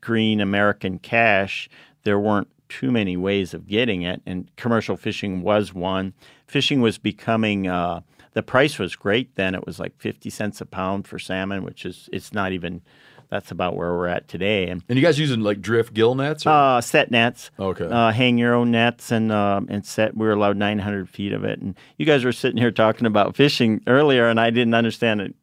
[0.02, 1.70] green American cash,
[2.04, 6.14] there weren't too many ways of getting it, and commercial fishing was one.
[6.48, 7.68] Fishing was becoming.
[7.68, 8.02] Uh,
[8.36, 9.56] the price was great then.
[9.56, 12.82] It was like 50 cents a pound for salmon, which is it's not even.
[13.28, 14.68] That's about where we're at today.
[14.68, 16.45] And And you guys using like drift gill nets?
[16.45, 16.52] Or?
[16.52, 17.49] uh, set nets.
[17.60, 17.86] Okay.
[17.88, 20.16] Uh, hang your own nets and uh, and set.
[20.16, 21.60] We were allowed 900 feet of it.
[21.60, 25.34] And you guys were sitting here talking about fishing earlier, and I didn't understand it.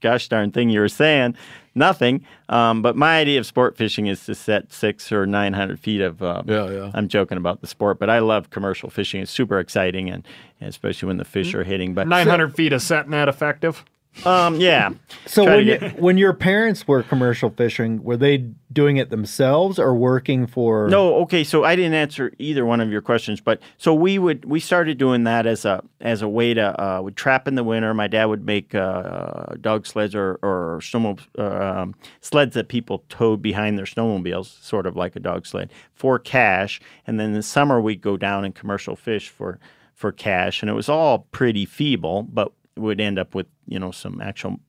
[0.00, 1.34] Gosh darn thing you were saying,
[1.76, 2.24] nothing.
[2.48, 6.22] Um, but my idea of sport fishing is to set six or 900 feet of.
[6.22, 6.90] Uh, Yeah, yeah.
[6.94, 9.20] I'm joking about the sport, but I love commercial fishing.
[9.22, 10.26] It's super exciting, and,
[10.60, 11.94] and especially when the fish are hitting.
[11.94, 13.84] But 900 feet of setting that effective.
[14.24, 14.90] Um, yeah.
[15.26, 18.38] So Try when, you, when your parents were commercial fishing, were they
[18.72, 20.88] doing it themselves or working for?
[20.88, 21.44] No, okay.
[21.44, 24.98] So I didn't answer either one of your questions, but so we would we started
[24.98, 27.92] doing that as a as a way to uh, would trap in the winter.
[27.94, 33.04] My dad would make uh, dog sleds or or snowmobile uh, um, sleds that people
[33.08, 36.80] towed behind their snowmobiles, sort of like a dog sled for cash.
[37.06, 39.58] And then in the summer we'd go down and commercial fish for
[39.94, 43.90] for cash, and it was all pretty feeble, but would end up with you know
[43.90, 44.60] some actual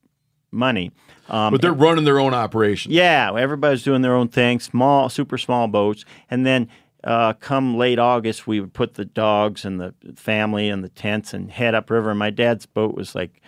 [0.51, 0.91] money.
[1.29, 2.91] Um, But they're running their own operation.
[2.91, 6.05] yeah, everybody's doing their own thing, small, super small boats.
[6.29, 6.69] And then
[7.03, 11.33] uh, come late August, we would put the dogs and the family and the tents
[11.33, 12.09] and head upriver.
[12.11, 13.41] And my dad's boat was like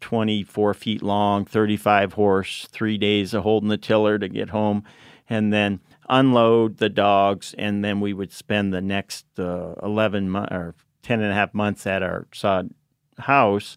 [0.00, 4.84] 24 feet long, 35 horse, three days of holding the tiller to get home.
[5.28, 7.54] And then unload the dogs.
[7.58, 11.52] And then we would spend the next uh, 11 months or 10 and a half
[11.52, 12.70] months at our sod
[13.18, 13.76] house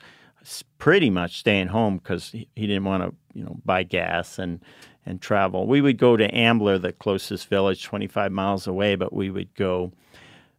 [0.77, 4.59] pretty much staying home because he, didn't want to, you know, buy gas and
[5.05, 5.65] and travel.
[5.65, 9.93] We would go to Ambler, the closest village, 25 miles away, but we would go,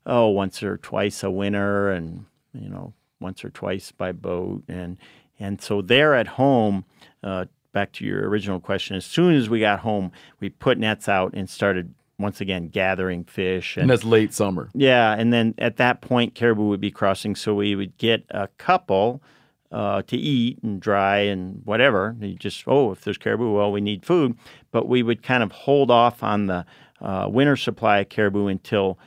[0.04, 4.98] oh, once or twice a winter, and you know, once or twice by boat, and
[5.38, 6.84] and so there at home.
[7.22, 8.96] Uh, back to your original question.
[8.96, 13.24] As soon as we got home, we put nets out and started once again gathering
[13.24, 13.76] fish.
[13.76, 14.68] And that's late summer.
[14.74, 18.48] Yeah, and then at that point, caribou would be crossing, so we would get a
[18.58, 19.22] couple
[19.70, 22.14] uh, to eat and dry and whatever.
[22.20, 24.36] You just oh, if there's caribou, well, we need food,
[24.70, 26.64] but we would kind of hold off on the
[27.00, 28.98] uh, winter supply of caribou until.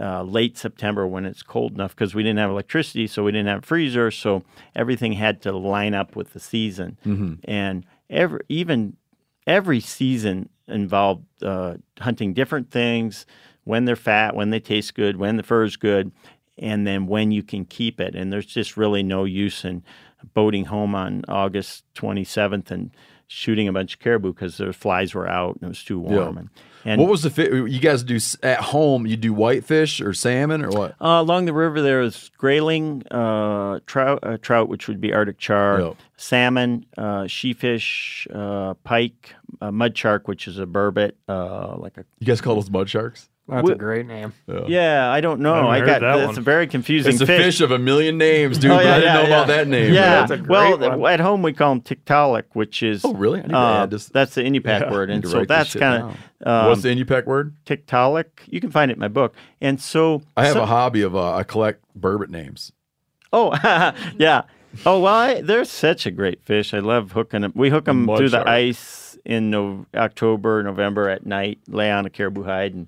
[0.00, 3.46] Uh, late September when it's cold enough because we didn't have electricity, so we didn't
[3.48, 4.42] have a freezer, so
[4.74, 6.96] everything had to line up with the season.
[7.04, 7.38] Mhm.
[7.44, 8.96] And every even
[9.46, 13.26] every season involved uh, hunting different things
[13.64, 16.12] when they're fat, when they taste good, when the fur is good,
[16.58, 18.14] and then when you can keep it.
[18.14, 19.82] And there's just really no use in
[20.34, 22.90] boating home on August 27th and
[23.26, 26.38] shooting a bunch of caribou because the flies were out and it was too warm.
[26.38, 26.50] And,
[26.84, 29.06] and what was the fi- you guys do at home?
[29.06, 30.90] You do whitefish or salmon or what?
[31.00, 35.38] Uh, along the river, there is grayling, uh, trout, uh, trout, which would be Arctic
[35.38, 35.96] char, Yep.
[36.16, 42.04] salmon, uh, sheefish, uh, pike, uh, mud shark, which is a burbot, uh, like a.
[42.20, 43.28] You guys call those mud sharks?
[43.46, 44.32] That's a great name.
[44.66, 45.54] Yeah, I don't know.
[45.68, 46.38] I I got that that's one.
[46.38, 47.42] a very confusing It's a fish.
[47.42, 48.70] fish of a million names, dude.
[48.70, 49.26] Oh, but yeah, I didn't yeah, know yeah.
[49.26, 49.92] about that name.
[49.92, 51.12] Yeah, That's a well, one.
[51.12, 53.42] at home we call them tiktaalik, which is Oh, really?
[53.42, 54.06] I uh, this.
[54.06, 56.10] That's the Inupiaq Yeah, word, I and so that's kind of
[56.46, 57.54] um, What's the Inupiaq word?
[57.66, 58.24] tiktaalik.
[58.46, 61.14] You can find it in my book, and so I have so- a hobby of
[61.14, 62.72] uh, I collect burbot names.
[63.30, 63.52] Oh,
[64.16, 64.42] yeah.
[64.86, 66.72] Oh well, I, they're such a great fish.
[66.72, 67.52] I love hooking them.
[67.54, 68.46] We hook them mud through shark.
[68.46, 71.58] the ice in no, October, November at night.
[71.68, 72.86] Lay on a caribou hide and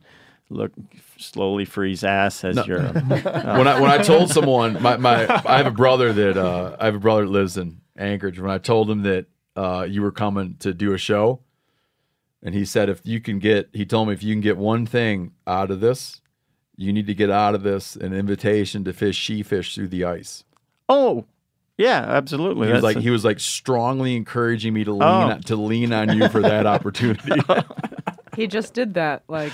[0.48, 0.73] look
[1.18, 2.64] slowly freeze ass as No.
[2.64, 2.82] you're.
[2.82, 6.86] when I when I told someone my, my I have a brother that uh, I
[6.86, 8.39] have a brother that lives in Anchorage.
[8.39, 11.40] When I told him that uh, you were coming to do a show,
[12.43, 14.86] and he said if you can get, he told me if you can get one
[14.86, 16.20] thing out of this,
[16.77, 20.44] you need to get out of this an invitation to fish sheefish through the ice.
[20.89, 21.24] oh,
[21.78, 22.68] yeah, absolutely.
[22.68, 25.39] He was That's like a- he was like strongly encouraging me to lean Oh.
[25.47, 27.32] to lean on you for that opportunity.
[28.36, 29.52] He just did that like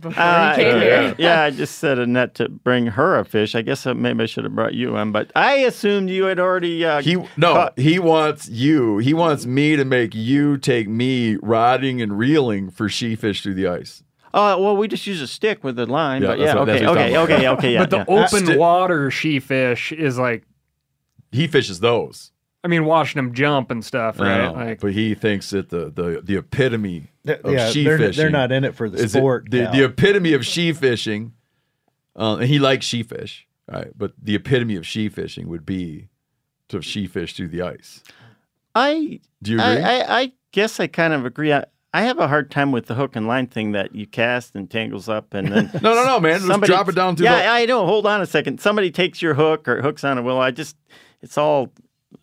[0.00, 1.14] before Uh, he came yeah, here.
[1.18, 3.54] yeah, I just set a net to bring her a fish.
[3.54, 6.38] I guess uh, maybe I should have brought you one, but I assumed you had
[6.38, 6.84] already.
[6.84, 8.98] Uh, He no, caught- he wants you.
[8.98, 13.54] He wants me to make you take me rodding and reeling for she fish through
[13.54, 14.02] the ice.
[14.36, 16.22] Oh well, we just use a stick with the line.
[16.22, 17.78] Yeah, but yeah, what- that's okay, okay, okay, okay, yeah.
[17.78, 18.04] but the yeah.
[18.08, 20.42] open Sti- water sheefish is like,
[21.30, 22.32] He fishes those.
[22.64, 24.46] I mean, watching them jump and stuff, right?
[24.46, 27.98] know, Like, but he thinks that the the, the epitome Th- of yeah, she they're-
[27.98, 28.20] fishing.
[28.20, 31.32] they're not in it for the is it- sport, the, the epitome of sheefishing,
[32.16, 33.90] uh, and he likes sheefish, right?
[33.96, 36.08] But the epitome of sheefishing would be
[36.68, 38.02] to sheefish through the ice.
[38.74, 39.84] I Do you I, agree?
[39.84, 41.52] I, I guess I kind of agree.
[41.52, 44.56] I, I have a hard time with the hook and line thing that you cast
[44.56, 46.34] and tangles up and then No, no, no, man.
[46.40, 48.90] Just somebody- drop it down to yeah the- I know hold on a second somebody
[48.90, 50.76] takes your hook or hooks on a willow I just
[51.22, 51.72] it's all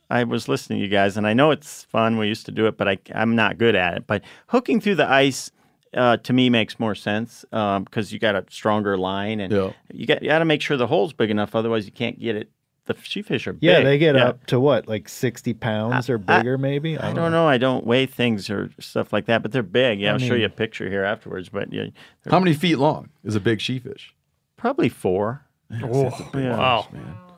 [0.09, 2.68] I was listening to you guys and I know it's fun we used to do
[2.68, 5.51] it but I I'm not good at it but hooking through the ice
[5.93, 9.72] uh, to me makes more sense because you got a stronger line and Yeah.
[9.93, 12.35] you got you got to make sure the hole's big enough otherwise you can't get
[12.35, 12.49] it
[12.85, 14.30] the sheefish are Yeah, they get Yeah.
[14.30, 16.97] up to what, like sixty pounds or bigger, maybe.
[16.97, 17.47] I don't know.
[17.47, 19.99] I don't weigh things or stuff like that, but they're big.
[20.01, 21.47] Yeah, I I'll show you a picture here afterwards.
[21.49, 21.85] But yeah,
[22.23, 24.13] they're How many feet long is a big sheefish?
[24.57, 25.45] probably four.
[25.84, 26.57] oh, Yeah.
[26.57, 26.88] wow.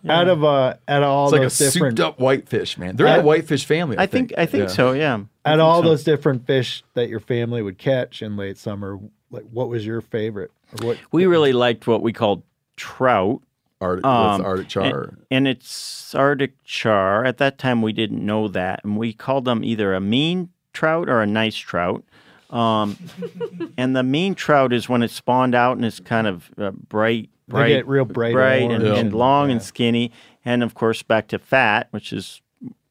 [0.09, 2.95] Out of uh, out of all It's like a those different, souped up whitefish, man.
[2.95, 3.97] They're in I- the whitefish family.
[3.97, 4.67] I, I think I think Yeah.
[4.75, 4.91] so.
[4.91, 5.19] Yeah.
[5.45, 5.89] I out of all so.
[5.89, 8.99] those different fish that your family would catch in late summer,
[9.31, 10.51] like what was your favorite?
[10.81, 10.97] Or what?
[11.11, 12.43] we really liked what we called
[12.75, 13.41] trout.
[13.81, 15.01] Arctic, Um, Arctic char?
[15.03, 17.25] And, and it's Arctic char.
[17.25, 21.09] At that time, we didn't know that, and we called them either a mean trout
[21.09, 22.03] or a nice trout.
[22.49, 22.97] Um,
[23.77, 27.29] and the mean trout is when it spawned out and it's kind of uh, bright,
[27.47, 29.53] They get real bright and, orange and and- long yeah.
[29.53, 30.11] and skinny.
[30.45, 32.41] And of course, back to fat, which is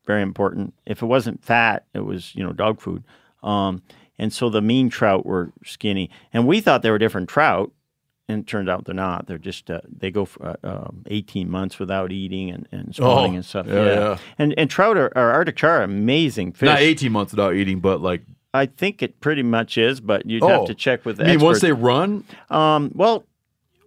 [0.06, 0.74] very important.
[0.86, 3.04] If it wasn't fat, it was you know dog food.
[3.42, 3.82] Um,
[4.18, 7.72] and so the mean trout were skinny, and we thought they were different trout,
[8.28, 9.26] and it turned out they're not.
[9.26, 13.32] They're just uh, they go for uh, um, eighteen months without eating and, and spawning
[13.32, 13.66] Oh, and stuff.
[13.66, 14.18] yeah, yeah.
[14.38, 16.66] And and trout are, are Arctic char are amazing fish.
[16.68, 18.22] Not 18 months without eating, but like.
[18.54, 20.48] I think it pretty much is, but you'd Oh.
[20.48, 22.22] have to check with the I mean, once they run?
[22.50, 23.24] Um, well,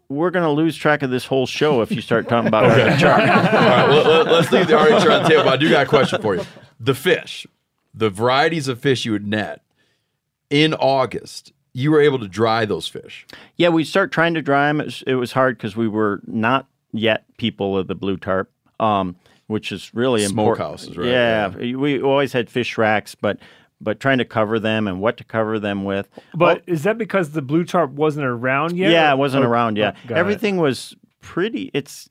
[0.10, 2.98] we're going to lose track of this whole show if you start talking about Okay.
[3.00, 3.20] Char.
[3.20, 5.44] All right, let, us leave the char on the table.
[5.44, 6.44] But I do got a question for you.
[6.80, 7.48] The fish,
[7.94, 9.62] the varieties of fish you would net
[10.50, 13.26] in August, you were able to dry those fish.
[13.58, 14.82] Yeah, we start trying to dry them.
[14.82, 18.50] It was, it was hard because we were not yet people of the blue tarp,
[18.80, 19.16] um,
[19.48, 20.80] which is really important.
[20.80, 21.08] Smokehouses, right?
[21.08, 23.40] Yeah, we always had fish racks, but
[23.82, 26.10] but trying to cover them and what to cover them with.
[26.34, 28.92] But is that because the blue tarp wasn't around yet?
[28.92, 29.78] Yeah, or- it wasn't oh, around.
[29.78, 29.96] yet.
[29.98, 30.20] oh, got it.
[30.20, 31.72] everything was pretty.
[31.74, 32.10] It's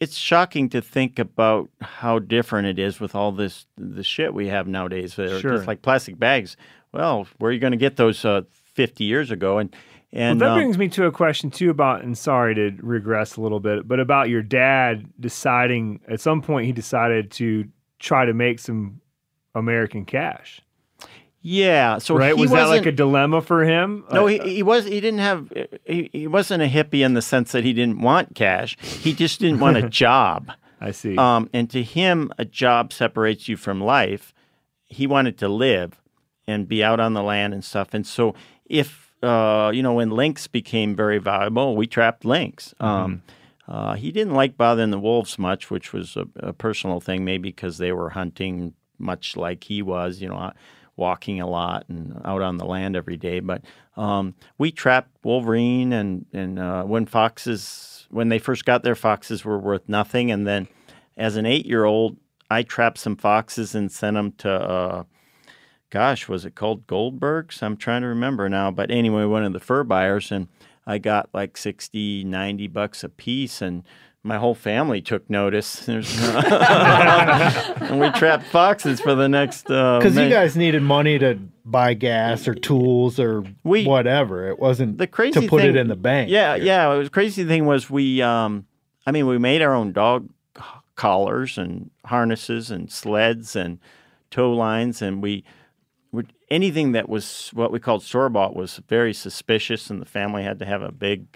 [0.00, 4.48] it's shocking to think about how different it is with all this the shit we
[4.48, 5.16] have nowadays.
[5.16, 5.56] They're Sure.
[5.56, 6.56] just like plastic bags.
[6.92, 9.58] Well, where are you going to get those uh, fifty years ago?
[9.58, 9.70] And
[10.12, 13.36] Well, and that um, brings me to a question too about, and sorry to regress
[13.36, 18.24] a little bit, but about your dad deciding at some point he decided to try
[18.24, 19.00] to make some
[19.54, 20.62] American cash.
[21.42, 21.98] Yeah.
[21.98, 22.34] So right?
[22.34, 24.04] he Was that like a dilemma for him?
[24.12, 24.84] No, Uh, he, he was.
[24.84, 25.52] He didn't have.
[25.86, 28.76] He, he wasn't a hippie in the sense that he didn't want cash.
[28.80, 30.52] He just didn't want a job.
[30.80, 31.16] I see.
[31.16, 34.32] Um, and to him, a job separates you from life.
[34.86, 36.00] He wanted to live
[36.46, 37.94] and be out on the land and stuff.
[37.94, 38.34] And so,
[38.64, 42.74] if uh, you know, when lynx became very valuable, we trapped lynx.
[42.80, 43.22] Um,
[43.68, 47.50] uh, he didn't like bothering the wolves much, which was a, a personal thing, maybe
[47.50, 50.20] because they were hunting much like he was.
[50.20, 50.52] You know, uh,
[51.00, 53.40] walking a lot and out on the land every day.
[53.40, 53.62] But
[53.96, 59.44] um, we trapped wolverine, and and uh, when foxes, when they first got there, foxes
[59.44, 60.68] were worth nothing, and then
[61.16, 62.18] as an eight-year-old,
[62.48, 64.50] I trapped some foxes and sent them to.
[64.50, 65.04] Uh,
[65.90, 67.62] gosh, was it called Goldberg's?
[67.62, 68.70] I'm trying to remember now.
[68.70, 70.46] But anyway, one of the fur buyers, and
[70.86, 73.82] I got like 60, 90 bucks a piece, and
[74.22, 75.88] my whole family took notice.
[75.88, 76.00] And
[78.00, 79.64] we trapped foxes for the next.
[79.64, 84.48] Because Because you guys needed money to buy gas or tools or We- whatever.
[84.48, 86.30] It wasn't the crazy to put thing, it in the bank.
[86.30, 86.92] Yeah, yeah.
[86.92, 88.22] It was crazy thing was we.
[88.22, 88.66] Um,
[89.06, 90.28] I mean, we made our own dog
[90.94, 93.78] collars and harnesses and sleds and
[94.30, 95.44] tow lines, and we.
[96.50, 100.58] anything that was what we called store bought was very suspicious, and the family had
[100.58, 101.26] to have a big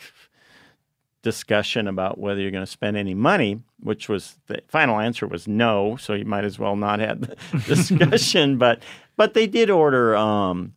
[1.25, 5.49] discussion about whether you're going to spend any money, which was the final answer was
[5.49, 5.97] no.
[5.97, 7.37] So you might as well not have the
[7.67, 8.59] discussion.
[8.65, 8.81] but
[9.17, 10.15] but they did order.
[10.15, 10.75] Um,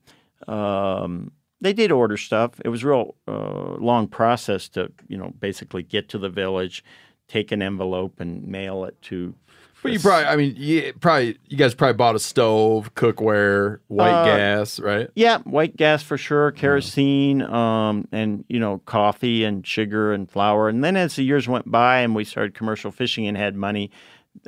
[0.47, 2.59] um, they did order stuff.
[2.63, 6.83] It was a real uh, long process to you know basically get to the village,
[7.27, 9.35] take an envelope and mail it to.
[9.83, 14.11] But you probably, I mean, you probably, you guys probably bought a stove, cookware, white
[14.11, 15.09] Uh, gas, right?
[15.15, 20.67] Yeah, white gas for sure, kerosene, um, and you know, coffee and sugar and flour.
[20.67, 23.91] And then as the years went by and we started commercial fishing and had money,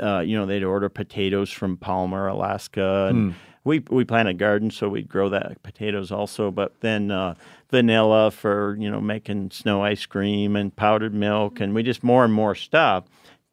[0.01, 3.37] uh, you know, they'd order potatoes from Palmer, Alaska, and Hmm.
[3.63, 6.49] we we planted a garden, so we'd grow that potatoes also.
[6.51, 7.35] But then uh,
[7.69, 12.23] vanilla for you know making snow ice cream and powdered milk, and we just more
[12.25, 13.03] and more stuff.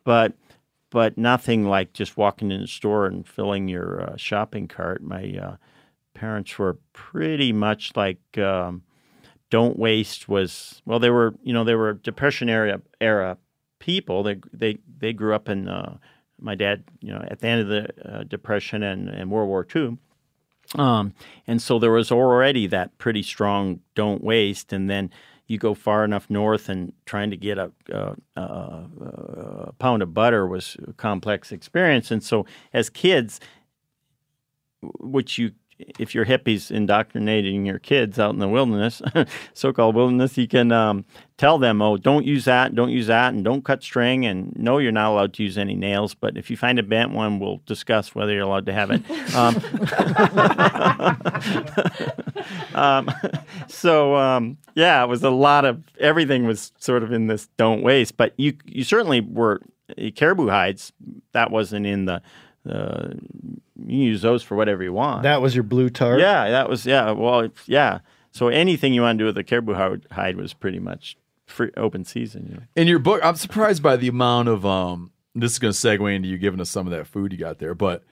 [0.04, 0.32] But
[0.96, 5.02] but nothing like just walking in the store and filling your uh, shopping cart.
[5.02, 5.56] My uh,
[6.14, 8.80] parents were pretty much like um,
[9.50, 13.36] don't waste was well they were you know they were depression era era
[13.78, 14.22] people.
[14.22, 15.98] They they they grew up in uh,
[16.40, 19.66] my dad you know at the end of the uh, depression and, and World War
[19.76, 19.98] II
[20.74, 21.12] um,
[21.46, 24.72] and so there was already that pretty strong don't waste.
[24.72, 25.10] And then
[25.46, 28.42] you go far enough north and trying to get a, a, a,
[29.68, 32.10] a pound of butter was a complex experience.
[32.10, 33.40] And so as kids
[35.00, 39.02] which you if you're hippies indoctrinating your kids out in the wilderness,
[39.54, 41.04] so-called wilderness, you can um,
[41.36, 44.78] tell them, "Oh, don't use that, don't use that, and don't cut string." And no,
[44.78, 46.14] you're not allowed to use any nails.
[46.14, 49.02] But if you find a bent one, we'll discuss whether you're allowed to have it.
[49.34, 49.56] Um,
[52.74, 53.10] um,
[53.68, 57.82] so um, yeah, it was a lot of everything was sort of in this don't
[57.82, 58.16] waste.
[58.16, 59.60] But you you certainly were
[60.14, 60.92] caribou hides.
[61.32, 62.22] That wasn't in the.
[62.70, 63.14] Uh,
[63.86, 65.22] you use those for whatever you want.
[65.22, 66.18] That was your blue tarp.
[66.20, 67.10] Yeah, that was yeah.
[67.12, 68.00] Well, it's- yeah.
[68.32, 71.16] So anything you want to do with a caribou hide, hide was pretty much
[71.46, 72.46] free open season.
[72.48, 72.62] You know.
[72.76, 75.12] In your book, I'm surprised by the amount of um.
[75.34, 77.58] This is going to segue into you giving us some of that food you got
[77.58, 78.02] there, but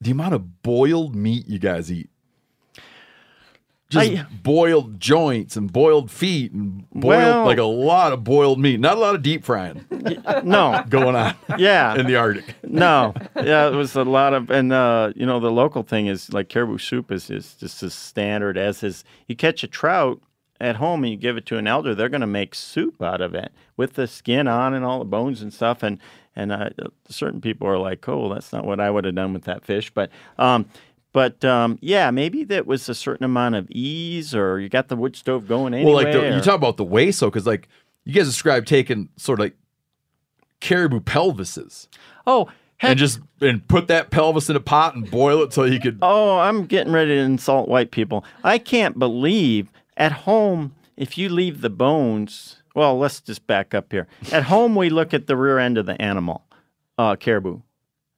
[0.00, 2.10] the amount of boiled meat you guys eat.
[3.90, 8.58] Just I- boiled joints and boiled feet and boiled Well- like a lot of boiled
[8.60, 8.80] meat.
[8.80, 9.84] Not a lot of deep frying
[10.44, 12.54] No, going on yeah, in the Arctic.
[12.62, 16.30] no, yeah, it was a lot of, and uh, you know, the local thing is
[16.32, 19.04] like caribou soup is, is just as standard as is.
[19.26, 20.20] You catch a trout
[20.60, 23.20] at home and you give it to an elder, they're going to make soup out
[23.22, 25.82] of it with the skin on and all the bones and stuff.
[25.82, 25.98] And
[26.36, 26.70] and uh,
[27.08, 29.90] certain people are like, oh, that's not what I would have done with that fish,
[29.90, 30.10] but.
[30.36, 30.66] Um,
[31.12, 34.96] but um, yeah, maybe that was a certain amount of ease, or you got the
[34.96, 35.92] wood stove going anyway.
[35.92, 37.68] well, like the, or- you talk about the waste, though, because like
[38.04, 39.56] you guys describe taking sort of like
[40.60, 41.86] caribou pelvises
[42.28, 45.72] oh, heck, and just and put that pelvis in a pot and boil it till
[45.72, 45.98] you could.
[46.02, 48.24] Oh, I'm getting ready to insult white people.
[48.44, 53.92] I can't believe at home, if you leave the bones, well, let's just back up
[53.92, 54.06] here.
[54.30, 56.44] At home, we look at the rear end of the animal,
[56.96, 57.60] uh, caribou,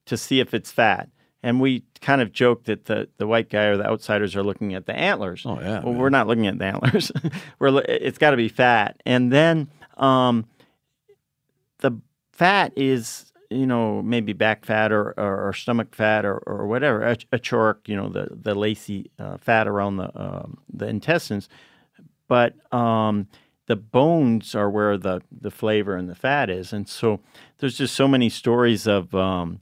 [0.07, 1.09] to see if it's fat.
[1.43, 4.75] And we kind of joke that the, the white guy or the outsiders are looking
[4.75, 5.45] at the antlers.
[5.45, 5.99] Oh, yeah, Well, man.
[5.99, 7.13] we're not looking at the antlers.
[7.59, 9.01] we're it's got to be fat.
[9.05, 9.69] And then
[9.99, 10.47] um,
[11.79, 11.93] the
[12.33, 17.03] fat is you know maybe back fat or, or, or stomach fat or, or whatever
[17.03, 21.49] a, a choric you know the the lacy uh, fat around the um, the intestines
[22.29, 23.27] but um,
[23.67, 27.19] the bones are where the the flavor and the fat is and so
[27.59, 29.59] there's just so many stories of um,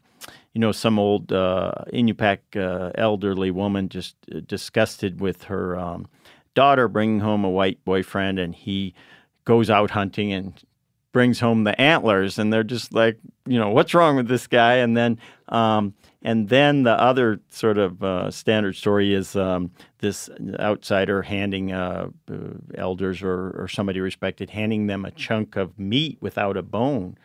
[0.53, 6.09] you know some old uh, Inupiaq uh, elderly woman just uh, disgusted with her um,
[6.55, 8.95] daughter bringing home a white boyfriend and he
[9.45, 10.62] goes out hunting and
[11.12, 13.19] brings home the antlers and they're just like
[13.49, 14.74] you know what's wrong with this guy?
[14.74, 15.19] And then
[15.49, 20.28] um, and then the other sort of uh, standard story is um, this
[20.61, 22.35] outsider handing uh, uh,
[22.74, 27.16] elders or, or somebody respected handing them a chunk of meat without a bone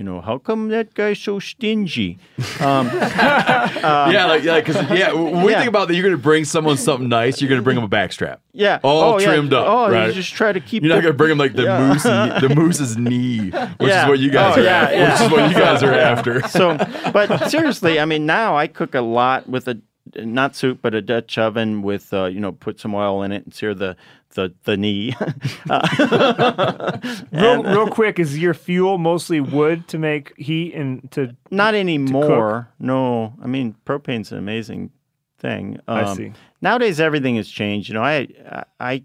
[0.00, 2.18] you know how come that guy's so stingy
[2.60, 5.58] um, yeah, like yeah, because yeah, when we yeah.
[5.58, 7.40] think about that, you're going to bring someone something nice.
[7.42, 8.38] You're going to bring them a backstrap.
[8.54, 9.26] yeah all oh, yeah.
[9.26, 9.66] trimmed up.
[9.68, 10.06] oh right?
[10.06, 11.88] you just try to keep You're not going to bring them like the Yeah.
[11.92, 14.04] moose, the moose's knee, which Yeah.
[14.04, 14.64] is what you guys Oh, are.
[14.64, 15.12] yeah, yeah.
[15.12, 16.40] Which is what you guys are after.
[16.48, 16.78] so,
[17.12, 19.78] but seriously, I mean, now I cook a lot with a
[20.16, 23.44] not soup, but a Dutch oven with uh, you know, put some oil in it
[23.44, 23.96] and sear the
[24.34, 25.14] the the knee.
[25.68, 26.96] Uh,
[27.32, 31.34] Real, real quick, is your fuel mostly wood to make heat and to?
[31.50, 32.68] not anymore.
[32.78, 34.90] No, I mean, propane's an amazing
[35.38, 35.78] thing.
[35.88, 36.32] I Um, see.
[36.62, 37.88] Nowadays, everything has changed.
[37.88, 38.28] You know, I
[38.78, 39.02] I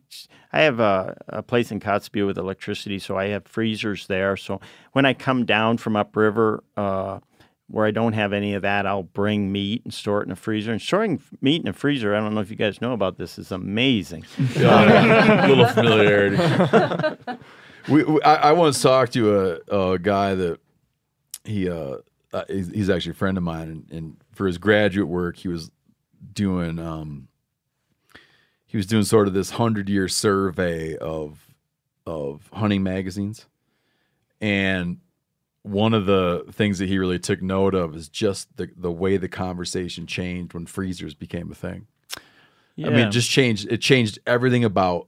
[0.52, 4.36] I have a, a place in Kotzebue with electricity, so I have freezers there.
[4.38, 4.60] So
[4.92, 7.20] when I come down from upriver, uh,
[7.68, 10.36] where I don't have any of that, I'll bring meat and store it in a
[10.36, 10.72] freezer.
[10.72, 13.40] And storing meat in a freezer, I don't know if you guys know about this,
[13.40, 14.26] is amazing.
[14.58, 16.38] a little familiarity.
[17.90, 20.60] we, we, I, I once talked to a, a guy that
[21.44, 21.98] he uh,
[22.34, 25.48] uh, he's, he's actually a friend of mine, and, and for his graduate work, he
[25.48, 25.72] was
[26.34, 27.30] doing um,
[28.66, 31.54] he was doing sort of this hundred year survey of
[32.06, 33.48] of hunting magazines,
[34.42, 34.98] and
[35.66, 39.18] one of the things that he really took note of is just the the way
[39.18, 41.88] the conversation changed when freezers became a thing.
[42.78, 43.72] I mean, it just changed.
[43.72, 45.08] It changed everything about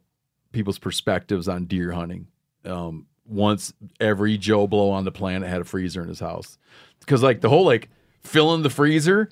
[0.51, 2.27] people's perspectives on deer hunting.
[2.65, 6.57] Um, once every Joe Blow on the planet had a freezer in his house,
[7.01, 7.89] because like the whole like
[8.23, 9.29] filling the freezer,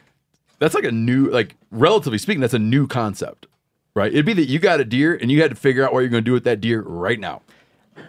[0.60, 3.48] that's like a new like relatively speaking, that's a new concept,
[3.96, 4.12] right?
[4.12, 6.10] It'd be that you got a deer and you had to figure out what you're
[6.10, 7.42] going to do with that deer right now.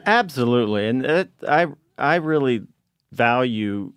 [0.05, 2.67] Absolutely, and it, I I really
[3.13, 3.93] value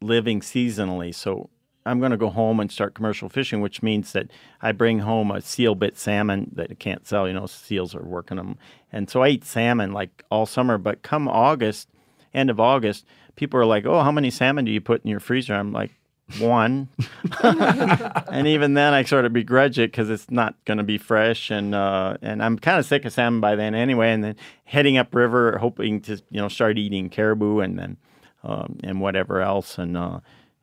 [0.00, 1.14] living seasonally.
[1.14, 1.50] So
[1.84, 5.30] I'm going to go home and start commercial fishing, which means that I bring home
[5.30, 7.26] a seal bit salmon that I can't sell.
[7.26, 8.56] You know, seals are working them,
[8.92, 10.78] and so I eat salmon like all summer.
[10.78, 11.88] But come August,
[12.32, 13.04] end of August,
[13.36, 15.92] people are like, "Oh, how many salmon do you put in your freezer?" I'm like.
[16.38, 16.88] One,
[17.42, 21.50] and even then, I sort of begrudge it because it's not going to be fresh,
[21.50, 24.12] and uh, and I'm kind of sick of salmon by then anyway.
[24.12, 27.98] And then heading upriver, hoping to you know start eating caribou and then
[28.44, 30.20] um, and whatever else, and uh,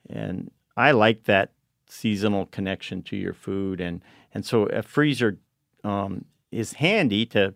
[0.09, 1.51] and I like that
[1.87, 4.01] seasonal connection to your food, and
[4.33, 5.37] and so a freezer
[5.83, 7.53] um, is handy to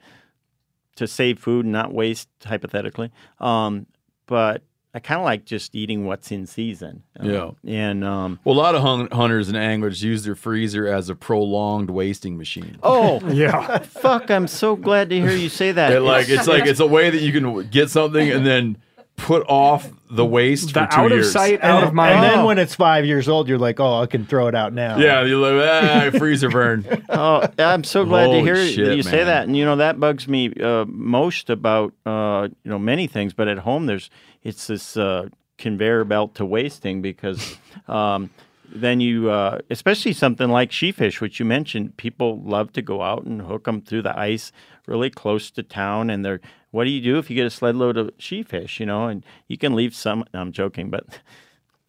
[0.96, 3.86] to save food and not waste hypothetically, um,
[4.28, 4.62] but
[4.96, 7.02] I kind of like just eating what's in season.
[7.20, 7.52] Uh, Yeah.
[7.66, 11.16] and um, Well, a lot of hun- hunters and anglers use their freezer as a
[11.16, 12.78] prolonged wasting machine.
[12.84, 13.80] Oh Yeah.
[13.80, 14.30] fuck!
[14.30, 15.92] I'm so glad to hear you say that.
[15.94, 18.78] It, like it's like it's a way that you can get something and then
[19.16, 21.32] put off the waste The for two out of years.
[21.32, 22.16] sight, And, out of mind.
[22.16, 24.74] and then when it's five years old, you're like, oh, I can throw it out
[24.74, 24.98] now.
[24.98, 26.86] Yeah, you're like ah, freezer burn.
[27.10, 29.26] Oh, I'm so glad Holy to hear shit, you say man.
[29.28, 29.44] that.
[29.48, 33.48] And you know that bugs me uh, most about uh, you know many things, but
[33.48, 34.10] at home there's
[34.44, 37.56] it's this uh, conveyor belt to wasting because
[37.88, 38.30] um,
[38.68, 43.24] then you uh, especially something like sheefish, which you mentioned, people love to go out
[43.24, 44.52] and hook them through the ice
[44.88, 46.42] really close to town, and they're
[46.72, 48.80] what do you do if you get a sled load of sheefish?
[48.80, 50.26] You know, and you can leave some.
[50.34, 51.06] I'm joking, but.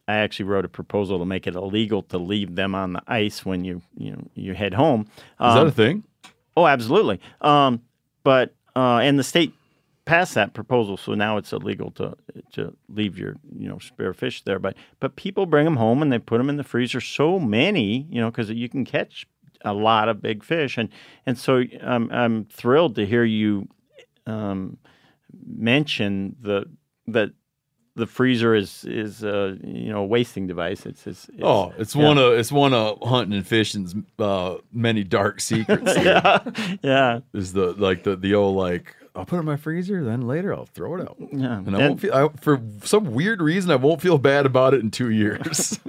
[0.07, 3.43] I actually wrote a proposal to make it illegal to leave them on the ice
[3.47, 5.07] when you you know you head home.
[5.09, 6.05] Is that Um, a thing?
[6.59, 7.21] Oh, absolutely.
[7.41, 7.81] Um,
[8.23, 9.55] but uh, and the state
[10.05, 12.15] passed that proposal, so now it's illegal to
[12.53, 14.59] to leave your you know spare fish there.
[14.59, 17.01] But but people bring them home and they put them in the freezer.
[17.01, 19.27] So many, you know, because you can catch
[19.65, 20.89] a lot of big fish, and
[21.27, 23.69] and so I'm I'm thrilled to hear you
[24.27, 24.79] um,
[25.47, 26.67] mention the
[27.09, 27.31] that.
[27.97, 30.85] The freezer is is uh, you know a wasting device.
[30.85, 32.05] It's, it's, it's Oh, it's yeah.
[32.05, 35.93] one of it's one of hunting and fishing's uh, many dark secrets.
[36.03, 36.41] yeah,
[36.83, 37.21] yeah.
[37.33, 40.53] Is the like the the old like I'll put it in my freezer, then later
[40.53, 41.15] I'll throw it out.
[41.21, 41.59] Yeah.
[41.59, 44.75] and I And- won't feel I, for some weird reason I won't feel bad about
[44.75, 45.79] it in two years.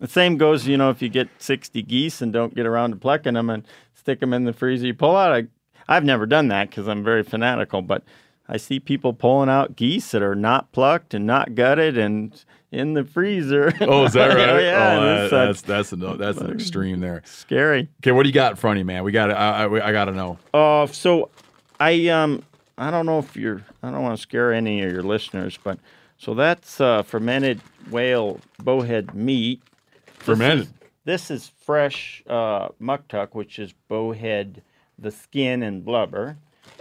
[0.00, 2.96] The same goes, you know, if you get 60 geese and don't get around to
[2.96, 3.64] plucking them and
[3.94, 5.32] stick them in the freezer, you pull out.
[5.32, 5.46] I,
[5.88, 8.02] I've never done that because I'm very fanatical, but
[8.48, 12.32] I see people pulling out geese that are not plucked and not gutted and
[12.72, 13.72] in the freezer.
[13.82, 14.48] oh, is that right?
[14.48, 14.96] oh, yeah.
[14.98, 17.20] Oh, that- that's that's an that's an extreme there.
[17.26, 17.88] scary.
[18.00, 19.04] Okay, what do you got in front of you, man?
[19.04, 20.38] We got I I, I got to know.
[20.54, 21.30] Uh, so
[21.78, 22.42] I um
[22.78, 25.78] I don't know if you're I don't want to scare any of your listeners, but
[26.16, 27.60] so that's uh, fermented
[27.90, 29.62] whale bowhead meat.
[30.20, 30.60] This Fermented.
[30.66, 30.72] is-
[31.04, 34.62] This is fresh uh, muktuk, which is bowhead,
[34.98, 36.36] the skin and blubber.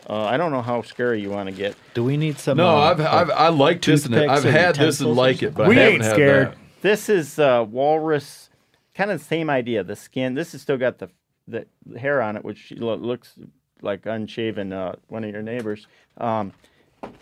[0.10, 1.76] Uh, I don't know how scary you want to get.
[1.94, 2.58] Do we need some?
[2.58, 5.54] No, uh, I've, I've I like this and toothpicks I've had this and like it,
[5.56, 6.48] but We I haven't ain't had scared.
[6.50, 6.58] that.
[6.82, 8.50] This is uh, walrus,
[8.94, 9.84] kind of the same idea.
[9.84, 10.36] The skin.
[10.36, 11.10] This has still got the
[11.48, 11.66] the
[11.98, 13.34] hair on it, which looks
[13.82, 14.72] like unshaven.
[14.74, 15.88] Uh, one of your neighbors,
[16.18, 16.54] um,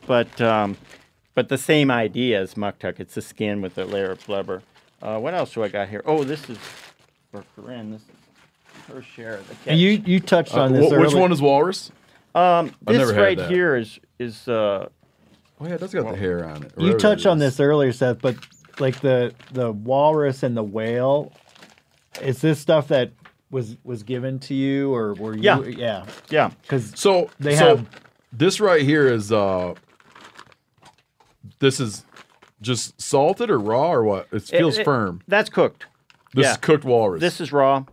[0.05, 0.77] but um,
[1.35, 2.99] but the same idea as muktuk.
[2.99, 4.61] It's the skin with a layer of blubber.
[5.01, 6.01] Uh, what else do I got here?
[6.05, 6.57] Oh, this is
[7.31, 7.91] for Corinne.
[7.91, 9.77] This is her share of the catch.
[9.77, 10.85] You you touched Uh, on this.
[10.87, 11.21] wh- which earlier.
[11.21, 11.91] one is walrus?
[12.35, 13.49] um, I've this never had right that.
[13.51, 14.87] here is is uh,
[15.59, 16.71] Oh yeah, that's got the hair on it.
[16.77, 18.35] You touched that on this earlier, Seth, but
[18.79, 21.31] like the the walrus and the whale,
[22.21, 23.11] is this stuff that
[23.49, 25.41] was was given to you, or were you?
[25.43, 25.63] Yeah.
[25.65, 26.05] yeah.
[26.29, 26.51] yeah.
[26.61, 27.87] Because So They so have-
[28.33, 29.73] this right here is uh
[31.59, 32.03] this is
[32.61, 34.27] just salted or raw or what?
[34.31, 35.21] It feels it- firm.
[35.27, 35.85] That's cooked.
[36.33, 36.51] This yeah.
[36.51, 37.21] is cooked walrus.
[37.21, 37.85] This is raw.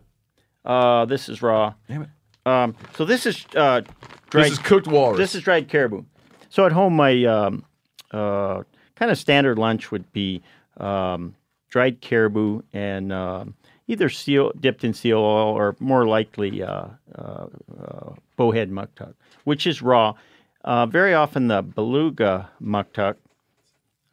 [0.63, 1.73] Uh, this is raw.
[1.87, 2.09] Damn it.
[2.45, 3.81] Um, so this is uh,
[4.29, 4.45] dried.
[4.45, 5.17] This is cooked walrus.
[5.17, 6.03] This is dried caribou.
[6.49, 7.65] So at home, my um,
[8.11, 8.63] uh,
[8.95, 10.43] kind of standard lunch would be
[10.77, 11.35] um,
[11.69, 13.55] dried caribou and um
[13.87, 17.45] either seal dipped in seal oil or more likely uh, uh,
[17.79, 19.13] uh, bowhead muktuk,
[19.43, 20.13] which is raw.
[20.63, 23.15] Uh, very often the beluga muktuk,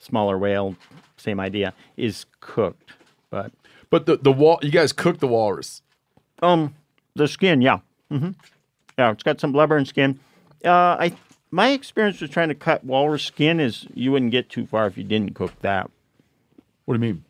[0.02, 0.76] smaller whale,
[1.16, 2.90] same idea, is cooked.
[3.30, 3.52] But
[3.88, 5.82] but the the wall you guys cook the walrus.
[6.42, 6.74] um,
[7.14, 7.78] the skin, yeah,
[8.10, 8.30] mm-hmm.
[8.98, 10.18] yeah, it's got some blubber and skin.
[10.64, 11.12] Uh, I
[11.50, 14.98] my experience with trying to cut walrus skin is you wouldn't get too far if
[14.98, 15.90] you didn't cook that.
[16.84, 17.24] What do you mean?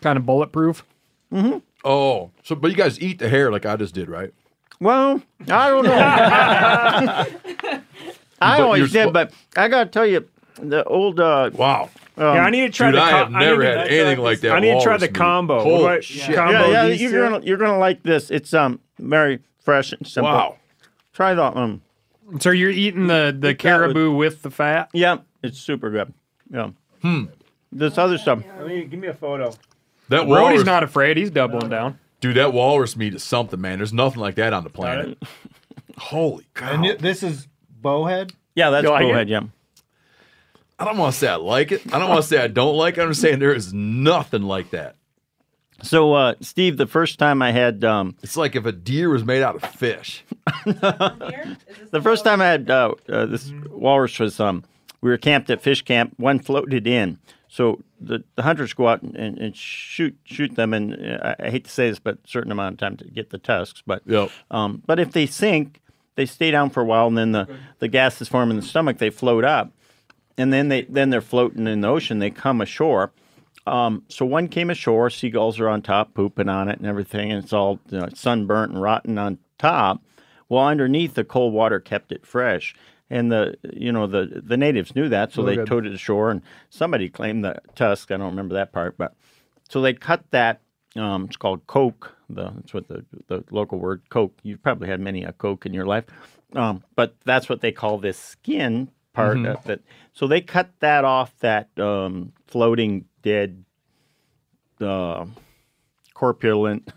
[0.00, 0.84] Kind of bulletproof.
[1.84, 4.32] Oh, so but you guys eat the hair like I just did, right?
[4.80, 7.58] Well, I don't know.
[8.40, 10.28] I But always did, spo- but I gotta tell you,
[10.60, 11.90] the old uh, Wow.
[12.16, 13.02] um, yeah, I need to try Dude, the.
[13.02, 15.06] I have I never need had to- anything like that I need to try the
[15.06, 15.14] meat.
[15.14, 15.56] combo.
[15.56, 16.34] What Holy about shit.
[16.34, 17.28] Combo yeah, yeah, you're here?
[17.30, 18.30] gonna you're gonna like this.
[18.30, 20.30] It's um very fresh and simple.
[20.32, 20.56] Wow.
[21.12, 21.82] Try that one.
[22.40, 24.88] So you're eating the, the caribou with the fat?
[24.92, 26.14] Yeah, it's super good.
[26.50, 26.70] Yeah.
[27.02, 27.24] Hmm.
[27.72, 28.42] This other stuff.
[28.60, 29.52] I mean, give me a photo.
[30.10, 31.16] That Brody's not afraid.
[31.16, 31.98] He's doubling down.
[32.20, 32.36] dude.
[32.36, 33.78] That walrus meat is something, man.
[33.78, 35.18] There's nothing like that on the planet.
[35.98, 36.72] Holy cow!
[36.82, 37.46] and this is
[37.82, 38.32] bowhead.
[38.54, 39.08] Yeah, that's You like it?
[39.08, 39.28] bowhead.
[39.28, 39.40] Yeah.
[40.78, 41.82] I don't want to say I like it.
[41.92, 43.02] I don't want to say I don't like it.
[43.02, 44.96] I'm just saying there is nothing like that.
[45.82, 49.24] So, uh, Steve, the first time I had um, It's like if a deer was
[49.24, 50.24] made out of fish.
[50.64, 54.64] the first time I had uh, uh, this walrus was um,
[55.00, 56.14] we were camped at fish camp.
[56.18, 60.74] One floated in, so the, the hunters go out and, and, and shoot shoot them.
[60.74, 63.04] And uh, I, I hate to say this, but a certain amount of time to
[63.04, 63.82] get the tusks.
[63.86, 64.30] But Yep.
[64.50, 65.80] um, but if they sink,
[66.16, 68.98] they stay down for a while, and then the, the gases form in the stomach.
[68.98, 69.72] They float up,
[70.36, 72.18] and then they then they're floating in the ocean.
[72.18, 73.12] They come ashore.
[73.66, 75.10] Um, so one came ashore.
[75.10, 78.72] Seagulls are on top, pooping on it and everything, and it's all you know, sunburnt
[78.72, 80.02] and rotten on top.
[80.48, 82.74] Well, underneath the cold water kept it fresh,
[83.08, 85.66] and the you know the the natives knew that, so Oh, they good.
[85.68, 88.10] towed it ashore, and somebody claimed the tusk.
[88.10, 89.14] I don't remember that part, but
[89.68, 90.60] so they cut that.
[90.96, 92.16] Um, it's called coke.
[92.34, 94.38] The that's what the the local word coke.
[94.42, 96.04] You've probably had many a coke in your life,
[96.54, 99.46] um, but that's what they call this skin part Mm-hmm.
[99.46, 99.84] of it.
[100.12, 103.64] So they cut that off that um, floating dead
[104.80, 105.26] uh,
[106.14, 106.92] corpulent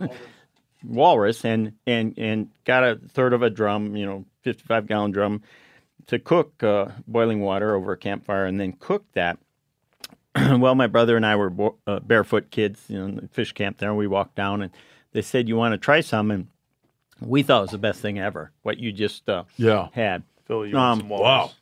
[0.84, 5.41] walrus and and and got a third of a drum, you know, 55 gallon drum
[6.07, 9.38] to cook uh, boiling water over a campfire and then cook that.
[10.35, 13.53] well, my brother and I were bo- uh, barefoot kids you know, in the fish
[13.53, 13.93] camp there.
[13.93, 14.72] We walked down and
[15.14, 16.48] they said, "You want to try some?" And
[17.22, 18.52] we thought it was the best thing ever.
[18.64, 19.88] What you just uh, Yeah.
[19.94, 20.23] had.
[20.45, 21.56] Phil, you Um, want some walrus?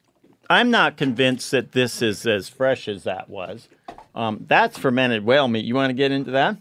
[0.49, 3.69] I'm not convinced that this is as fresh as that was.
[4.15, 5.63] Um, that's fermented whale meat.
[5.63, 6.57] You want to get into that?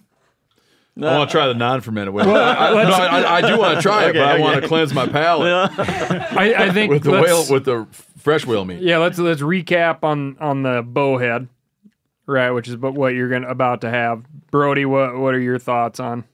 [1.01, 2.31] I want to try the non-fermented whale.
[2.31, 4.43] I, I- no, I, I do want to try it, Okay, but I okay.
[4.43, 7.87] want to cleanse my palate I, I think with the whale with the
[8.19, 8.83] fresh whale meat.
[8.83, 11.49] Yeah, let's let's recap on on the bowhead,
[12.27, 12.51] right?
[12.51, 14.25] Which is but what you're gonna about to have.
[14.51, 16.25] Brody, what what are your thoughts on?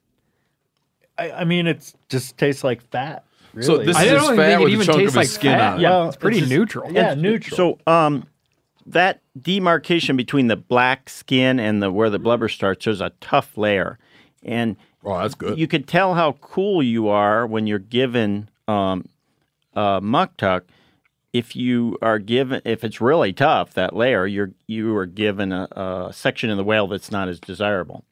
[1.19, 3.25] I, I mean, it just tastes like fat.
[3.55, 3.67] Really.
[3.67, 5.17] So this I is don't fat think it with a even chunk of tastes his
[5.17, 5.73] like skin fat.
[5.75, 5.83] on it.
[5.83, 6.93] Yeah, Well, it's pretty it's just- neutral.
[6.93, 7.57] yeah, And neutral.
[7.57, 8.27] So, um,
[8.89, 13.57] that demarcation between the black skin and the where the blubber starts, there's a tough
[13.59, 13.99] layer,
[14.45, 15.59] and Oh, that's good.
[15.59, 19.09] you could tell how cool you are when you're given um,
[19.75, 20.63] uh, muktuk.
[21.33, 25.65] If you are given, if it's really tough, that layer, you're you are given a,
[25.73, 28.05] a section of the whale that's not as desirable.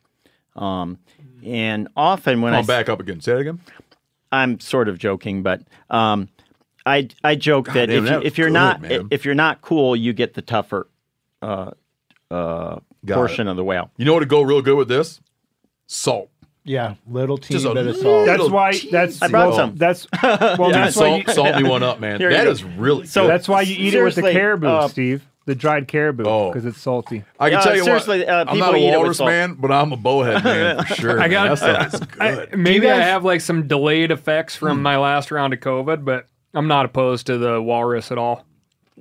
[0.56, 0.98] Um,
[1.44, 3.20] and often when Come I on, back up again.
[3.20, 3.60] Say it again.
[4.32, 6.28] I'm sort of joking, but um,
[6.84, 9.08] I I joke that damn, if, you, if you're good, not man.
[9.10, 10.88] if you're not cool, you get the tougher
[11.42, 11.70] uh,
[12.30, 13.50] uh, portion it.
[13.52, 13.90] of the whale.
[13.96, 15.20] You know what would go real good with this?
[15.86, 16.30] Salt.
[16.64, 18.26] yeah, little teeny Just a bit of salt.
[18.26, 18.72] That's why.
[18.72, 18.90] cheese.
[18.90, 19.76] That's I brought well, some.
[19.76, 20.56] That's well.
[20.56, 21.22] Dude, that's why.
[21.22, 22.18] salt, You, salt me one up, man.
[22.18, 22.50] Here you That go.
[22.50, 23.30] is really So- good.
[23.30, 25.26] that's why you eat it with the Seriously, caribou, uh, Steve.
[25.46, 26.48] The dried caribou, Oh.
[26.50, 27.22] because it's salty.
[27.38, 28.28] I can Uh, tell you seriously, what.
[28.28, 29.28] uh, I'm people not a eat it with walrus salt.
[29.30, 31.20] man, but I'm a bowhead man for sure.
[31.20, 31.48] I got man.
[31.50, 32.58] that stuff is I- good.
[32.58, 36.26] maybe I guys- have like some delayed effects from my last round of COVID, but
[36.54, 38.46] I'm not opposed to the walrus at all.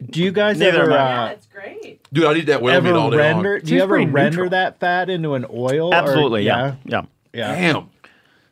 [0.09, 1.27] Do you guys Neither ever am I.
[1.27, 2.05] uh, it's great.
[2.11, 3.51] Dude, I'd eat that whale meat ever all day render?
[3.53, 3.59] long.
[3.59, 4.49] Do you Seems ever pretty render neutral.
[4.49, 5.93] that fat into an oil?
[5.93, 7.03] or- Absolutely, yeah, yeah.
[7.33, 7.55] yeah.
[7.55, 7.89] Damn.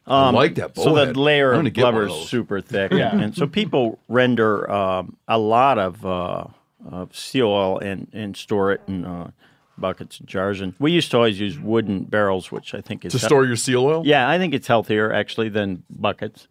[0.08, 1.14] I Um, like that So bowhead.
[1.16, 2.30] the layer I'm of gonna get one blubber is those.
[2.30, 3.16] super thick, Yeah.
[3.16, 6.44] and so people render um, a lot of, uh,
[6.90, 9.32] of seal oil and, and store it in uh,
[9.78, 10.62] buckets and jars.
[10.62, 13.56] And we used to always use wooden barrels, which I think is To store your
[13.56, 14.04] seal oil?
[14.06, 16.48] Yeah, I think it's healthier actually than buckets,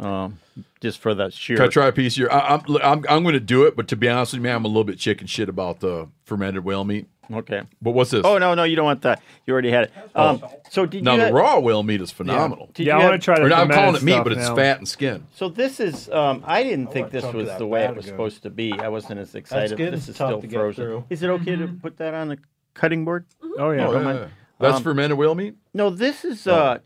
[0.00, 0.38] um,
[0.80, 1.56] just for that sheer.
[1.56, 2.28] Can I try a piece here?
[2.30, 4.56] I, I'm, I'm, I'm going to do it, but to be honest with you, man,
[4.56, 7.06] I'm a little bit chicken shit about the fermented whale meat.
[7.32, 7.62] Okay.
[7.80, 8.22] But what's this?
[8.24, 9.22] Oh no, no, you don't want that.
[9.46, 9.92] You already had it.
[10.16, 11.20] Um, so did now you?
[11.20, 12.70] the ha- raw whale meat is phenomenal.
[12.74, 13.44] did yeah, you I want to try the.
[13.44, 14.56] Or I'm calling it meat, but it's now.
[14.56, 15.28] fat and skin.
[15.36, 16.10] So this is.
[16.10, 18.14] Um, I didn't think this was the way it was again.
[18.14, 18.72] supposed to be.
[18.72, 19.76] I wasn't as excited.
[19.78, 19.92] good.
[19.92, 20.84] This is still to get frozen.
[20.84, 21.04] through.
[21.08, 22.38] Is it okay to put that on the
[22.74, 23.26] cutting board?
[23.58, 23.86] Oh yeah.
[23.86, 24.28] Oh, don't yeah, yeah.
[24.58, 25.54] That's Um, fermented whale meat?
[25.72, 26.52] No, this is Oh.
[26.54, 26.78] uh,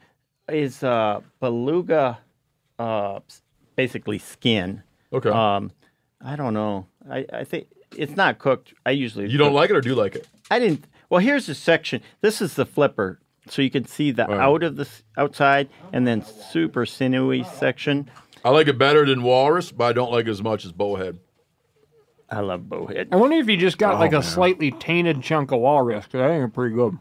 [0.50, 2.18] is uh, beluga,
[2.78, 3.20] uh,
[3.76, 4.82] basically skin.
[5.12, 5.30] Okay.
[5.30, 5.70] Um,
[6.24, 6.86] I don't know.
[7.10, 8.74] I, I think it's not cooked.
[8.86, 10.26] I usually you don't cook- like it or do you like it?
[10.50, 10.86] I didn't.
[11.10, 12.00] Well, here's the section.
[12.22, 14.40] This is the flipper, so you can see the Right.
[14.40, 18.10] out of the outside and then super sinewy section.
[18.44, 21.18] I like it better than walrus, but I don't like it as much as bowhead.
[22.30, 23.08] I love bowhead.
[23.12, 24.22] I wonder if you just got Oh, like a man.
[24.22, 26.98] slightly tainted chunk of walrus, because I think it's pretty good.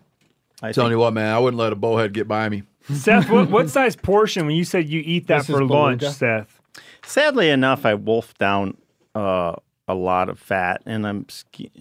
[0.62, 2.64] I Telling think- you what, man, I wouldn't let a bowhead get by me.
[2.92, 6.12] Seth, what, what size portion when you said you eat that This for lunch, beluga?
[6.12, 6.62] Seth?
[7.06, 8.78] Sadly enough, I wolf down
[9.16, 9.56] uh,
[9.88, 11.26] a lot of fat, and I'm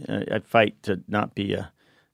[0.09, 1.73] I I fight to not be a,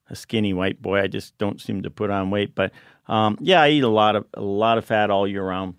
[0.09, 1.01] a skinny white boy.
[1.01, 2.71] I just don't seem to put on weight, but
[3.07, 5.75] um, yeah, I eat a lot of a lot of fat all year round.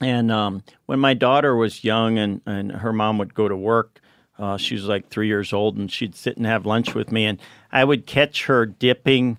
[0.00, 4.00] And um, when my daughter was young, and and her mom would go to work.
[4.38, 7.26] Uh, she was like three years old, and she'd sit and have lunch with me,
[7.26, 7.40] and
[7.72, 9.36] I would catch her dipping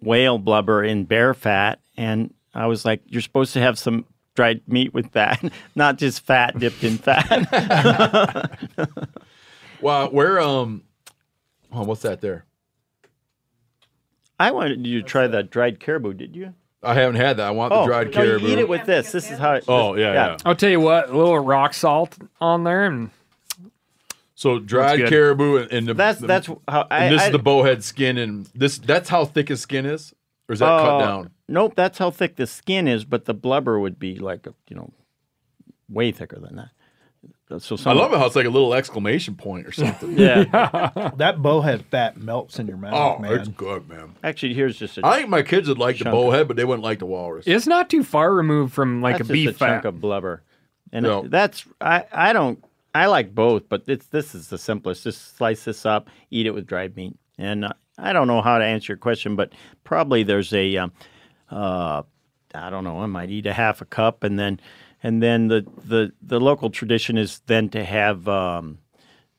[0.00, 4.04] whale blubber in bear fat, and I was like, "You're supposed to have some
[4.34, 5.42] dried meat with that,
[5.74, 8.58] not just fat dipped in fat."
[9.80, 10.84] Well, where um,
[11.72, 12.44] oh, what's that there?
[14.38, 16.14] I wanted you to try that dried caribou.
[16.14, 16.54] Did you?
[16.84, 17.48] I haven't had that.
[17.48, 18.46] I want the Oh, dried no, you caribou.
[18.48, 19.10] eat it with this.
[19.12, 19.54] This is how.
[19.54, 23.10] It, oh yeah, yeah, I'll tell you what, a little rock salt on there, and
[24.36, 26.86] So dried caribou and, and the, That's the- that's how.
[26.90, 29.84] I, and this I, is the bowhead skin, and this that's how thick his skin
[29.86, 30.14] is,
[30.52, 31.30] or is that cut uh, down?
[31.48, 34.76] Nope, that's how thick the skin is, but the blubber would be like a, you
[34.76, 34.92] know,
[35.88, 36.68] way thicker than that.
[37.60, 40.12] So I love it how it's like a little exclamation point or something.
[40.18, 43.32] Yeah, That bowhead fat melts in your mouth, oh, man.
[43.32, 44.14] it's good, man.
[44.24, 45.06] actually, here's just a.
[45.06, 47.46] I think my kids would like the bowhead, but they wouldn't like the walrus.
[47.46, 49.88] it's not too far removed from like that's a beef just a chunk fat.
[49.88, 50.42] of blubber,
[50.92, 51.26] and No.
[51.28, 52.04] that's I.
[52.12, 52.62] I don't.
[52.94, 55.04] I like both, but it's this is the simplest.
[55.04, 57.16] Just slice this up, eat it with dried meat.
[57.38, 59.52] And uh, I don't know how to answer your question, but
[59.84, 60.92] probably there's a, um,
[61.50, 62.02] uh,
[62.54, 64.60] I don't know, I might eat a half a cup, and then,
[65.02, 68.78] and then the the the local tradition is then to have um,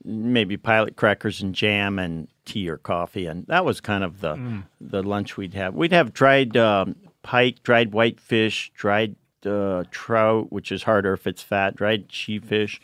[0.03, 4.35] maybe pilot crackers and jam and tea or coffee, and that was kind of the
[4.35, 4.63] Mm.
[4.81, 5.73] the lunch we'd have.
[5.73, 9.15] We'd have dried um, pike, dried whitefish, dried
[9.45, 12.79] uh, trout, which is harder if it's fat, dried sheefish.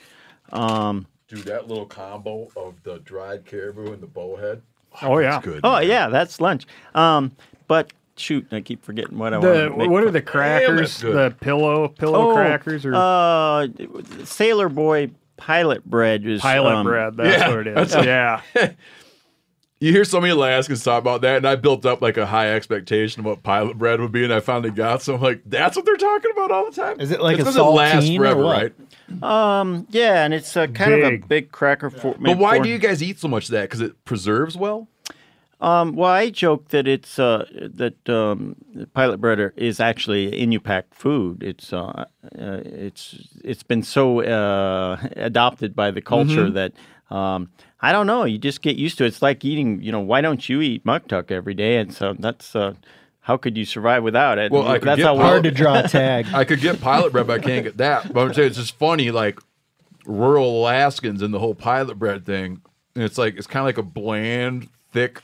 [0.52, 4.62] Um, Dude, that little combo of the dried caribou and the bowhead.
[5.02, 5.42] Oh, yeah.
[5.42, 5.62] good.
[5.64, 6.66] oh yeah, that's lunch.
[6.96, 7.32] Um,
[7.68, 9.78] but shoot, I keep forgetting what I want.
[9.90, 11.02] what are the crackers?
[11.02, 11.16] good.
[11.16, 13.68] The pillow pillow crackers or uh,
[14.24, 17.18] Sailor Boy pilot bread is pilot um, bread?
[17.18, 17.96] That's yeah, what it is.
[17.96, 18.42] Yeah.
[19.82, 22.54] You hear so many Alaskans talk about that, and I built up like a high
[22.54, 25.22] expectation of what pilot bread would be, and I finally got some.
[25.22, 27.00] Like, that's what they're talking about all the time.
[27.00, 28.74] Is it like it's a 'cause it lasts saltine or forever, what?
[29.24, 29.62] right?
[29.62, 31.28] Um, yeah, and it's uh, kind of a Big.
[31.30, 32.14] big cracker for.
[32.18, 32.26] Me.
[32.34, 33.64] But why do you guys eat so much of that?
[33.64, 34.90] Because it preserves well.
[35.62, 37.46] Um, well, I joke that it's uh,
[37.76, 38.56] that um,
[38.94, 41.42] pilot bread is actually Inupiaq food.
[41.42, 46.54] It's uh, uh, it's it's been so uh, adopted by the culture Mm-hmm.
[46.56, 46.74] that
[47.10, 47.50] um,
[47.82, 48.26] I don't know.
[48.26, 49.08] You just get used to it.
[49.08, 49.82] It's like eating.
[49.82, 51.78] You know, why don't you eat muktuk every day?
[51.78, 52.74] And so that's uh,
[53.22, 54.52] how could you survive without it?
[54.52, 56.28] Well, I that's how pilot- Hard to draw a tag.
[56.34, 58.12] I could get pilot bread, but I can't get that.
[58.14, 59.40] But I'm saying it's just funny, like
[60.06, 62.62] rural Alaskans and the whole pilot bread thing.
[62.96, 65.22] And it's like it's kind of like a bland, thick.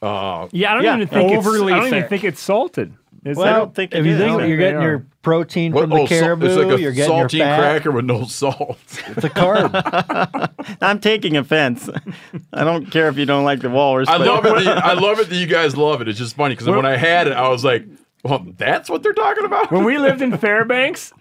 [0.00, 2.94] Uh, Yeah, I don't Yeah, even think it's, I don't even think it's salted.
[3.24, 4.82] Is Well, I don't think if you think you're getting are.
[4.82, 7.58] your protein what- from the oh, caribou, it's like a you're getting your saltine fat.
[7.58, 8.78] cracker with no salt.
[9.06, 10.50] It's a carb.
[10.82, 11.88] I'm taking offense.
[12.52, 14.08] I don't care if you don't like the walrus.
[14.08, 14.64] I love it.
[14.64, 16.08] That, I love it that you guys love it.
[16.08, 17.84] It's just funny because when I had it, I was like,
[18.24, 21.12] "Well, that's what they're talking about." when we lived in Fairbanks,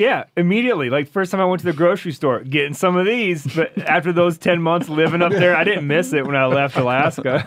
[0.00, 0.88] yeah, immediately.
[0.90, 3.46] Like first time I went to the grocery store, getting some of these.
[3.54, 6.76] But after those ten months living up there, I didn't miss it when I left
[6.76, 7.46] Alaska.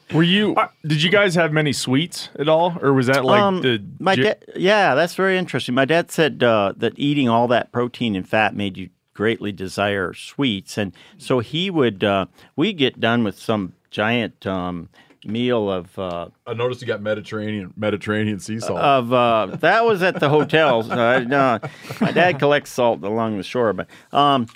[0.12, 0.56] Were you?
[0.86, 3.82] Did you guys have many sweets at all, or was that like Um, the?
[4.00, 5.74] my dad, yeah, that's very interesting.
[5.74, 10.12] My dad said uh, that eating all that protein and fat made you greatly desire
[10.14, 12.02] sweets, and so he would.
[12.04, 14.88] Uh, we get done with some giant um,
[15.26, 18.78] meal of uh, I noticed you got Mediterranean Mediterranean sea salt.
[18.78, 20.90] of uh, that was at the hotels.
[20.90, 21.60] Uh, no,
[22.00, 24.46] my dad collects salt along the shore, but um,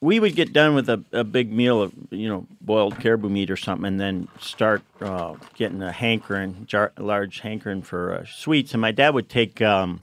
[0.00, 3.50] we would get done with a, a big meal of you know boiled caribou meat
[3.50, 8.72] or something, and then start uh, getting a hankering, jar, large hankering for uh, sweets.
[8.72, 10.02] And my dad would take um,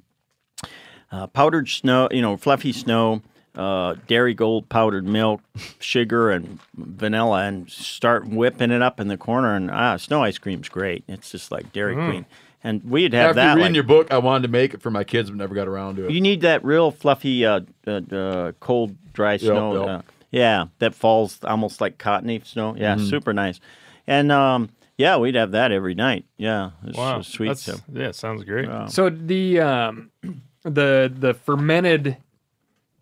[1.11, 3.22] uh, powdered snow, you know, fluffy snow.
[3.56, 5.41] Uh, dairy gold powdered milk,
[5.80, 9.56] sugar, and vanilla, and start whipping it up in the corner.
[9.56, 11.03] And ah, snow ice cream's great.
[11.07, 12.26] It's just like Dairy Queen.
[12.64, 13.53] And we'd have After that.
[13.56, 15.68] reading like- your book, I wanted to make it for my kids, but never got
[15.68, 16.11] around to it.
[16.11, 19.86] you need that real fluffy, uh, uh, uh, cold, dry snow.
[19.86, 19.90] yep.
[19.90, 20.02] Uh,
[20.32, 22.76] yeah, that falls almost like cottony snow.
[22.76, 23.06] Yeah, Mm-hmm.
[23.07, 23.60] super nice.
[24.07, 26.26] And um, yeah, we'd have that every night.
[26.38, 27.48] Yeah, it's wow, so sweet.
[27.49, 27.77] that's- So.
[27.94, 28.68] yeah, sounds great.
[28.90, 30.11] So the um,
[30.64, 32.18] the the fermented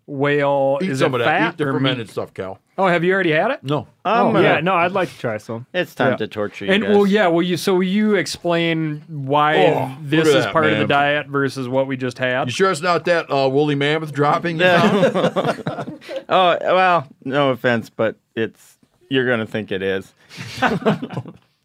[0.05, 1.39] whale Eat is some it of that.
[1.39, 2.09] fat Eat the or fermented meat?
[2.09, 2.59] stuff, Cal.
[2.77, 3.63] Oh, have you already had it?
[3.63, 3.87] No.
[4.03, 5.67] I'm, uh, yeah, no, I'd like to try some.
[5.73, 6.17] It's time Yeah.
[6.17, 6.95] to torture you And guys.
[6.95, 10.53] well, yeah, well, you so will you explain why Oh, this look at is that,
[10.53, 10.87] part of the man.
[10.87, 12.47] diet versus what we just had?
[12.47, 14.59] You sure it's not that uh, woolly mammoth dropping?
[14.59, 15.99] you found?
[16.29, 18.77] Oh well, no offense, but it's
[19.09, 20.13] you're gonna think it is.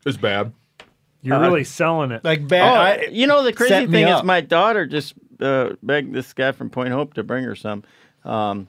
[0.06, 0.52] it's bad.
[1.22, 2.24] You're really selling it.
[2.24, 3.00] Like Oh, bad.
[3.00, 4.24] I, you know the crazy set me thing is up.
[4.24, 7.82] my daughter just uh, begged this guy from Point Hope to bring her some.
[8.28, 8.68] Um,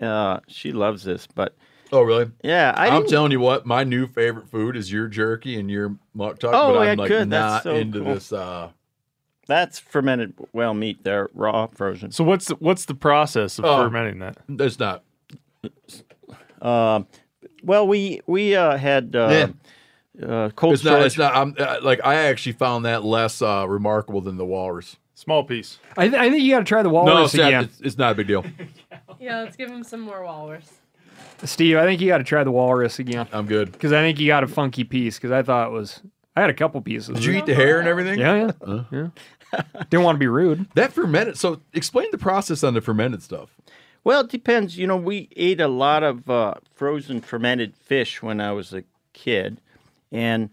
[0.00, 1.54] uh, she loves this, but
[1.92, 2.30] Oh, really?
[2.42, 5.70] yeah, I I'm didn't- telling you what, my new favorite food is your jerky and
[5.70, 7.30] your muktuk, Oh, but yeah, I'm like good.
[7.30, 8.14] That's not so into cool.
[8.14, 8.32] this.
[8.32, 8.70] Uh,
[9.46, 11.04] that's fermented whale meat.
[11.04, 12.10] There, raw, frozen.
[12.10, 13.84] So what's the, what's the process of Oh.
[13.84, 14.38] fermenting that?
[14.48, 15.04] it's not.
[16.60, 17.06] Um,
[17.62, 19.48] well, we we uh, had uh,
[20.22, 21.02] uh, cold It's not.
[21.02, 21.34] It's not.
[21.36, 24.96] I'm uh, like I actually found that less uh, remarkable than the walrus.
[25.16, 25.78] Small piece.
[25.96, 27.98] I, th- I think you got to try the walrus it's, not, again, it's, it's
[27.98, 28.44] not a big deal.
[29.18, 30.70] Yeah, let's give him some more walrus.
[31.42, 31.78] Steve.
[31.78, 33.72] I think you got to try the walrus again I'm good.
[33.72, 35.16] because I think you got a funky piece.
[35.16, 36.02] Because I thought it was,
[36.36, 37.14] I had a couple pieces.
[37.14, 38.18] Did you eat the hair and everything?
[38.18, 39.62] Yeah, yeah, yeah.
[39.88, 40.68] Didn't want to be rude.
[40.74, 41.38] That fermented.
[41.38, 43.56] So explain the process on the fermented stuff.
[44.04, 44.76] Well, it depends.
[44.76, 48.84] You know, we ate a lot of uh, frozen fermented fish when I was a
[49.14, 49.62] kid,
[50.12, 50.50] and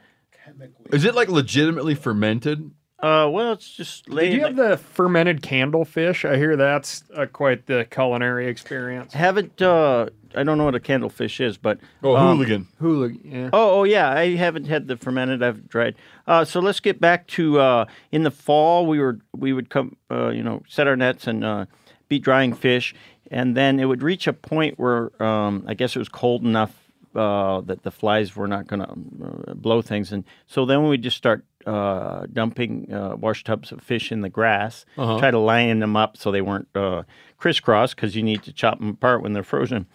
[0.92, 2.72] Is it like legitimately fermented?
[3.04, 4.32] Uh, well, it's just Did laying.
[4.34, 6.28] you have the fermented candlefish?
[6.28, 9.14] I hear that's uh, quite the culinary experience.
[9.14, 12.68] haven't uh, I don't know what a candlefish is, but Oh, um, hooligan.
[12.80, 13.50] Hula, yeah.
[13.54, 15.44] Oh, oh yeah, I haven't had the fermented.
[15.44, 15.96] I've tried.
[16.26, 18.88] Uh, so let's get back to uh, in the fall.
[18.88, 21.66] We were we would come, uh, you know, set our nets and uh,
[22.08, 22.96] be drying fish,
[23.30, 26.74] and then it would reach a point where um, I guess it was cold enough
[27.16, 28.90] uh, that the flies were not going to
[29.50, 33.72] uh, blow things, and so then we would just start uh, dumping uh, wash tubs
[33.72, 35.18] of fish in the grass, Uh-huh.
[35.20, 37.04] try to line them up so they weren't uh,
[37.38, 39.86] crisscross because you need to chop them apart when they're frozen,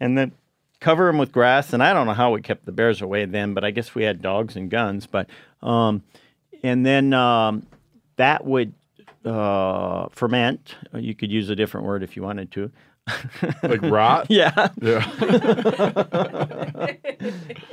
[0.00, 0.32] and then
[0.80, 1.72] cover them with grass.
[1.72, 4.02] And I don't know how we kept the bears away then, but I guess we
[4.04, 5.06] had dogs and guns.
[5.06, 5.28] But
[5.62, 6.02] um,
[6.62, 7.66] and then um,
[8.16, 8.72] that would
[9.24, 10.74] uh, ferment.
[10.94, 12.70] You could use a different word if you wanted to.
[13.64, 14.26] Like rot?
[14.28, 14.68] yeah.
[14.80, 15.04] Yeah.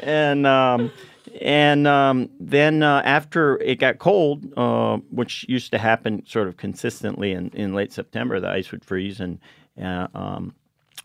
[0.02, 0.92] and um,
[1.42, 6.58] and um, then uh, after it got cold, uh, which used to happen sort of
[6.58, 9.40] consistently in, in late September, the ice would freeze and
[9.82, 10.54] uh, um,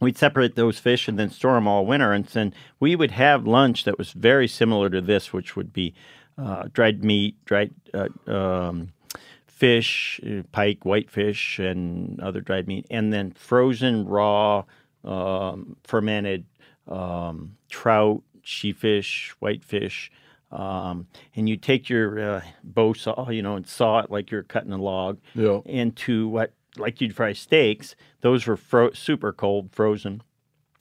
[0.01, 2.13] we'd separate those fish and then store them all winter.
[2.13, 5.95] And then we would have lunch that was very similar to this, which would be
[6.37, 8.93] uh, dried meat, dried uh, um,
[9.47, 14.65] fish, uh, pike, whitefish, and other dried meat, and then frozen, raw,
[15.05, 16.45] um, fermented
[16.89, 20.11] um, trout, sheefish, whitefish.
[20.53, 24.45] Um, and you take your uh, bow saw, you know, and saw it like you're
[24.45, 25.61] cutting a log Yeah.
[25.65, 27.97] into what, like you'd fry steaks.
[28.21, 30.23] Those were fro- super cold, frozen.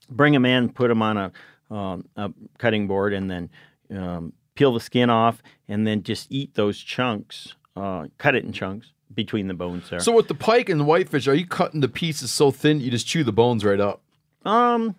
[0.10, 1.32] Bring them in, put them on a,
[1.74, 3.50] um, a cutting board, and then
[3.90, 7.56] um, peel the skin off, and then just eat those chunks.
[7.76, 10.00] Uh, cut it in chunks between the bones there.
[10.00, 12.92] So with the pike and the whitefish, are you cutting the pieces so thin you
[12.92, 14.02] just chew the bones right up?
[14.46, 14.96] Um,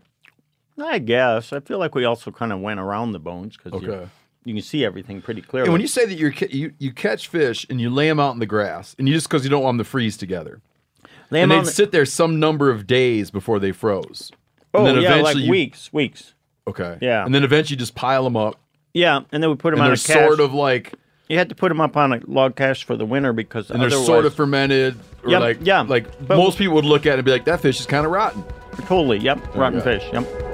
[0.82, 3.92] I guess I feel like we also kind of went around the bones because you,
[3.92, 4.08] Okay.
[4.44, 5.66] you can see everything pretty clearly.
[5.68, 8.32] And when you say that you're you you catch fish and you lay them out
[8.34, 10.60] in the grass, and you just because you don't want them to freeze together,
[11.30, 14.32] Lay and they'd the- sit there some number of days before they froze.
[14.74, 16.34] oh and then yeah, like you- weeks, weeks.
[16.66, 16.98] Okay.
[17.00, 17.24] Yeah.
[17.24, 18.56] And then eventually just pile them up.
[18.94, 20.00] Yeah, and then we put them on a cache.
[20.00, 20.94] sort of like
[21.28, 23.80] You had to put them up on a log cache for the winter because and
[23.80, 24.96] they're sort of fermented.
[25.24, 27.44] Or Yep, like yeah, like but- most people would look at it and be like,
[27.44, 28.42] that fish is kind of rotten.
[28.86, 29.18] totally.
[29.18, 29.98] Yep, rotten Okay.
[30.00, 30.10] fish.
[30.12, 30.53] Yep.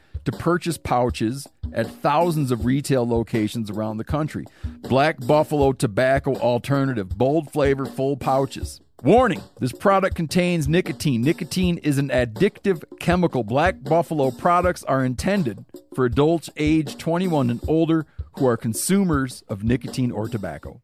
[0.25, 4.45] to purchase pouches at thousands of retail locations around the country.
[4.81, 8.81] Black Buffalo Tobacco Alternative, bold flavor, full pouches.
[9.03, 11.23] Warning this product contains nicotine.
[11.23, 13.43] Nicotine is an addictive chemical.
[13.43, 15.65] Black Buffalo products are intended
[15.95, 20.81] for adults age 21 and older who are consumers of nicotine or tobacco.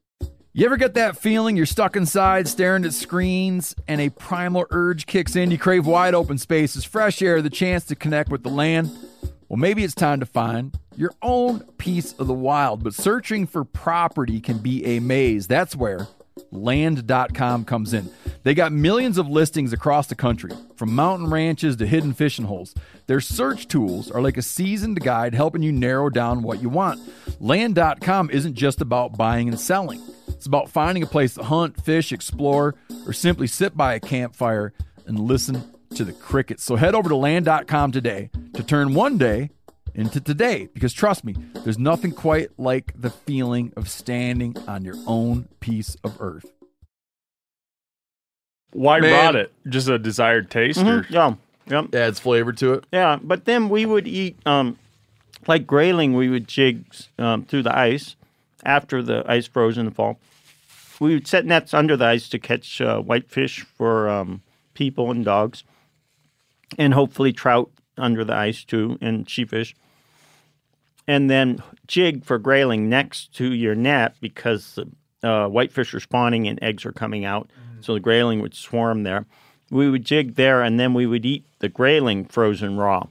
[0.57, 5.05] You ever get that feeling you're stuck inside staring at screens and a primal urge
[5.05, 5.51] kicks in?
[5.51, 8.89] You crave wide open spaces, fresh air, the chance to connect with the land?
[9.49, 13.63] Well, maybe it's time to find your own piece of the wild, but searching for
[13.65, 15.45] property can be a maze.
[15.45, 16.07] That's where
[16.51, 18.09] land.com comes in.
[18.43, 22.73] They got millions of listings across the country, from mountain ranches to hidden fishing holes.
[23.07, 26.99] Their search tools are like a seasoned guide helping you narrow down what you want.
[27.39, 32.11] Land.com isn't just about buying and selling, it's about finding a place to hunt, fish,
[32.11, 34.73] explore, or simply sit by a campfire
[35.05, 35.63] and listen
[35.95, 36.63] to the crickets.
[36.63, 39.49] So head over to land.com today to turn one day
[39.97, 44.95] into today because trust me, there's nothing quite like the feeling of standing on your
[45.05, 46.45] own piece of earth.
[48.71, 49.11] Why Man.
[49.11, 49.51] rot it?
[49.67, 51.33] Just a desired taste, or Mhm, Yeah,
[51.67, 51.95] yep.
[51.95, 52.85] Adds flavor to it.
[52.93, 54.77] Yeah, but then we would eat um,
[55.47, 56.13] like grayling.
[56.13, 56.85] We would jig
[57.17, 58.15] um, through the ice
[58.63, 60.19] after the ice froze in the fall.
[60.99, 64.41] We would set nets under the ice to catch uh, whitefish for um,
[64.73, 65.63] people and dogs,
[66.77, 69.73] and hopefully trout under the ice too, and sheefish.
[71.07, 74.77] And then jig for grayling next to your net because
[75.23, 77.49] uh, whitefish are spawning and eggs are coming out.
[77.79, 79.25] So the grayling would swarm there.
[79.69, 83.07] We would jig there, and then we would eat the grayling frozen raw.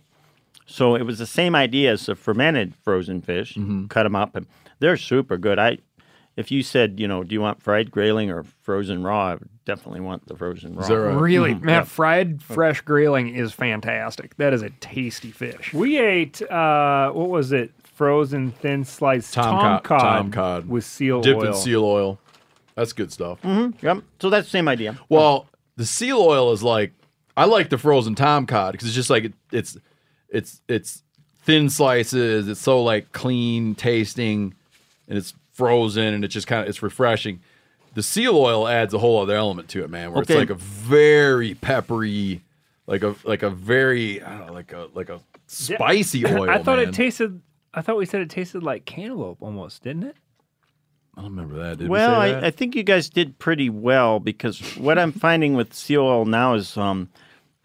[0.67, 3.57] So it was the same idea as the fermented frozen fish.
[3.89, 4.47] Cut them up, and
[4.81, 5.59] they're super good.
[5.59, 5.79] I,
[6.37, 9.29] if you said, you know, do you want fried grayling or frozen raw?
[9.29, 10.83] I would definitely want the frozen raw.
[10.85, 11.19] Zero.
[11.19, 11.63] Really, Mhm.
[11.63, 11.85] man, Yeah.
[11.85, 14.37] fried fresh grayling is fantastic.
[14.37, 15.73] That is a tasty fish.
[15.73, 17.73] We ate uh, what was it?
[17.97, 21.47] Frozen thin sliced Tom, tom, cod, cod, tom cod with seal dipped oil.
[21.49, 22.19] in seal oil.
[22.75, 23.41] That's good stuff.
[23.43, 23.85] Mm-hmm.
[23.85, 24.03] Yep.
[24.21, 24.99] So that's the same idea.
[25.09, 25.47] Well,
[25.77, 26.93] the seal oil is like
[27.37, 29.77] I like the frozen tom cod because it's just like it, it's
[30.29, 31.03] it's it's
[31.43, 32.49] thin slices.
[32.49, 34.55] It's so like clean tasting,
[35.09, 37.41] and it's frozen, and it's just kind of it's refreshing.
[37.95, 40.13] The seal oil adds a whole other element to it, man.
[40.13, 40.35] Where Okay.
[40.35, 42.43] it's like a very peppery,
[42.87, 46.51] like a like a very I don't know, like a like a spicy oil.
[46.51, 46.89] I thought man.
[46.91, 47.41] it tasted.
[47.77, 50.17] I thought we said it tasted like cantaloupe almost, didn't it?
[51.15, 51.79] I don't remember that.
[51.79, 52.45] Did well, we say that?
[52.45, 56.25] I, I think you guys did pretty well because what I'm finding with seal oil
[56.25, 57.11] now is um,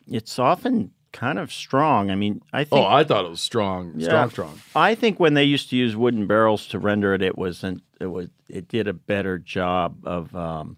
[0.07, 2.11] it's often kind of strong.
[2.11, 2.81] I mean, I think.
[2.81, 4.07] oh, I thought it was strong, Yeah.
[4.07, 4.59] strong, strong.
[4.75, 7.83] I think when they used to use wooden barrels to render it, it wasn't.
[7.99, 8.29] It was.
[8.49, 10.75] It did a better job of um,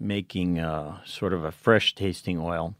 [0.00, 2.74] making uh, sort of a fresh tasting oil.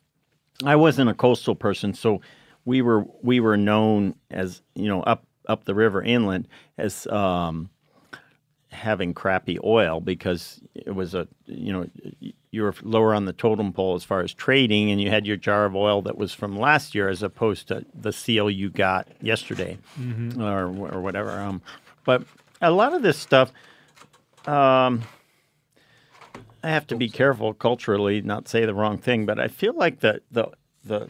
[0.65, 2.21] I wasn't a coastal person, so
[2.65, 6.47] we were we were known as you know up up the river inland
[6.79, 7.69] as um,
[8.71, 11.87] having crappy oil because it was a you know
[12.51, 15.37] you were lower on the totem pole as far as trading, and you had your
[15.37, 19.09] jar of oil that was from last year as opposed to the seal you got
[19.21, 20.39] yesterday Mhm.
[20.39, 21.31] or or whatever.
[21.41, 21.63] Um,
[22.05, 22.25] but
[22.61, 23.53] a lot of this stuff,
[24.47, 25.03] um,
[26.63, 29.27] I have to be careful culturally, not say the wrong thing.
[29.27, 30.49] But I feel like the the
[30.85, 31.09] the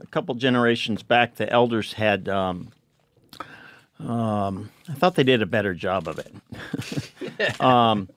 [0.00, 2.28] a couple generations back, the elders had.
[2.28, 2.68] Um,
[4.00, 7.60] um, I thought they did a better job of it.
[7.60, 8.08] um,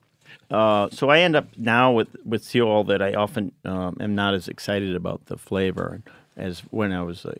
[0.50, 4.34] uh, so I end up now with with seal that I often um, am not
[4.34, 6.02] as excited about the flavor
[6.36, 7.36] as when I was a,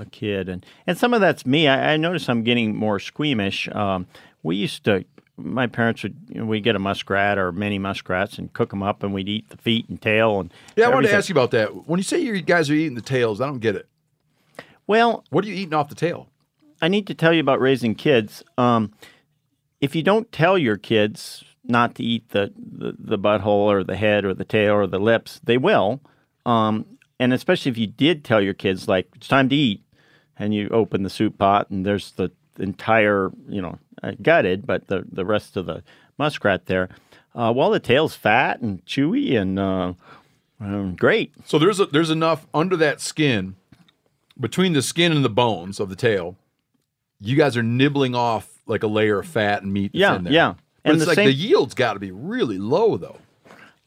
[0.00, 1.68] a kid, and and some of that's me.
[1.68, 3.68] I, I notice I'm getting more squeamish.
[3.68, 4.06] Um,
[4.42, 5.04] we used to.
[5.38, 8.82] My parents would you know, we get a muskrat or many muskrats and cook them
[8.82, 10.38] up, and we'd eat the feet and tail.
[10.38, 11.88] And Yeah, I wanted to ask you about that.
[11.88, 13.88] When you say you guys are eating the tails, I don't get it.
[14.86, 16.28] Well, what are you eating off the tail?
[16.82, 18.42] I need to tell you about raising kids.
[18.58, 18.92] Um,
[19.80, 23.96] if you don't tell your kids not to eat the, the, the butthole or the
[23.96, 26.00] head or the tail or the lips, they will.
[26.44, 26.84] Um,
[27.20, 29.80] and especially if you did tell your kids, like, it's time to eat,
[30.36, 34.88] and you open the soup pot and there's the entire, you know, uh, gutted, but
[34.88, 35.84] the, the rest of the
[36.18, 36.88] muskrat there.
[37.32, 39.92] Uh, well, the tail's fat and chewy and uh,
[40.60, 41.32] um, great.
[41.44, 43.54] So there's a, there's enough under that skin,
[44.40, 46.36] between the skin and the bones of the tail.
[47.22, 49.92] You guys are nibbling off like a layer of fat and meat.
[49.92, 50.32] That's Yeah, in there.
[50.32, 50.54] yeah.
[50.82, 53.18] But And it's the like same- the yield's got to be really low though.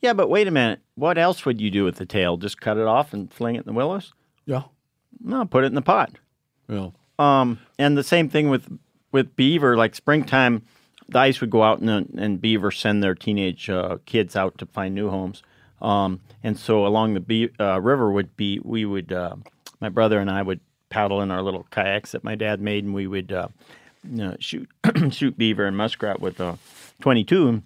[0.01, 0.79] Yeah, but wait a minute.
[0.95, 2.37] What else would you do with the tail?
[2.37, 4.13] Just cut it off and fling it in the willows?
[4.45, 4.63] Yeah.
[5.21, 6.11] No, put it in the pot.
[6.69, 6.89] Yeah.
[7.17, 8.67] Um, and the same thing with
[9.11, 9.75] with beaver.
[9.77, 10.61] Like springtime,
[11.09, 14.65] the ice would go out and and beaver send their teenage uh, kids out to
[14.65, 15.41] find new homes.
[15.81, 19.35] Um, and so along the be- uh, river would be we would uh,
[19.79, 20.59] my brother and I would
[20.89, 23.47] paddle in our little kayaks that my dad made, and we would uh,
[24.09, 24.69] you know, shoot
[25.11, 26.57] shoot beaver and muskrat with a
[27.01, 27.61] 22.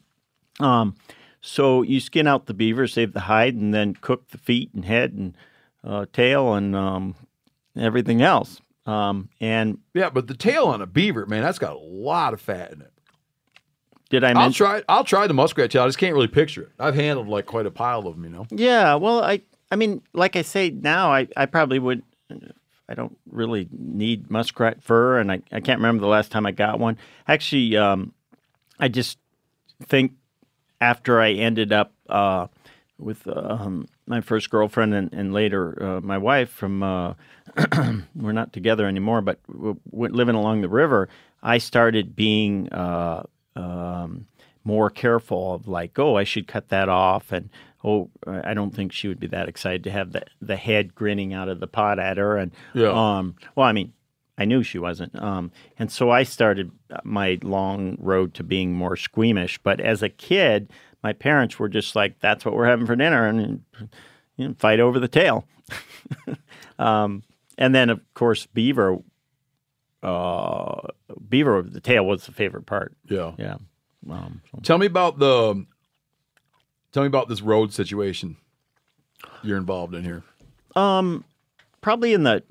[0.59, 0.95] Um,
[1.41, 4.85] so you skin out the beaver, save the hide, and then cook the feet and
[4.85, 5.35] head and
[5.83, 7.15] uh, tail and um,
[7.77, 8.61] everything else.
[8.85, 12.41] Um, and Yeah, but the tail on a beaver, man, that's got a lot of
[12.41, 12.91] fat in it.
[14.09, 14.83] did I I'll try.
[14.89, 15.83] I'll try the muskrat tail.
[15.83, 16.71] I just can't really picture it.
[16.79, 18.47] I've handled like quite a pile of them, you know.
[18.49, 19.41] Yeah, well, I
[19.71, 22.03] I mean, like I say now, I, I probably would.
[22.89, 26.51] I don't really need muskrat fur, and I, I can't remember the last time I
[26.51, 26.97] got one.
[27.27, 28.13] Actually, um,
[28.79, 29.19] I just
[29.83, 30.13] think
[30.81, 32.47] after I ended up uh,
[32.97, 37.13] with um, my first girlfriend and, and later uh, my wife from uh,
[38.15, 39.39] we're not together anymore, but
[39.91, 41.09] living along the river,
[41.43, 43.23] I started being uh,
[43.55, 44.25] um,
[44.63, 47.49] more careful of like, oh, I should cut that off, and
[47.83, 51.33] oh, I don't think she would be that excited to have the the head grinning
[51.33, 52.89] out of the pot at her, and Yeah.
[53.17, 53.93] um, well, I mean.
[54.41, 55.21] I knew she wasn't.
[55.21, 56.71] Um, and so I started
[57.03, 59.57] my long road to being more squeamish.
[59.61, 60.71] But as a kid,
[61.03, 63.65] my parents were just like, that's what we're having for dinner, and
[64.37, 65.45] you know, fight over the tail.
[66.79, 67.21] um,
[67.57, 68.99] and then, of course, beaver.
[70.01, 70.87] Uh,
[71.27, 72.93] beaver over the tail was the favorite part.
[73.09, 73.33] Yeah.
[73.37, 73.57] Yeah.
[74.09, 75.65] Um, Tell me about the.
[76.91, 78.37] Tell me about this road situation
[79.43, 80.23] you're involved in here.
[80.75, 81.23] Um,
[81.81, 82.43] probably in the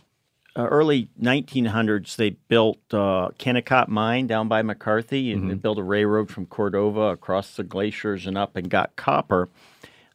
[0.56, 5.82] uh, early 1900s, they built uh, Kennecott Mine down by McCarthy, and they built a
[5.82, 9.48] railroad from Cordova across the glaciers and up, and got copper.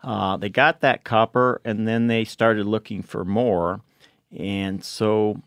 [0.04, 3.82] Uh, they got that copper, and then they started looking for more.
[4.38, 5.42] And so,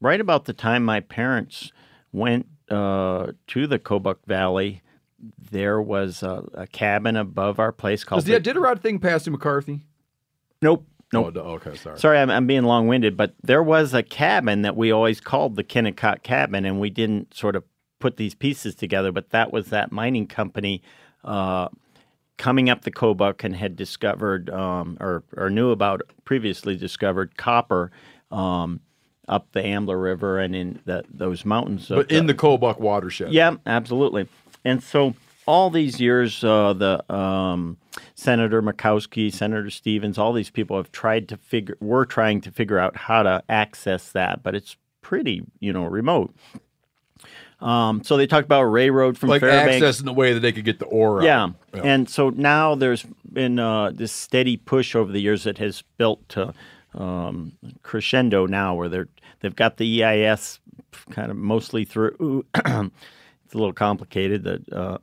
[0.00, 1.72] right about the time my parents
[2.12, 4.82] went uh, to the Kobuk Valley,
[5.50, 9.80] there was a, a cabin above our place called Does the Iditarod thing through McCarthy?
[10.60, 10.86] Nope.
[11.12, 11.36] Nope.
[11.36, 11.98] Oh, okay, sorry.
[11.98, 15.56] Sorry, I'm, I'm being long winded, but there was a cabin that we always called
[15.56, 17.64] the Kennecott cabin, and we didn't sort of
[17.98, 20.82] put these pieces together, but that was that mining company
[21.22, 21.68] uh,
[22.38, 27.92] coming up the Kobuk and had discovered um, or, or knew about previously discovered copper
[28.30, 28.80] um,
[29.28, 31.88] up the Ambler River and in the, those mountains.
[31.88, 33.32] But in the Kobuk watershed.
[33.32, 34.28] yeah, absolutely.
[34.64, 35.14] And so
[35.46, 37.76] all these years, uh, the um,
[38.14, 42.78] Senator Murkowski, Senator Stevens, all these people have tried to figure, were trying to figure
[42.78, 46.34] out how to access that, but it's pretty, you know, remote.
[47.60, 49.76] Um, so they talked about a railroad from like Fairbanks.
[49.76, 51.24] access in the way that they could get the ore out.
[51.24, 51.48] Yeah.
[51.82, 56.28] And so now there's been uh, this steady push over the years that has built
[56.30, 56.52] to
[56.94, 57.52] um,
[57.82, 59.08] crescendo now, where they're
[59.40, 60.58] they've got the EIS
[61.10, 62.44] kind of mostly through.
[63.52, 64.96] it's a little complicated that uh,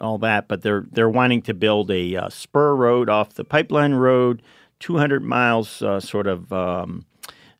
[0.00, 3.92] all that, but they're they're wanting to build a uh, spur road off the pipeline
[3.94, 4.42] road,
[4.80, 6.52] 200 miles, uh, sort of.
[6.52, 7.04] Um,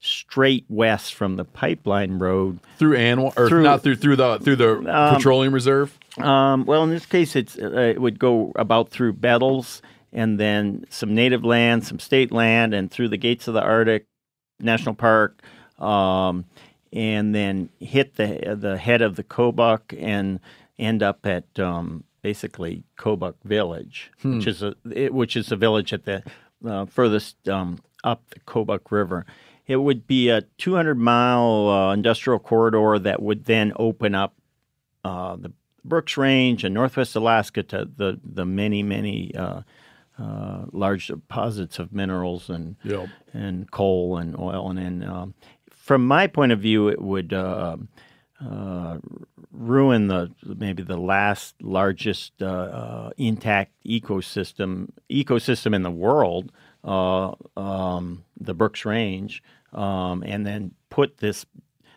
[0.01, 4.55] Straight west from the pipeline road through ANWR, or Through- not through through the through
[4.55, 5.99] the Um, petroleum reserve.
[6.19, 9.83] um, well, in this case, it's uh, it would go about through Bettles
[10.13, 14.05] and then some native land, some state land, and through the gates of the Arctic
[14.61, 15.43] National Park,
[15.81, 16.45] um,
[16.93, 20.41] and then hit the the head of the Kobuk and
[20.79, 24.37] end up at um, basically Kobuk Village, Hmm.
[24.39, 26.23] which is a it, which is a village at the
[26.67, 29.27] uh, furthest um, up the Kobuk River.
[29.67, 34.35] It would be a 200 mile uh, industrial corridor that would then open up
[35.05, 35.53] uh, the
[35.85, 39.63] Brooks Range and Northwest Alaska to the the many many uh,
[40.19, 43.09] uh, large deposits of minerals and Yep.
[43.33, 45.35] and coal and oil and, and um,
[45.89, 47.79] from my point of view, it would uh,
[48.45, 48.99] uh,
[49.51, 56.53] ruin the maybe the last largest uh, uh, intact ecosystem ecosystem in the world,
[56.85, 59.43] uh, um, the Brooks Range,
[59.73, 61.47] um, and then put this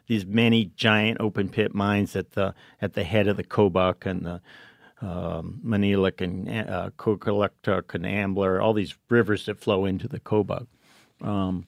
[0.08, 4.26] these many giant open pit mines at the at the head of the Kobuk and
[4.26, 4.42] the
[5.02, 10.68] um, Manilik and uh, Kukuluktuk and Ambler, all these rivers that flow into the Kobuk,
[11.20, 11.68] um,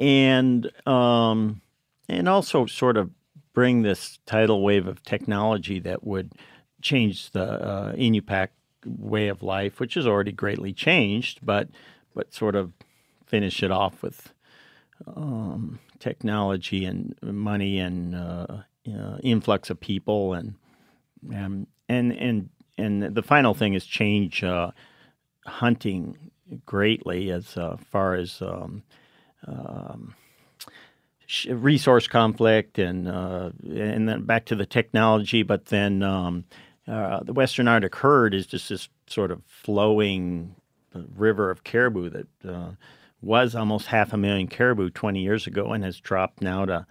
[0.00, 1.60] and um,
[2.08, 3.10] and also sort of
[3.52, 6.32] bring this tidal wave of technology that would
[6.80, 8.48] change the uh, Inupiaq
[8.86, 11.68] way of life, which has already greatly changed, but
[12.14, 12.72] but sort of
[13.26, 14.32] finish it off with
[15.06, 18.46] um, technology and money and uh,
[18.88, 20.54] uh, influx of people and
[21.34, 22.48] um, and and
[22.78, 24.70] and the final thing is change uh,
[25.44, 26.16] hunting
[26.64, 28.82] greatly as uh, far as um,
[29.46, 30.14] um,
[31.48, 36.44] resource conflict and uh, and then back to the technology, but then um,
[36.88, 40.54] uh, the Western Arctic herd is just this sort of flowing
[41.14, 42.70] river of caribou that uh,
[43.22, 46.84] was almost half a million caribou 20 years ago and has dropped now to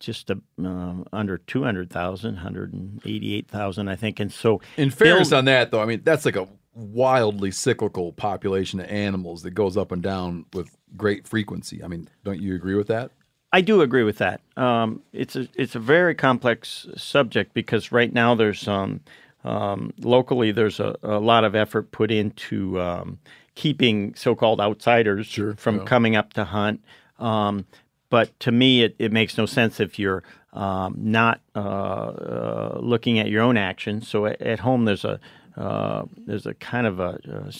[0.00, 4.18] just a, uh, under 200,000, 188,000, I think.
[4.18, 8.12] And so, In fairness build- on that, though, I mean that's like a wildly cyclical
[8.12, 11.82] population of animals that goes up and down with great frequency.
[11.82, 13.10] I mean, don't you agree with that?
[13.52, 14.40] I do agree with that.
[14.56, 19.00] Um, it's a it's a very complex subject because right now there's um,
[19.44, 23.18] um, locally there's a, a lot of effort put into um,
[23.54, 25.84] keeping so-called outsiders from yeah.
[25.84, 26.84] coming up to hunt.
[27.20, 27.64] Um,
[28.10, 33.18] but to me, it, it makes no sense if you're um, not uh, uh, looking
[33.18, 34.08] at your own actions.
[34.08, 35.20] So at, at home, there's a
[35.56, 37.50] uh, there's a kind of a, uh,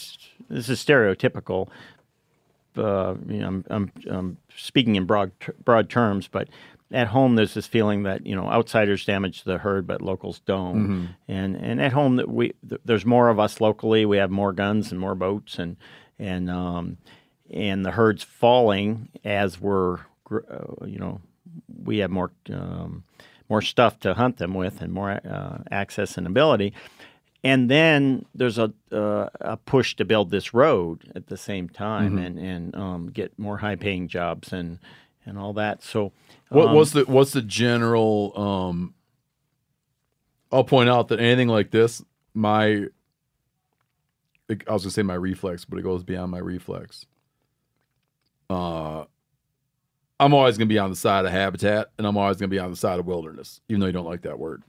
[0.49, 1.69] this is stereotypical.
[2.77, 5.33] Uh, you know, I'm, I'm, I'm speaking in broad
[5.65, 6.49] broad terms, but
[6.93, 10.89] at home there's this feeling that you know outsiders damage the herd, but locals don't.
[10.89, 11.09] Mhm.
[11.29, 14.05] And and at home that we th- there's more of us locally.
[14.07, 15.77] We have more guns and more boats, and
[16.19, 16.99] and um,
[17.51, 21.21] and the herd's falling as we're gr- uh, you know
[21.85, 23.05] we have more um,
[23.49, 26.73] more stuff to hunt them with and more uh, access and ability.
[27.45, 32.17] And then there's a uh, a push to build this road at the same time
[32.17, 32.27] Mhm.
[32.27, 34.79] and and um, get more high paying jobs and
[35.27, 35.83] and all that.
[35.83, 36.13] So
[36.49, 38.33] What, um, what's the what's the general?
[38.39, 38.95] Um,
[40.51, 42.03] I'll point out that anything like this,
[42.33, 42.87] my
[44.51, 47.07] I was gonna say my reflex, but it goes beyond my reflex.
[48.51, 49.05] Uh,
[50.21, 52.71] I'm always gonna be on the side of habitat, and I'm always gonna be on
[52.71, 54.63] the side of wilderness, even though you don't like that word.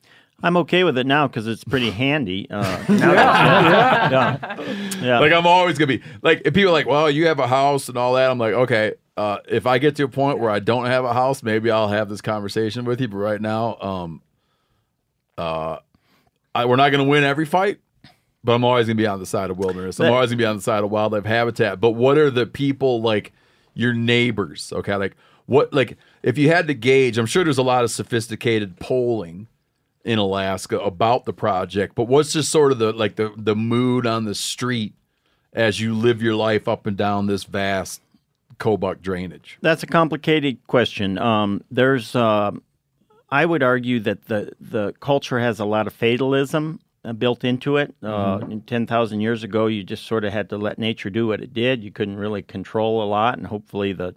[0.43, 2.47] I'm okay with it now because it's pretty handy.
[2.49, 5.01] Uh, now that- yeah.
[5.01, 5.19] yeah.
[5.19, 7.87] Like I'm always gonna be like if people are like, well, you have a house
[7.89, 8.29] and all that.
[8.29, 8.93] I'm like, okay.
[9.17, 11.87] Uh, if I get to a point where I don't have a house, maybe I'll
[11.87, 13.07] have this conversation with you.
[13.07, 14.21] But right now, um,
[15.37, 15.77] uh,
[16.53, 17.79] I, we're not gonna win every fight,
[18.43, 19.99] but I'm always gonna be on the side of wilderness.
[19.99, 21.79] I'm That- always gonna be on the side of wildlife habitat.
[21.79, 23.31] But what are the people like
[23.73, 24.71] your neighbors?
[24.75, 27.91] Okay, like what like if you had to gauge, I'm sure there's a lot of
[27.91, 29.47] sophisticated polling
[30.05, 34.05] in Alaska about the project, but what's just sort of the like the the mood
[34.05, 34.93] on the street
[35.51, 38.01] as you live your life up and down this vast
[38.59, 39.57] Kobuk drainage?
[39.61, 41.17] That's a complicated question.
[41.17, 42.51] Um, there's, uh,
[43.29, 47.77] I would argue that the the culture has a lot of fatalism uh, built into
[47.77, 47.93] it.
[48.03, 48.65] Uh, Mhm.
[48.67, 51.53] Ten thousand years ago, you just sort of had to let nature do what it
[51.53, 51.83] did.
[51.83, 54.13] You couldn't really control a lot, and hopefully the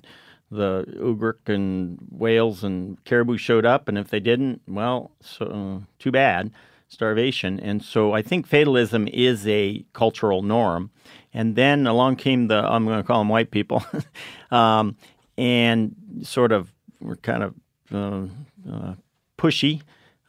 [0.51, 5.85] the ugruk and whales and caribou showed up, and if they didn't, well, so uh,
[5.99, 6.51] too bad,
[6.89, 7.61] starvation.
[7.61, 10.91] And so I think fatalism is a cultural norm.
[11.35, 13.85] And then along came the I'm going to call them white people,
[14.51, 14.97] um,
[15.37, 17.55] and sort of were kind of
[17.93, 18.95] uh, uh,
[19.37, 19.83] pushy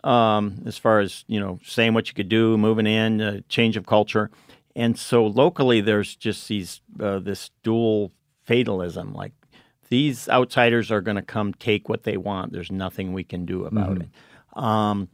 [0.03, 3.77] um, as far as you know saying what you could do, moving in, uh, change
[3.77, 4.29] of culture.
[4.75, 8.11] And so locally, there's just these uh, this dual
[8.43, 9.33] fatalism, like
[9.89, 12.51] these outsiders are going to come take what they want.
[12.53, 14.01] There's nothing we can do about Mhm.
[14.03, 14.09] it.
[14.53, 15.09] Um,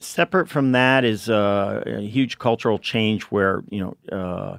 [0.00, 4.58] separate from that is uh, a huge cultural change where you know uh,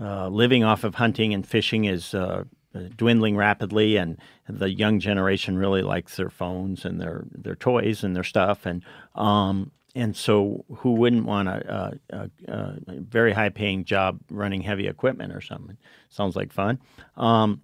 [0.00, 4.18] uh, living off of hunting and fishing is uh, uh, dwindling rapidly, and
[4.48, 8.82] the young generation really likes their phones and their their toys and their stuff, and
[9.14, 12.16] um, and so who wouldn't want a, a,
[12.48, 15.76] a, a very high paying job running heavy equipment or something?
[16.08, 16.80] Sounds like fun.
[17.16, 17.60] Um,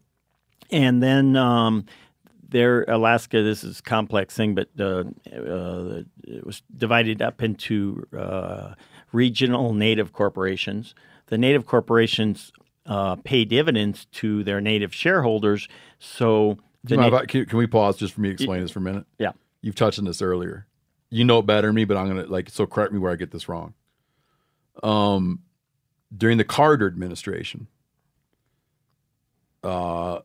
[0.72, 1.84] and then um,
[2.48, 3.42] there, Alaska.
[3.42, 8.74] This is a complex thing, but uh, uh, it was divided up into uh,
[9.12, 10.94] regional native corporations.
[11.26, 12.52] The native corporations
[12.86, 15.68] uh, pay dividends to their native shareholders.
[15.98, 18.82] So na- I- can, can we pause just for me to explain this for a
[18.82, 19.04] minute?
[19.18, 19.32] Yeah.
[19.62, 20.66] You've touched on this earlier.
[21.10, 23.16] You know it better than me, but I'm gonna like so correct me where I
[23.16, 23.74] get this wrong.
[24.82, 25.40] Um,
[26.16, 27.66] during the Carter administration,
[29.62, 30.20] uh,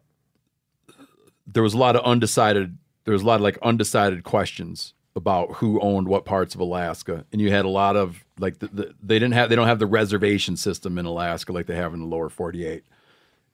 [1.47, 2.77] there was a lot of undecided.
[3.05, 7.25] There was a lot of like undecided questions about who owned what parts of Alaska,
[7.31, 9.79] and you had a lot of like the, the, they didn't have they don't have
[9.79, 12.83] the reservation system in Alaska like they have in the lower 48,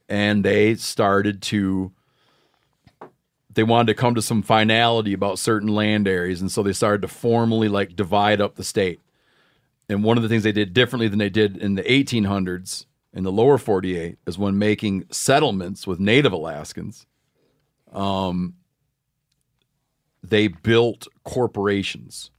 [0.10, 1.92] and they started to
[3.54, 6.42] they wanted to come to some finality about certain land areas.
[6.42, 9.02] And so they started to formally like divide up the state.
[9.90, 13.24] And one of the things they did differently than they did in the 1800s in
[13.24, 17.06] the lower 48 is when making settlements with native alaskans
[17.92, 18.56] um,
[20.24, 22.32] they built corporations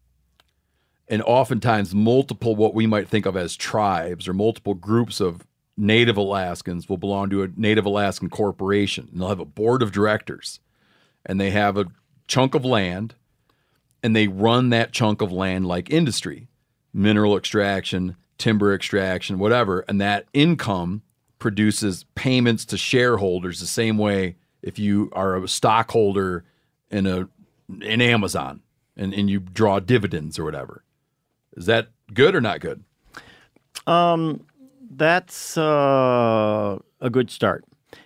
[1.08, 5.46] and oftentimes multiple what we might think of as tribes or multiple groups of
[5.76, 9.08] native alaskans will belong to a native alaskan corporation.
[9.10, 10.60] And they'll have a board of directors
[11.26, 11.86] and they have a
[12.26, 13.14] chunk of land
[14.02, 16.48] and they run that chunk of land like industry
[16.94, 19.84] mineral extraction timber extraction whatever.
[19.88, 21.02] And that income
[21.38, 26.44] produces payments to shareholders the same way if you are a stockholder
[26.90, 27.28] in a
[27.80, 28.60] in amazon
[28.96, 30.84] and, and you draw dividends or whatever
[31.56, 32.84] is that good or not good
[33.86, 34.44] Um,
[34.94, 37.64] that's uh, a good start.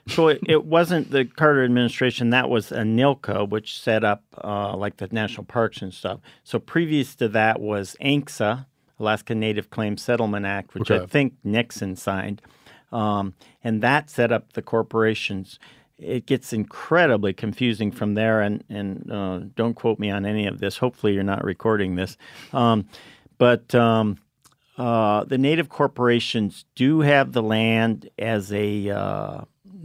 [0.08, 2.30] So it, it wasn't the Carter administration.
[2.30, 6.20] That was ANILCA, which set up uh, like the national parks and stuff.
[6.44, 8.66] So previous to that was ANCSA,
[8.98, 12.40] Alaska Native Claims Settlement Act, which I think Nixon signed,
[12.92, 15.58] um, and that set up the corporations.
[15.98, 20.59] It gets incredibly confusing from there, and and uh, don't quote me on any of
[20.59, 20.77] this.
[20.78, 22.16] Hopefully, you're not recording this,
[22.52, 22.89] um,
[23.39, 23.74] but.
[23.74, 24.18] Um,
[24.78, 29.40] uh, the native corporations do have the land as a uh,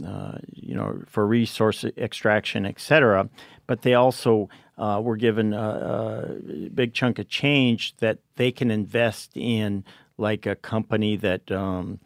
[0.06, 3.28] uh, you know for resource extraction, et cetera,
[3.66, 6.28] but they also uh, were given a,
[6.66, 9.84] a big chunk of change that they can invest in,
[10.18, 11.50] like a company that.
[11.50, 11.98] Um,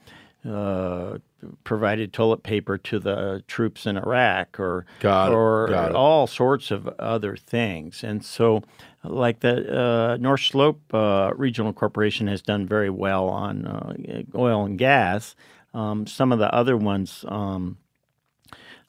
[0.49, 1.19] uh,
[1.64, 6.86] provided toilet paper to the troops in Iraq, or Got or got all sorts of
[6.98, 8.02] other things.
[8.05, 8.62] And so,
[9.05, 14.64] like the uh, North Slope uh, Regional Corporation has done very well on uh, oil
[14.64, 15.35] and gas.
[15.74, 17.77] Um, some of the other ones, um,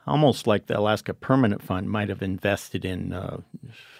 [0.05, 3.41] almost like the Alaska Permanent Fund, might have invested in uh,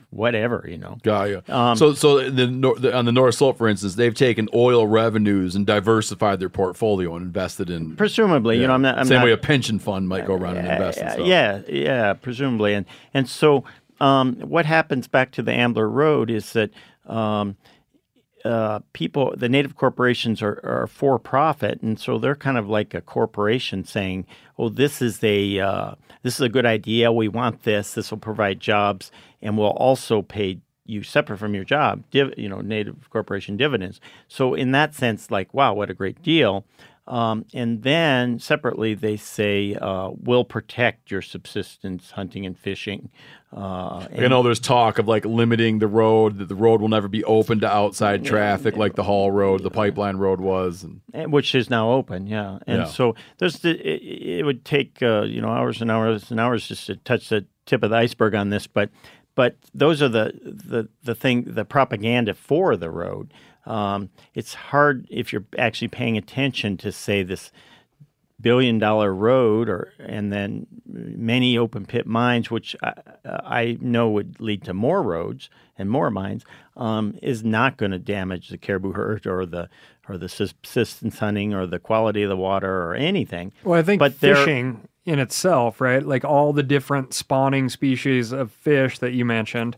[0.09, 0.97] whatever, you know.
[1.03, 1.41] Got you.
[1.47, 2.47] Um, so, so the,
[2.79, 7.15] the on the North Slope, for instance, they've taken oil revenues and diversified their portfolio
[7.15, 7.95] and invested in.
[7.95, 8.97] Presumably, you know, I'm not.
[8.97, 11.27] I'm Same not, way a pension fund might go around and invest in Uh, stuff.
[11.27, 13.63] Yeah, yeah, presumably, and and so
[13.99, 16.71] um, what happens back to the Ambler Road is that
[17.05, 17.57] um,
[18.45, 22.93] uh, people, the native corporations are, are for profit, and so they're kind of like
[22.93, 24.25] a corporation saying,
[24.57, 27.11] "Oh, this is a uh, this is a good idea.
[27.11, 27.93] We want this.
[27.93, 29.11] This will provide jobs,
[29.41, 30.59] and we'll also pay."
[30.89, 33.99] You separate from your job, div, you know, native corporation dividends.
[34.29, 36.63] So in that sense, like, wow, what a great deal.
[37.07, 43.09] Um, and then separately, they say, uh, we'll protect your subsistence hunting and fishing.
[43.55, 47.07] Uh, I know there's talk of like limiting the road, that the road will never
[47.07, 50.83] be open to outside traffic like the Haul Road, the Pipeline Road was.
[50.83, 52.59] And and- which is now open, yeah.
[52.67, 52.85] And Yeah.
[52.85, 56.67] so there's the, it, it would take uh, you know hours and hours and hours
[56.67, 58.89] just to touch the tip of the iceberg on this, but
[59.33, 63.31] but those are the the the thing the propaganda for the road.
[63.65, 67.51] Um, it's hard if you're actually paying attention to say this
[68.39, 72.93] billion dollar road or and then many open pit mines which I,
[73.26, 76.45] I know would lead to more roads and more mines
[76.76, 79.69] um, is not going to damage the caribou herd or the
[80.07, 83.99] or the subsistence hunting or the quality of the water or anything Well, I think
[83.99, 86.05] but fishing in itself, right?
[86.05, 89.77] Like all the different spawning species of fish that you mentioned,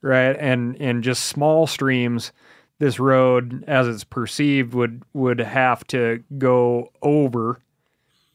[0.00, 0.34] right?
[0.36, 2.32] And and just small streams,
[2.78, 7.60] this road as it's perceived would would have to go over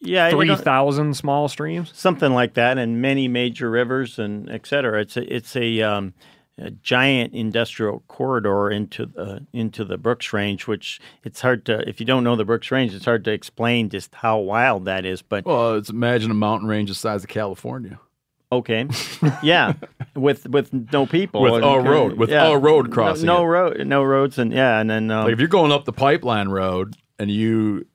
[0.06, 1.92] yeah you know- three thousand small streams.
[1.94, 5.02] something like that, and many major rivers and et cetera.
[5.02, 6.14] It's a, it's a, um,
[6.58, 12.00] a giant industrial corridor into the into the Brooks Range, which it's hard to if
[12.00, 15.22] you don't know the Brooks Range, it's hard to explain just how wild that is.
[15.22, 18.00] But well, it's imagine a mountain range the size of California.
[18.52, 18.88] okay,
[19.44, 19.74] yeah,
[20.16, 23.86] with with no people With and- a road, with a road crossing no, no road,
[23.86, 26.96] no roads, and yeah, and then um, Like if you're going up the Pipeline Road
[27.20, 27.86] and you,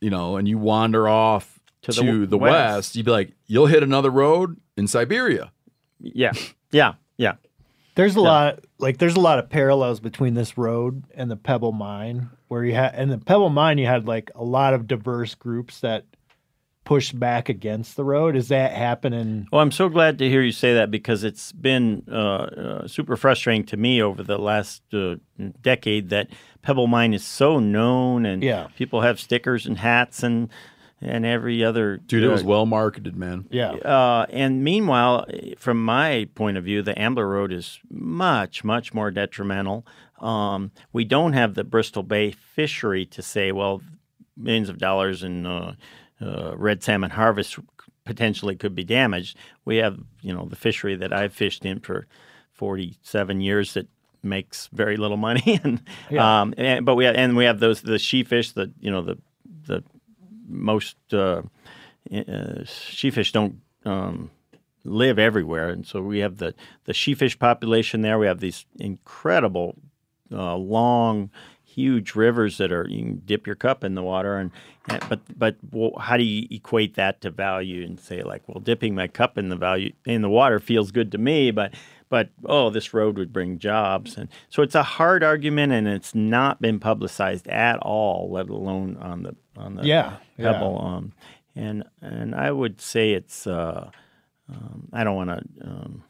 [0.00, 2.76] you know, and you wander off to, To the the, west.
[2.76, 5.52] west, you'd be like, you'll hit another road in Siberia.
[6.00, 6.32] yeah,
[6.72, 7.34] yeah, yeah.
[7.94, 11.72] There's a lot like there's a lot of parallels between this road and the Pebble
[11.72, 15.34] Mine, where you had in the Pebble Mine you had like a lot of diverse
[15.34, 16.04] groups that
[16.84, 18.36] pushed back against the road.
[18.36, 19.48] Is that happening?
[19.50, 23.16] Well, I'm so glad to hear you say that because it's been uh, uh, super
[23.16, 25.16] frustrating to me over the last uh,
[25.62, 26.28] decade that
[26.66, 28.66] Pebble Mine is so known and Yeah.
[28.76, 30.48] people have stickers and hats and
[31.00, 33.44] and every other Dude, it was well marketed, man.
[33.50, 33.72] Yeah.
[33.72, 35.26] uh, and meanwhile,
[35.58, 39.86] from my point of view, the Ambler Road is much, much more detrimental.
[40.20, 43.80] Um, we don't have the Bristol Bay fishery to say, well,
[44.36, 45.74] millions of dollars in uh,
[46.20, 47.58] uh, red salmon harvest
[48.04, 49.36] potentially could be damaged.
[49.64, 52.06] We have, you know, the fishery that I've fished in for
[52.54, 53.86] 47 years that
[54.26, 55.80] makes very little money, and,
[56.10, 56.40] Yeah.
[56.42, 59.18] um, and but we have, and we have those the sheefish that you know the
[59.66, 59.82] the
[60.48, 61.42] most uh,
[62.12, 64.30] uh, sheefish don't um,
[64.84, 66.54] live everywhere, and so we have the
[66.84, 68.18] the sheefish population there.
[68.18, 69.76] We have these incredible
[70.32, 71.30] uh, long,
[71.64, 74.50] huge rivers that are you can dip your cup in the water, and,
[74.88, 78.60] and but but well, how do you equate that to value and say like, well,
[78.60, 81.74] dipping my cup in the value in the water feels good to me, but
[82.08, 86.14] but oh, this road would bring jobs, and so it's a hard argument, and it's
[86.14, 90.52] not been publicized at all, let alone on the on the Yeah, yeah.
[90.52, 90.80] Pebble.
[90.80, 91.12] Um,
[91.54, 93.90] and and I would say it's uh,
[94.48, 96.04] um, I don't want to um,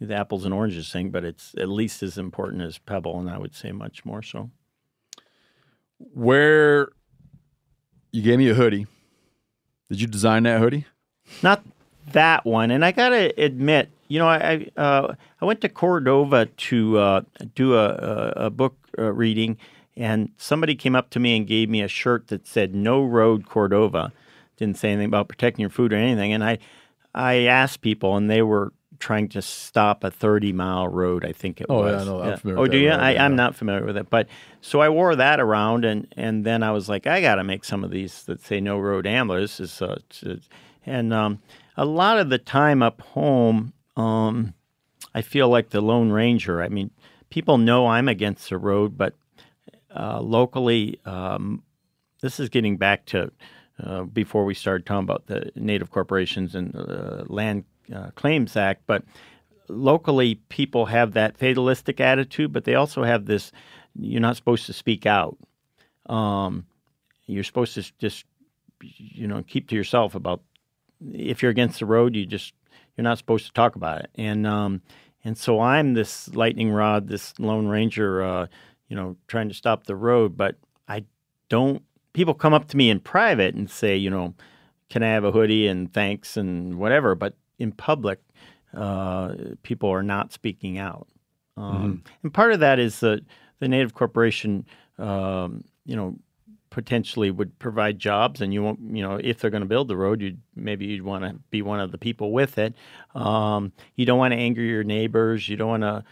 [0.00, 3.30] do the apples and oranges thing, but it's at least as important as Pebble, and
[3.30, 4.50] I would say much more so.
[5.98, 6.90] Where
[8.12, 8.86] you gave me a hoodie.
[9.88, 10.86] Did you design that hoodie?
[11.42, 11.64] Not
[12.12, 16.46] that one, and I gotta admit, you know, I I, uh, I went to Cordova
[16.46, 17.20] to uh,
[17.54, 19.56] do a, a, a book uh, reading,
[19.96, 23.46] and somebody came up to me and gave me a shirt that said "No Road
[23.46, 24.12] Cordova."
[24.56, 26.58] Didn't say anything about protecting your food or anything, and I
[27.14, 31.24] I asked people, and they were trying to stop a 30 mile road.
[31.24, 31.94] I think it Oh, was.
[31.94, 32.20] yeah, I know.
[32.20, 32.90] I'm familiar Oh, with do you?
[32.90, 33.24] road, I, yeah.
[33.24, 34.26] I'm not familiar with it, but
[34.60, 37.64] so I wore that around, and and then I was like, I got to make
[37.64, 39.60] some of these that say no road amblers.
[39.60, 39.98] Is uh,
[40.84, 41.38] and um,
[41.76, 44.54] a lot of the time up home, um,
[45.14, 46.62] I feel like the Lone Ranger.
[46.62, 46.90] I mean,
[47.30, 49.14] people know I'm against the road, but
[49.94, 51.62] uh, locally, um,
[52.20, 53.30] this is getting back to
[53.82, 57.64] uh, before we started talking about the Native Corporations and uh, Land
[57.94, 59.04] uh, Claims Act, but
[59.68, 63.52] locally, people have that fatalistic attitude, but they also have this
[64.00, 65.36] you're not supposed to speak out.
[66.06, 66.66] Um,
[67.26, 68.24] you're supposed to just,
[68.80, 70.40] you know, keep to yourself about
[71.12, 72.54] if you're against the road, you just
[72.98, 74.10] you're not supposed to talk about it.
[74.16, 74.82] And um,
[75.24, 78.46] and so I'm this lightning rod, this Lone Ranger, uh,
[78.88, 80.56] you know, trying to stop the road, but
[80.88, 81.04] I
[81.48, 81.82] don't.
[82.12, 84.34] People come up to me in private and say, you know,
[84.90, 88.18] can I have a hoodie and thanks and whatever, but in public,
[88.74, 91.06] uh, people are not speaking out.
[91.56, 93.20] Um, And part of that is that
[93.60, 94.66] the Native Corporation,
[94.98, 96.16] um, you know,
[96.70, 99.96] potentially would provide jobs, and you won't, you know, if they're going to build the
[99.96, 102.74] road, you maybe you'd want to be one of the people with it.
[103.14, 105.48] Um, you don't want to anger your neighbors.
[105.48, 106.04] You don't want to.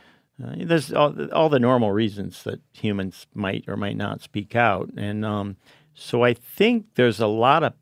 [0.42, 4.90] Uh, there's all, all the normal reasons that humans might or might not speak out,
[4.96, 5.56] and um,
[5.94, 7.72] so I think there's a lot of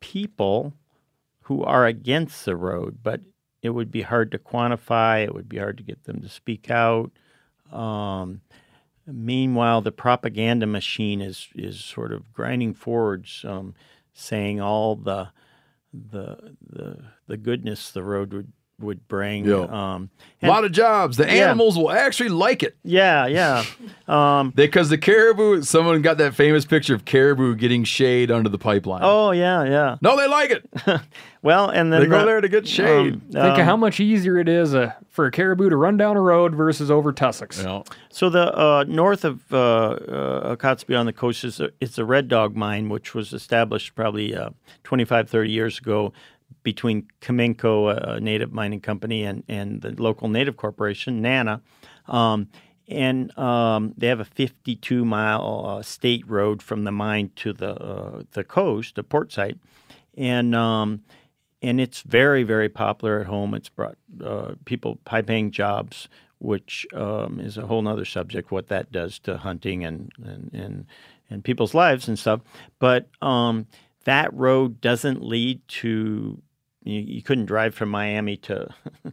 [0.00, 0.74] people
[1.42, 3.20] who are against the road, but
[3.62, 5.24] it would be hard to quantify.
[5.24, 7.10] It would be hard to get them to speak out.
[7.72, 8.42] Um,
[9.06, 13.74] meanwhile, the propaganda machine is is sort of grinding forwards, um,
[14.12, 15.28] saying all the
[15.92, 19.44] the the the goodness the road would would bring.
[19.46, 19.66] Yeah.
[19.94, 20.10] Um,
[20.42, 21.16] A lot of jobs.
[21.16, 21.44] The Yeah.
[21.46, 22.76] animals will actually like it.
[22.84, 23.64] Yeah, yeah.
[24.06, 28.58] Um, because the caribou, someone got that famous picture of caribou getting shade under the
[28.58, 29.00] pipeline.
[29.02, 29.96] Oh yeah, yeah.
[30.02, 31.00] No, they like it.
[31.42, 33.14] well, and then They go the- there to get shade.
[33.14, 35.96] um, Think um, of how much easier it is uh, for a caribou to run
[35.96, 37.64] down a road versus over tussocks.
[38.10, 42.04] So the uh, north of uh, uh, Kotzebue on the coast is a, it's a
[42.04, 44.50] red dog mine, which was established probably uh,
[44.82, 46.12] 25, 30 years ago
[46.64, 51.62] between Cominco, a native mining company, and, and the local native corporation, NANA.
[52.08, 52.48] Um,
[52.88, 57.70] and um, they have a 52 mile uh, state road from the mine to the
[57.70, 59.58] uh, the coast, the port site,
[60.16, 61.02] and um,
[61.62, 63.54] and it's very very popular at home.
[63.54, 66.08] It's brought uh, people high paying jobs,
[66.38, 68.50] which um, is a whole other subject.
[68.50, 70.86] What that does to hunting and and and,
[71.30, 72.40] and people's lives and stuff.
[72.78, 73.66] But um,
[74.04, 76.42] that road doesn't lead to
[76.84, 78.68] you, you couldn't drive from Miami to.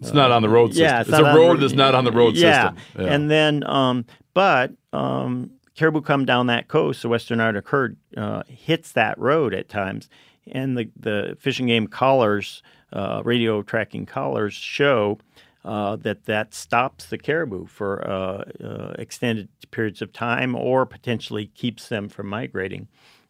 [0.00, 0.84] It's not on the road system.
[0.84, 2.70] Yeah, It's not a the- road that's not on the road yeah.
[2.70, 3.04] system.
[3.04, 3.12] Yeah.
[3.12, 7.02] And then, um, but um, caribou come down that coast.
[7.02, 10.08] The western Arctic herd uh, hits that road at times,
[10.52, 12.62] and the the Fish and Game collars,
[12.92, 15.18] uh, radio tracking collars show.
[15.64, 21.46] Uh, that that stops the caribou for uh, uh, extended periods of time, or potentially
[21.46, 22.86] keeps them from migrating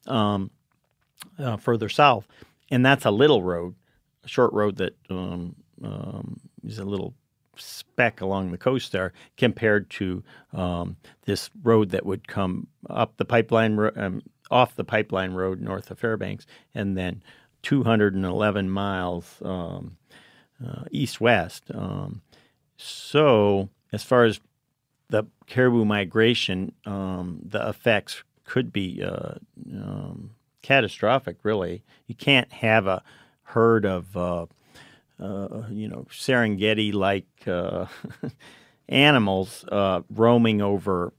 [0.06, 0.50] um,
[1.38, 2.28] uh, further south,
[2.70, 3.74] and that's a little road,
[4.24, 7.14] a short road that um, um, is a little
[7.56, 10.22] speck along the coast there compared to
[10.52, 15.90] um, this road that would come up the pipeline, um, off the pipeline road north
[15.90, 17.22] of Fairbanks, and then
[17.62, 19.96] 211 miles um,
[20.64, 21.64] uh, east west.
[21.74, 22.22] Um,
[22.76, 24.40] so, as far as
[25.08, 29.34] the caribou migration, the effects could be uh,
[29.72, 30.30] um,
[30.62, 31.38] catastrophic.
[31.42, 33.02] Really, you can't have a
[33.42, 34.46] herd of uh,
[35.20, 37.86] uh, you know Serengeti like uh,
[38.88, 41.12] animals uh, roaming over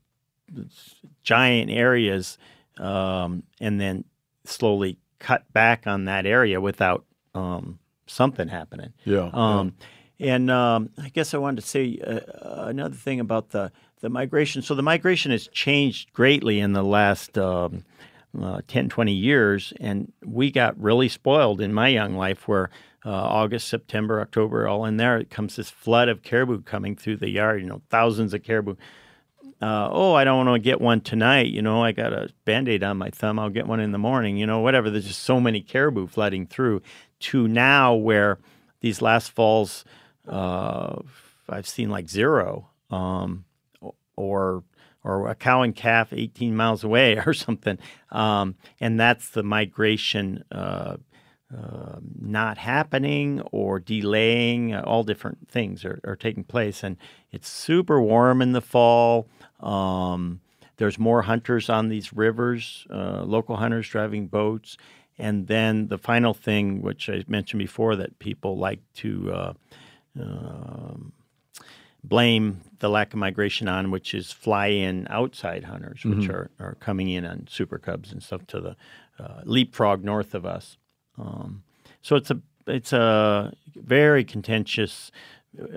[1.23, 2.37] giant areas
[2.77, 4.03] um, and then
[4.45, 8.93] slowly cut back on that area without um, something happening.
[9.05, 9.75] Yeah, Um,
[10.19, 12.19] And um, I guess I wanted to say uh,
[12.65, 14.61] another thing about the, the migration.
[14.61, 17.83] So the migration has changed greatly in the last um,
[18.40, 19.74] uh, 10, 20 years.
[19.80, 22.69] And we got really spoiled in my young life where
[23.06, 27.17] uh, August, September, October, all in there, it comes this flood of caribou coming through
[27.17, 28.75] the yard, you know, thousands of caribou.
[29.61, 31.48] Uh, oh, I don't want to get one tonight.
[31.48, 33.40] You know, I got a band aid on my thumb.
[33.40, 34.38] I'll get one in the morning.
[34.38, 34.90] You know, whatever.
[34.90, 36.82] There's just so many caribou flooding through
[37.19, 38.40] to now where
[38.82, 39.83] these last falls,
[40.27, 40.95] uh,
[41.49, 43.43] I've seen like zero um,
[44.16, 44.64] or
[45.03, 47.77] or a cow and calf 18 miles away or something.
[48.11, 50.97] Um, and that's the migration uh,
[51.55, 54.75] uh, not happening or delaying.
[54.75, 56.83] All different things are, are taking place.
[56.83, 56.97] And
[57.31, 59.27] it's super warm in the fall.
[59.59, 60.41] Um,
[60.77, 64.77] there's more hunters on these rivers, uh, local hunters driving boats.
[65.17, 69.53] And then the final thing, which I mentioned before, that people like to uh,
[70.19, 71.11] um,
[72.03, 76.33] blame the lack of migration on, which is fly-in outside hunters, which Mhm.
[76.33, 78.75] are, are coming in on super cubs and stuff to the
[79.19, 80.77] uh, leapfrog north of us.
[81.17, 81.63] Um,
[82.01, 85.11] so it's a it's a very contentious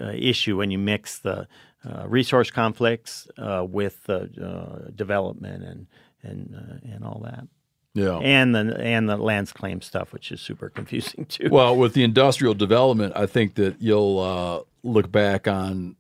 [0.01, 1.49] uh, issue when you mix the
[1.85, 5.87] uh, resource conflicts uh, with the uh, development and
[6.23, 7.49] and uh, and all that.
[7.95, 8.19] Yeah.
[8.19, 11.49] and the and the lands claim stuff, which is super confusing too.
[11.51, 15.97] Well, with the industrial development, I think that you'll uh, look back on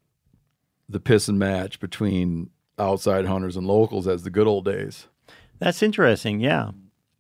[0.92, 5.08] the piss and match between outside hunters and locals as the good old days.
[5.58, 6.40] That's interesting.
[6.40, 6.70] Yeah,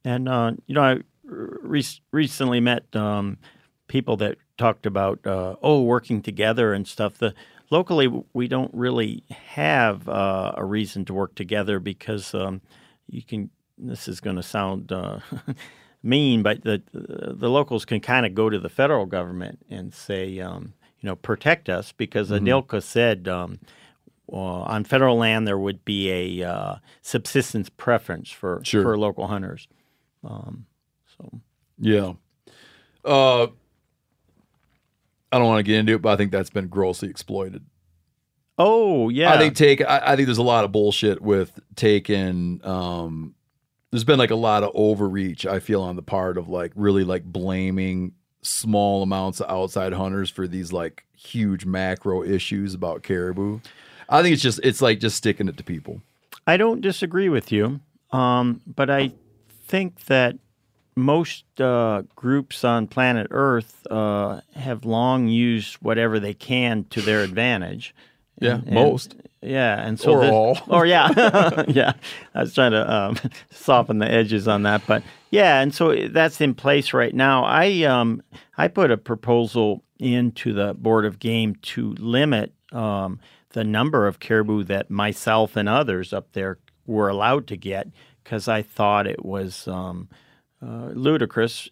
[0.04, 3.38] and uh, you know, I re- recently met um,
[3.86, 7.18] people that talked about uh, oh, working together and stuff.
[7.18, 7.34] The
[7.70, 12.60] locally, we don't really have uh, a reason to work together because um,
[13.08, 13.50] you can.
[13.78, 15.20] This is going to sound uh,
[16.02, 20.40] mean, but the the locals can kind of go to the federal government and say,
[20.40, 22.38] um, you know, protect us because Mhm.
[22.40, 23.28] ANILCA said.
[23.28, 23.58] Um,
[24.32, 28.82] uh, on federal land, there would be a uh, subsistence preference for Sure.
[28.82, 29.68] for local hunters.
[30.24, 30.64] Um,
[31.18, 31.40] so
[31.78, 32.14] Yeah.
[33.04, 33.48] Uh,
[35.32, 37.64] I don't want to get into it, but I think that's been grossly exploited.
[38.58, 39.80] Oh yeah, I think take.
[39.80, 42.60] I, I think there's a lot of bullshit with taking.
[42.64, 43.34] Um,
[43.90, 45.46] there's been like a lot of overreach.
[45.46, 50.28] I feel on the part of like really like blaming small amounts of outside hunters
[50.30, 53.60] for these like huge macro issues about caribou.
[54.08, 56.00] I think it's just it's like just sticking it to people.
[56.46, 57.80] I don't disagree with you,
[58.10, 59.12] um, but I
[59.68, 60.36] think that
[60.96, 67.22] most uh, groups on planet Earth uh, have long used whatever they can to their
[67.22, 67.94] advantage.
[68.40, 69.14] Yeah, And- and- most.
[69.44, 70.58] Yeah, and so Or all.
[70.68, 71.94] or yeah, yeah.
[72.32, 73.16] I was trying to um,
[73.50, 75.02] soften the edges on that, but
[75.32, 77.44] yeah, and so that's in place right now.
[77.44, 78.22] I um,
[78.56, 83.18] I put a proposal into the board of game to limit um,
[83.50, 87.88] the number of caribou that myself and others up there were allowed to get
[88.22, 90.08] because I thought it was um,
[90.62, 91.70] uh, ludicrous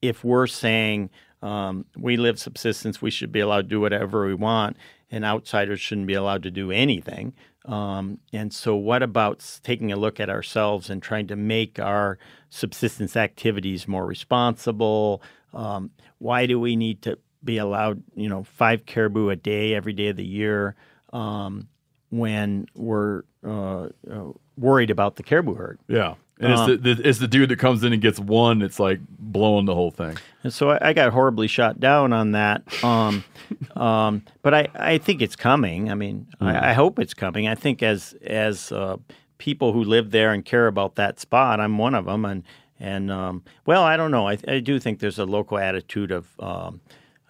[0.00, 1.10] if we're saying
[1.42, 4.76] um, we live subsistence, we should be allowed to do whatever we want,
[5.10, 7.34] and outsiders shouldn't be allowed to do anything.
[7.66, 12.18] Um, and so, what about taking a look at ourselves and trying to make our
[12.54, 15.20] subsistence activities more responsible?
[15.52, 19.92] Um, why do we need to be allowed, you know, five caribou a day every
[19.92, 20.76] day of the year
[21.12, 21.68] um,
[22.10, 25.78] when we're uh, uh, worried about the caribou herd?
[25.88, 28.62] Yeah, and it's Um, the, the it's the dude that comes in and gets one.
[28.62, 30.16] It's like blowing the whole thing.
[30.42, 32.62] And so I, I got horribly shot down on that.
[32.84, 33.24] Um,
[33.76, 35.90] um, but I, I think it's coming.
[35.90, 36.46] I mean, Mm.
[36.46, 37.46] I, I hope it's coming.
[37.48, 38.96] I think as as uh,
[39.44, 42.24] people who live there and care about that spot, I'm one of them.
[42.24, 42.42] And
[42.80, 44.26] and um, well, I don't know.
[44.28, 46.80] I, I do think there's a local attitude of um,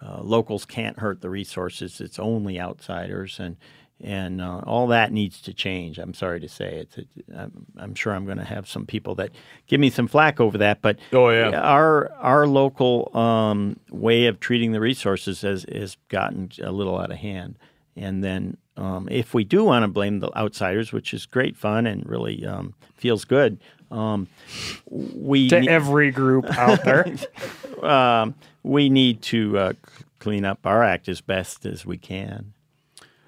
[0.01, 1.99] uh, locals can't hurt the resources.
[2.01, 3.57] It's only outsiders and.
[4.01, 5.99] And uh, all that needs to change.
[5.99, 6.97] I'm sorry to say it.
[6.97, 9.31] it I'm, I'm sure I'm going to have some people that
[9.67, 10.81] give me some flack over that.
[10.81, 11.51] But Oh, yeah.
[11.61, 17.09] our our local um, way of treating the resources has has gotten a little out
[17.09, 17.57] of hand.
[17.95, 21.87] And then um, if we do want to blame the outsiders, which is great fun
[21.87, 23.59] and really um, feels good,
[23.91, 24.27] um,
[24.89, 27.15] we To ne- every group out there.
[27.83, 29.73] um, we need to uh,
[30.19, 32.53] clean up our act as best as we can.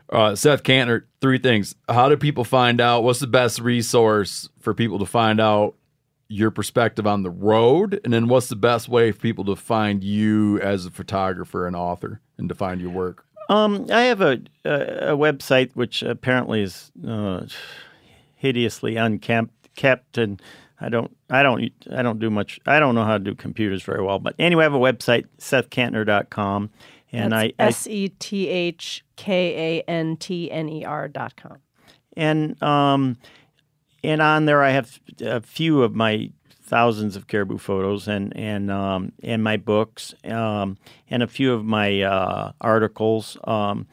[0.10, 1.76] Uh, Seth Kantner, three things.
[1.90, 3.04] How do people find out?
[3.04, 5.76] What's the best resource for people to find out
[6.30, 8.00] your perspective on the road?
[8.04, 11.76] And then what's the best way for people to find you as a photographer and
[11.76, 13.26] author and to find your work?
[13.50, 14.72] Um, I have a, a
[15.14, 17.46] a website which apparently is uh,
[18.36, 20.42] hideously unkempt, kept, and
[20.82, 22.60] I don't I don't I don't do much.
[22.66, 24.20] I don't know how to do computers very well.
[24.20, 26.70] But anyway, I have a website sethkantner.com,
[27.12, 31.58] and I S E T H K A N T N E R dot com.
[32.16, 33.18] and um,
[34.04, 36.32] and on there I have a few of my
[36.68, 40.78] thousands of caribou photos and and um, and my books um,
[41.10, 43.38] and a few of my uh, articles.
[43.46, 43.88] Um,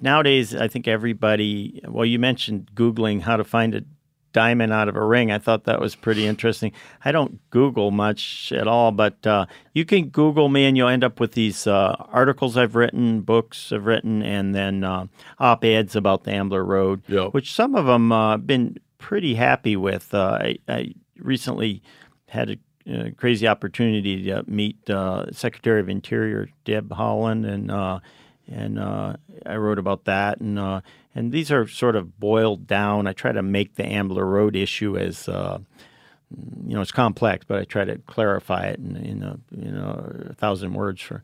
[0.00, 1.80] nowadays, I think everybody.
[1.88, 3.84] Well, you mentioned googling how to find a
[4.32, 5.32] diamond out of a ring.
[5.32, 6.72] I thought that was pretty interesting.
[7.04, 11.04] I don't Google much at all, but uh, you can Google me and you'll end
[11.04, 15.06] up with these uh, articles I've written, books I've written, and then uh,
[15.38, 19.76] op eds about the Ambler Road, which some of them uh, I've been pretty happy
[19.76, 20.14] with.
[20.14, 21.82] Uh, I, I recently
[22.30, 22.56] had a
[22.90, 28.00] uh, crazy opportunity to meet uh, Secretary of Interior Deb Haaland, and uh,
[28.48, 29.14] and uh,
[29.46, 30.80] I wrote about that, and uh,
[31.14, 33.06] and these are sort of boiled down.
[33.06, 37.64] I try to make the Ambler Road issue as you know it's complex, but I
[37.64, 41.22] try to clarify it in, in a you know a thousand words for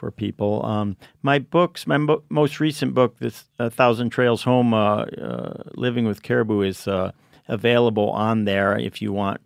[0.00, 0.64] for people.
[0.64, 5.62] Um, my books, my mo- most recent book, this A Thousand Trails Home, uh, uh,
[5.74, 7.12] Living with Caribou, is uh,
[7.48, 9.42] available on there if you want,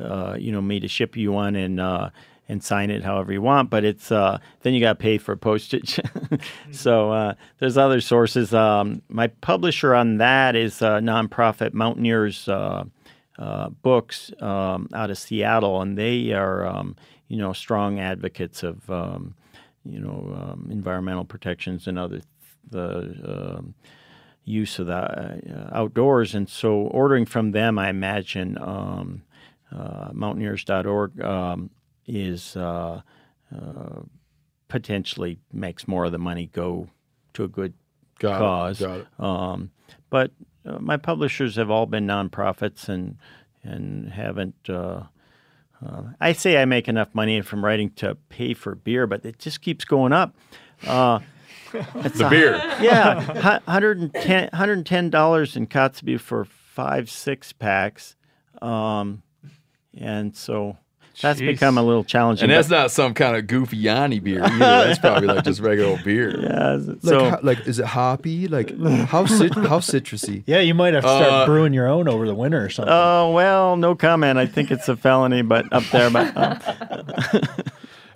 [0.00, 2.10] uh, you know, me to ship you one and uh,
[2.48, 3.70] and sign it however you want.
[3.70, 6.00] But it's uh, then you got to pay for postage.
[6.72, 8.52] so uh, there's other sources.
[8.52, 12.48] Um, my publisher on that is uh, nonprofit Mountaineers.
[12.48, 12.84] Uh,
[13.40, 16.94] uh, books um, out of Seattle, and they are, um,
[17.28, 19.34] you know, strong advocates of, um,
[19.82, 22.20] you know, um, environmental protections and other
[22.70, 23.74] the um,
[24.44, 26.34] use of the uh, outdoors.
[26.34, 29.22] And so, ordering from them, I imagine um,
[30.12, 31.70] Mountaineers.org um,
[32.06, 33.02] is uh,
[33.54, 34.00] uh,
[34.68, 36.88] potentially makes more of the money go
[37.34, 37.74] to a good
[38.18, 38.80] Got it, cause.
[38.80, 39.06] got it.
[39.18, 39.70] Um,
[40.10, 40.30] but
[40.66, 43.16] uh, my publishers have all been nonprofits and
[43.62, 44.54] and haven't.
[44.68, 45.04] Uh,
[45.84, 49.38] uh, I say I make enough money from writing to pay for beer, but it
[49.38, 50.34] just keeps going up.
[50.86, 51.20] Uh,
[51.94, 52.52] it's The a- beer.
[52.82, 53.20] yeah,
[53.58, 58.16] hu- 110 $110 in Kotzebue for five six packs,
[58.60, 59.22] um,
[59.98, 60.76] and so
[61.20, 61.46] that's Jeez.
[61.48, 62.44] become a little challenging.
[62.44, 64.58] And that's not some kind of goofy Yanni beer either.
[64.58, 66.40] That's probably like just regular old beer.
[66.40, 66.78] Yeah.
[67.02, 68.48] Like, ho- like, is it hoppy?
[68.48, 68.70] Like,
[69.06, 70.44] how cit- how citrusy?
[70.46, 72.92] Yeah, you might have to start Uh, brewing your own over the winter or something.
[72.94, 74.38] Oh well, no comment.
[74.38, 76.10] I think it's a felony, but up there.
[76.10, 76.58] But uh,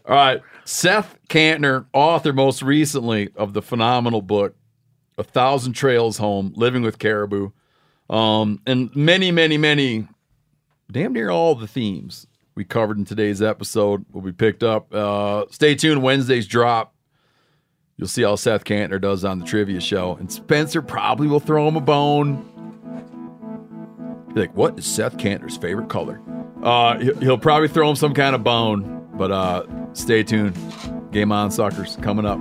[0.06, 0.40] All right.
[0.66, 4.54] Seth Kantner, author most recently of the phenomenal book,
[5.18, 7.50] A Thousand Trails Home, Living with Caribou.
[8.08, 10.06] Um, and many, many, many,
[10.90, 14.92] damn near all the themes we covered in today's episode will be picked up.
[14.94, 16.02] Uh, stay tuned.
[16.02, 16.94] Wednesday's drop.
[17.96, 20.16] You'll see how Seth Kantner does on the trivia show.
[20.16, 22.50] And Spencer probably will throw him a bone.
[24.34, 26.20] Be like, what is Seth Kantner's favorite color?
[26.62, 30.56] Uh, he- he'll probably throw him some kind of bone, but uh, stay tuned.
[31.12, 32.38] Game on, suckers, coming up.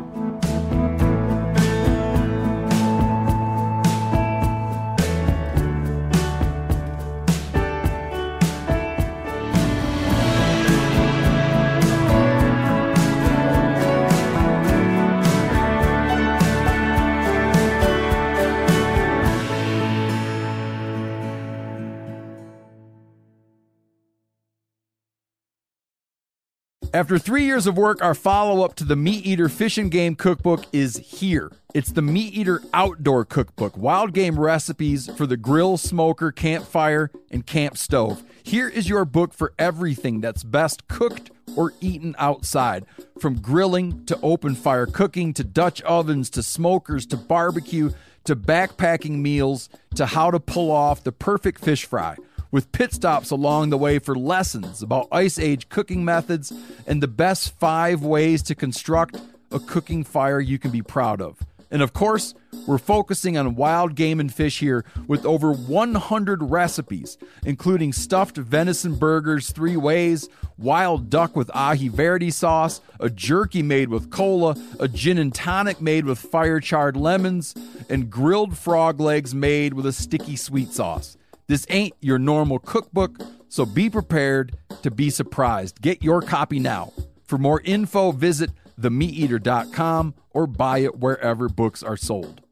[26.96, 30.14] After three years of work, our follow up to the Meat Eater Fish and Game
[30.14, 31.52] Cookbook is here.
[31.74, 37.48] It's the Meat Eater Outdoor Cookbook wild game recipes for the grill, smoker, campfire, and
[37.48, 38.24] camp stove.
[38.44, 42.86] Here is your book for everything that's best cooked or eaten outside
[43.18, 47.90] from grilling to open fire cooking to Dutch ovens to smokers to barbecue
[48.26, 52.18] to backpacking meals to how to pull off the perfect fish fry
[52.54, 56.54] with pit stops along the way for lessons about ice age cooking methods
[56.86, 59.20] and the best five ways to construct
[59.52, 61.40] a cooking fire you can be proud of.
[61.72, 62.36] And of course,
[62.68, 68.94] we're focusing on wild game and fish here with over 100 recipes, including stuffed venison
[68.94, 74.88] burgers three ways, wild duck with aji verde sauce, a jerky made with cola, a
[74.88, 77.56] gin and tonic made with fire charred lemons,
[77.90, 81.18] and grilled frog legs made with a sticky sweet sauce.
[81.48, 83.18] This ain't your normal cookbook,
[83.50, 85.82] so be prepared to be surprised.
[85.82, 86.94] Get your copy now.
[87.26, 92.43] For more info, visit themeateater.com or buy it wherever books are sold.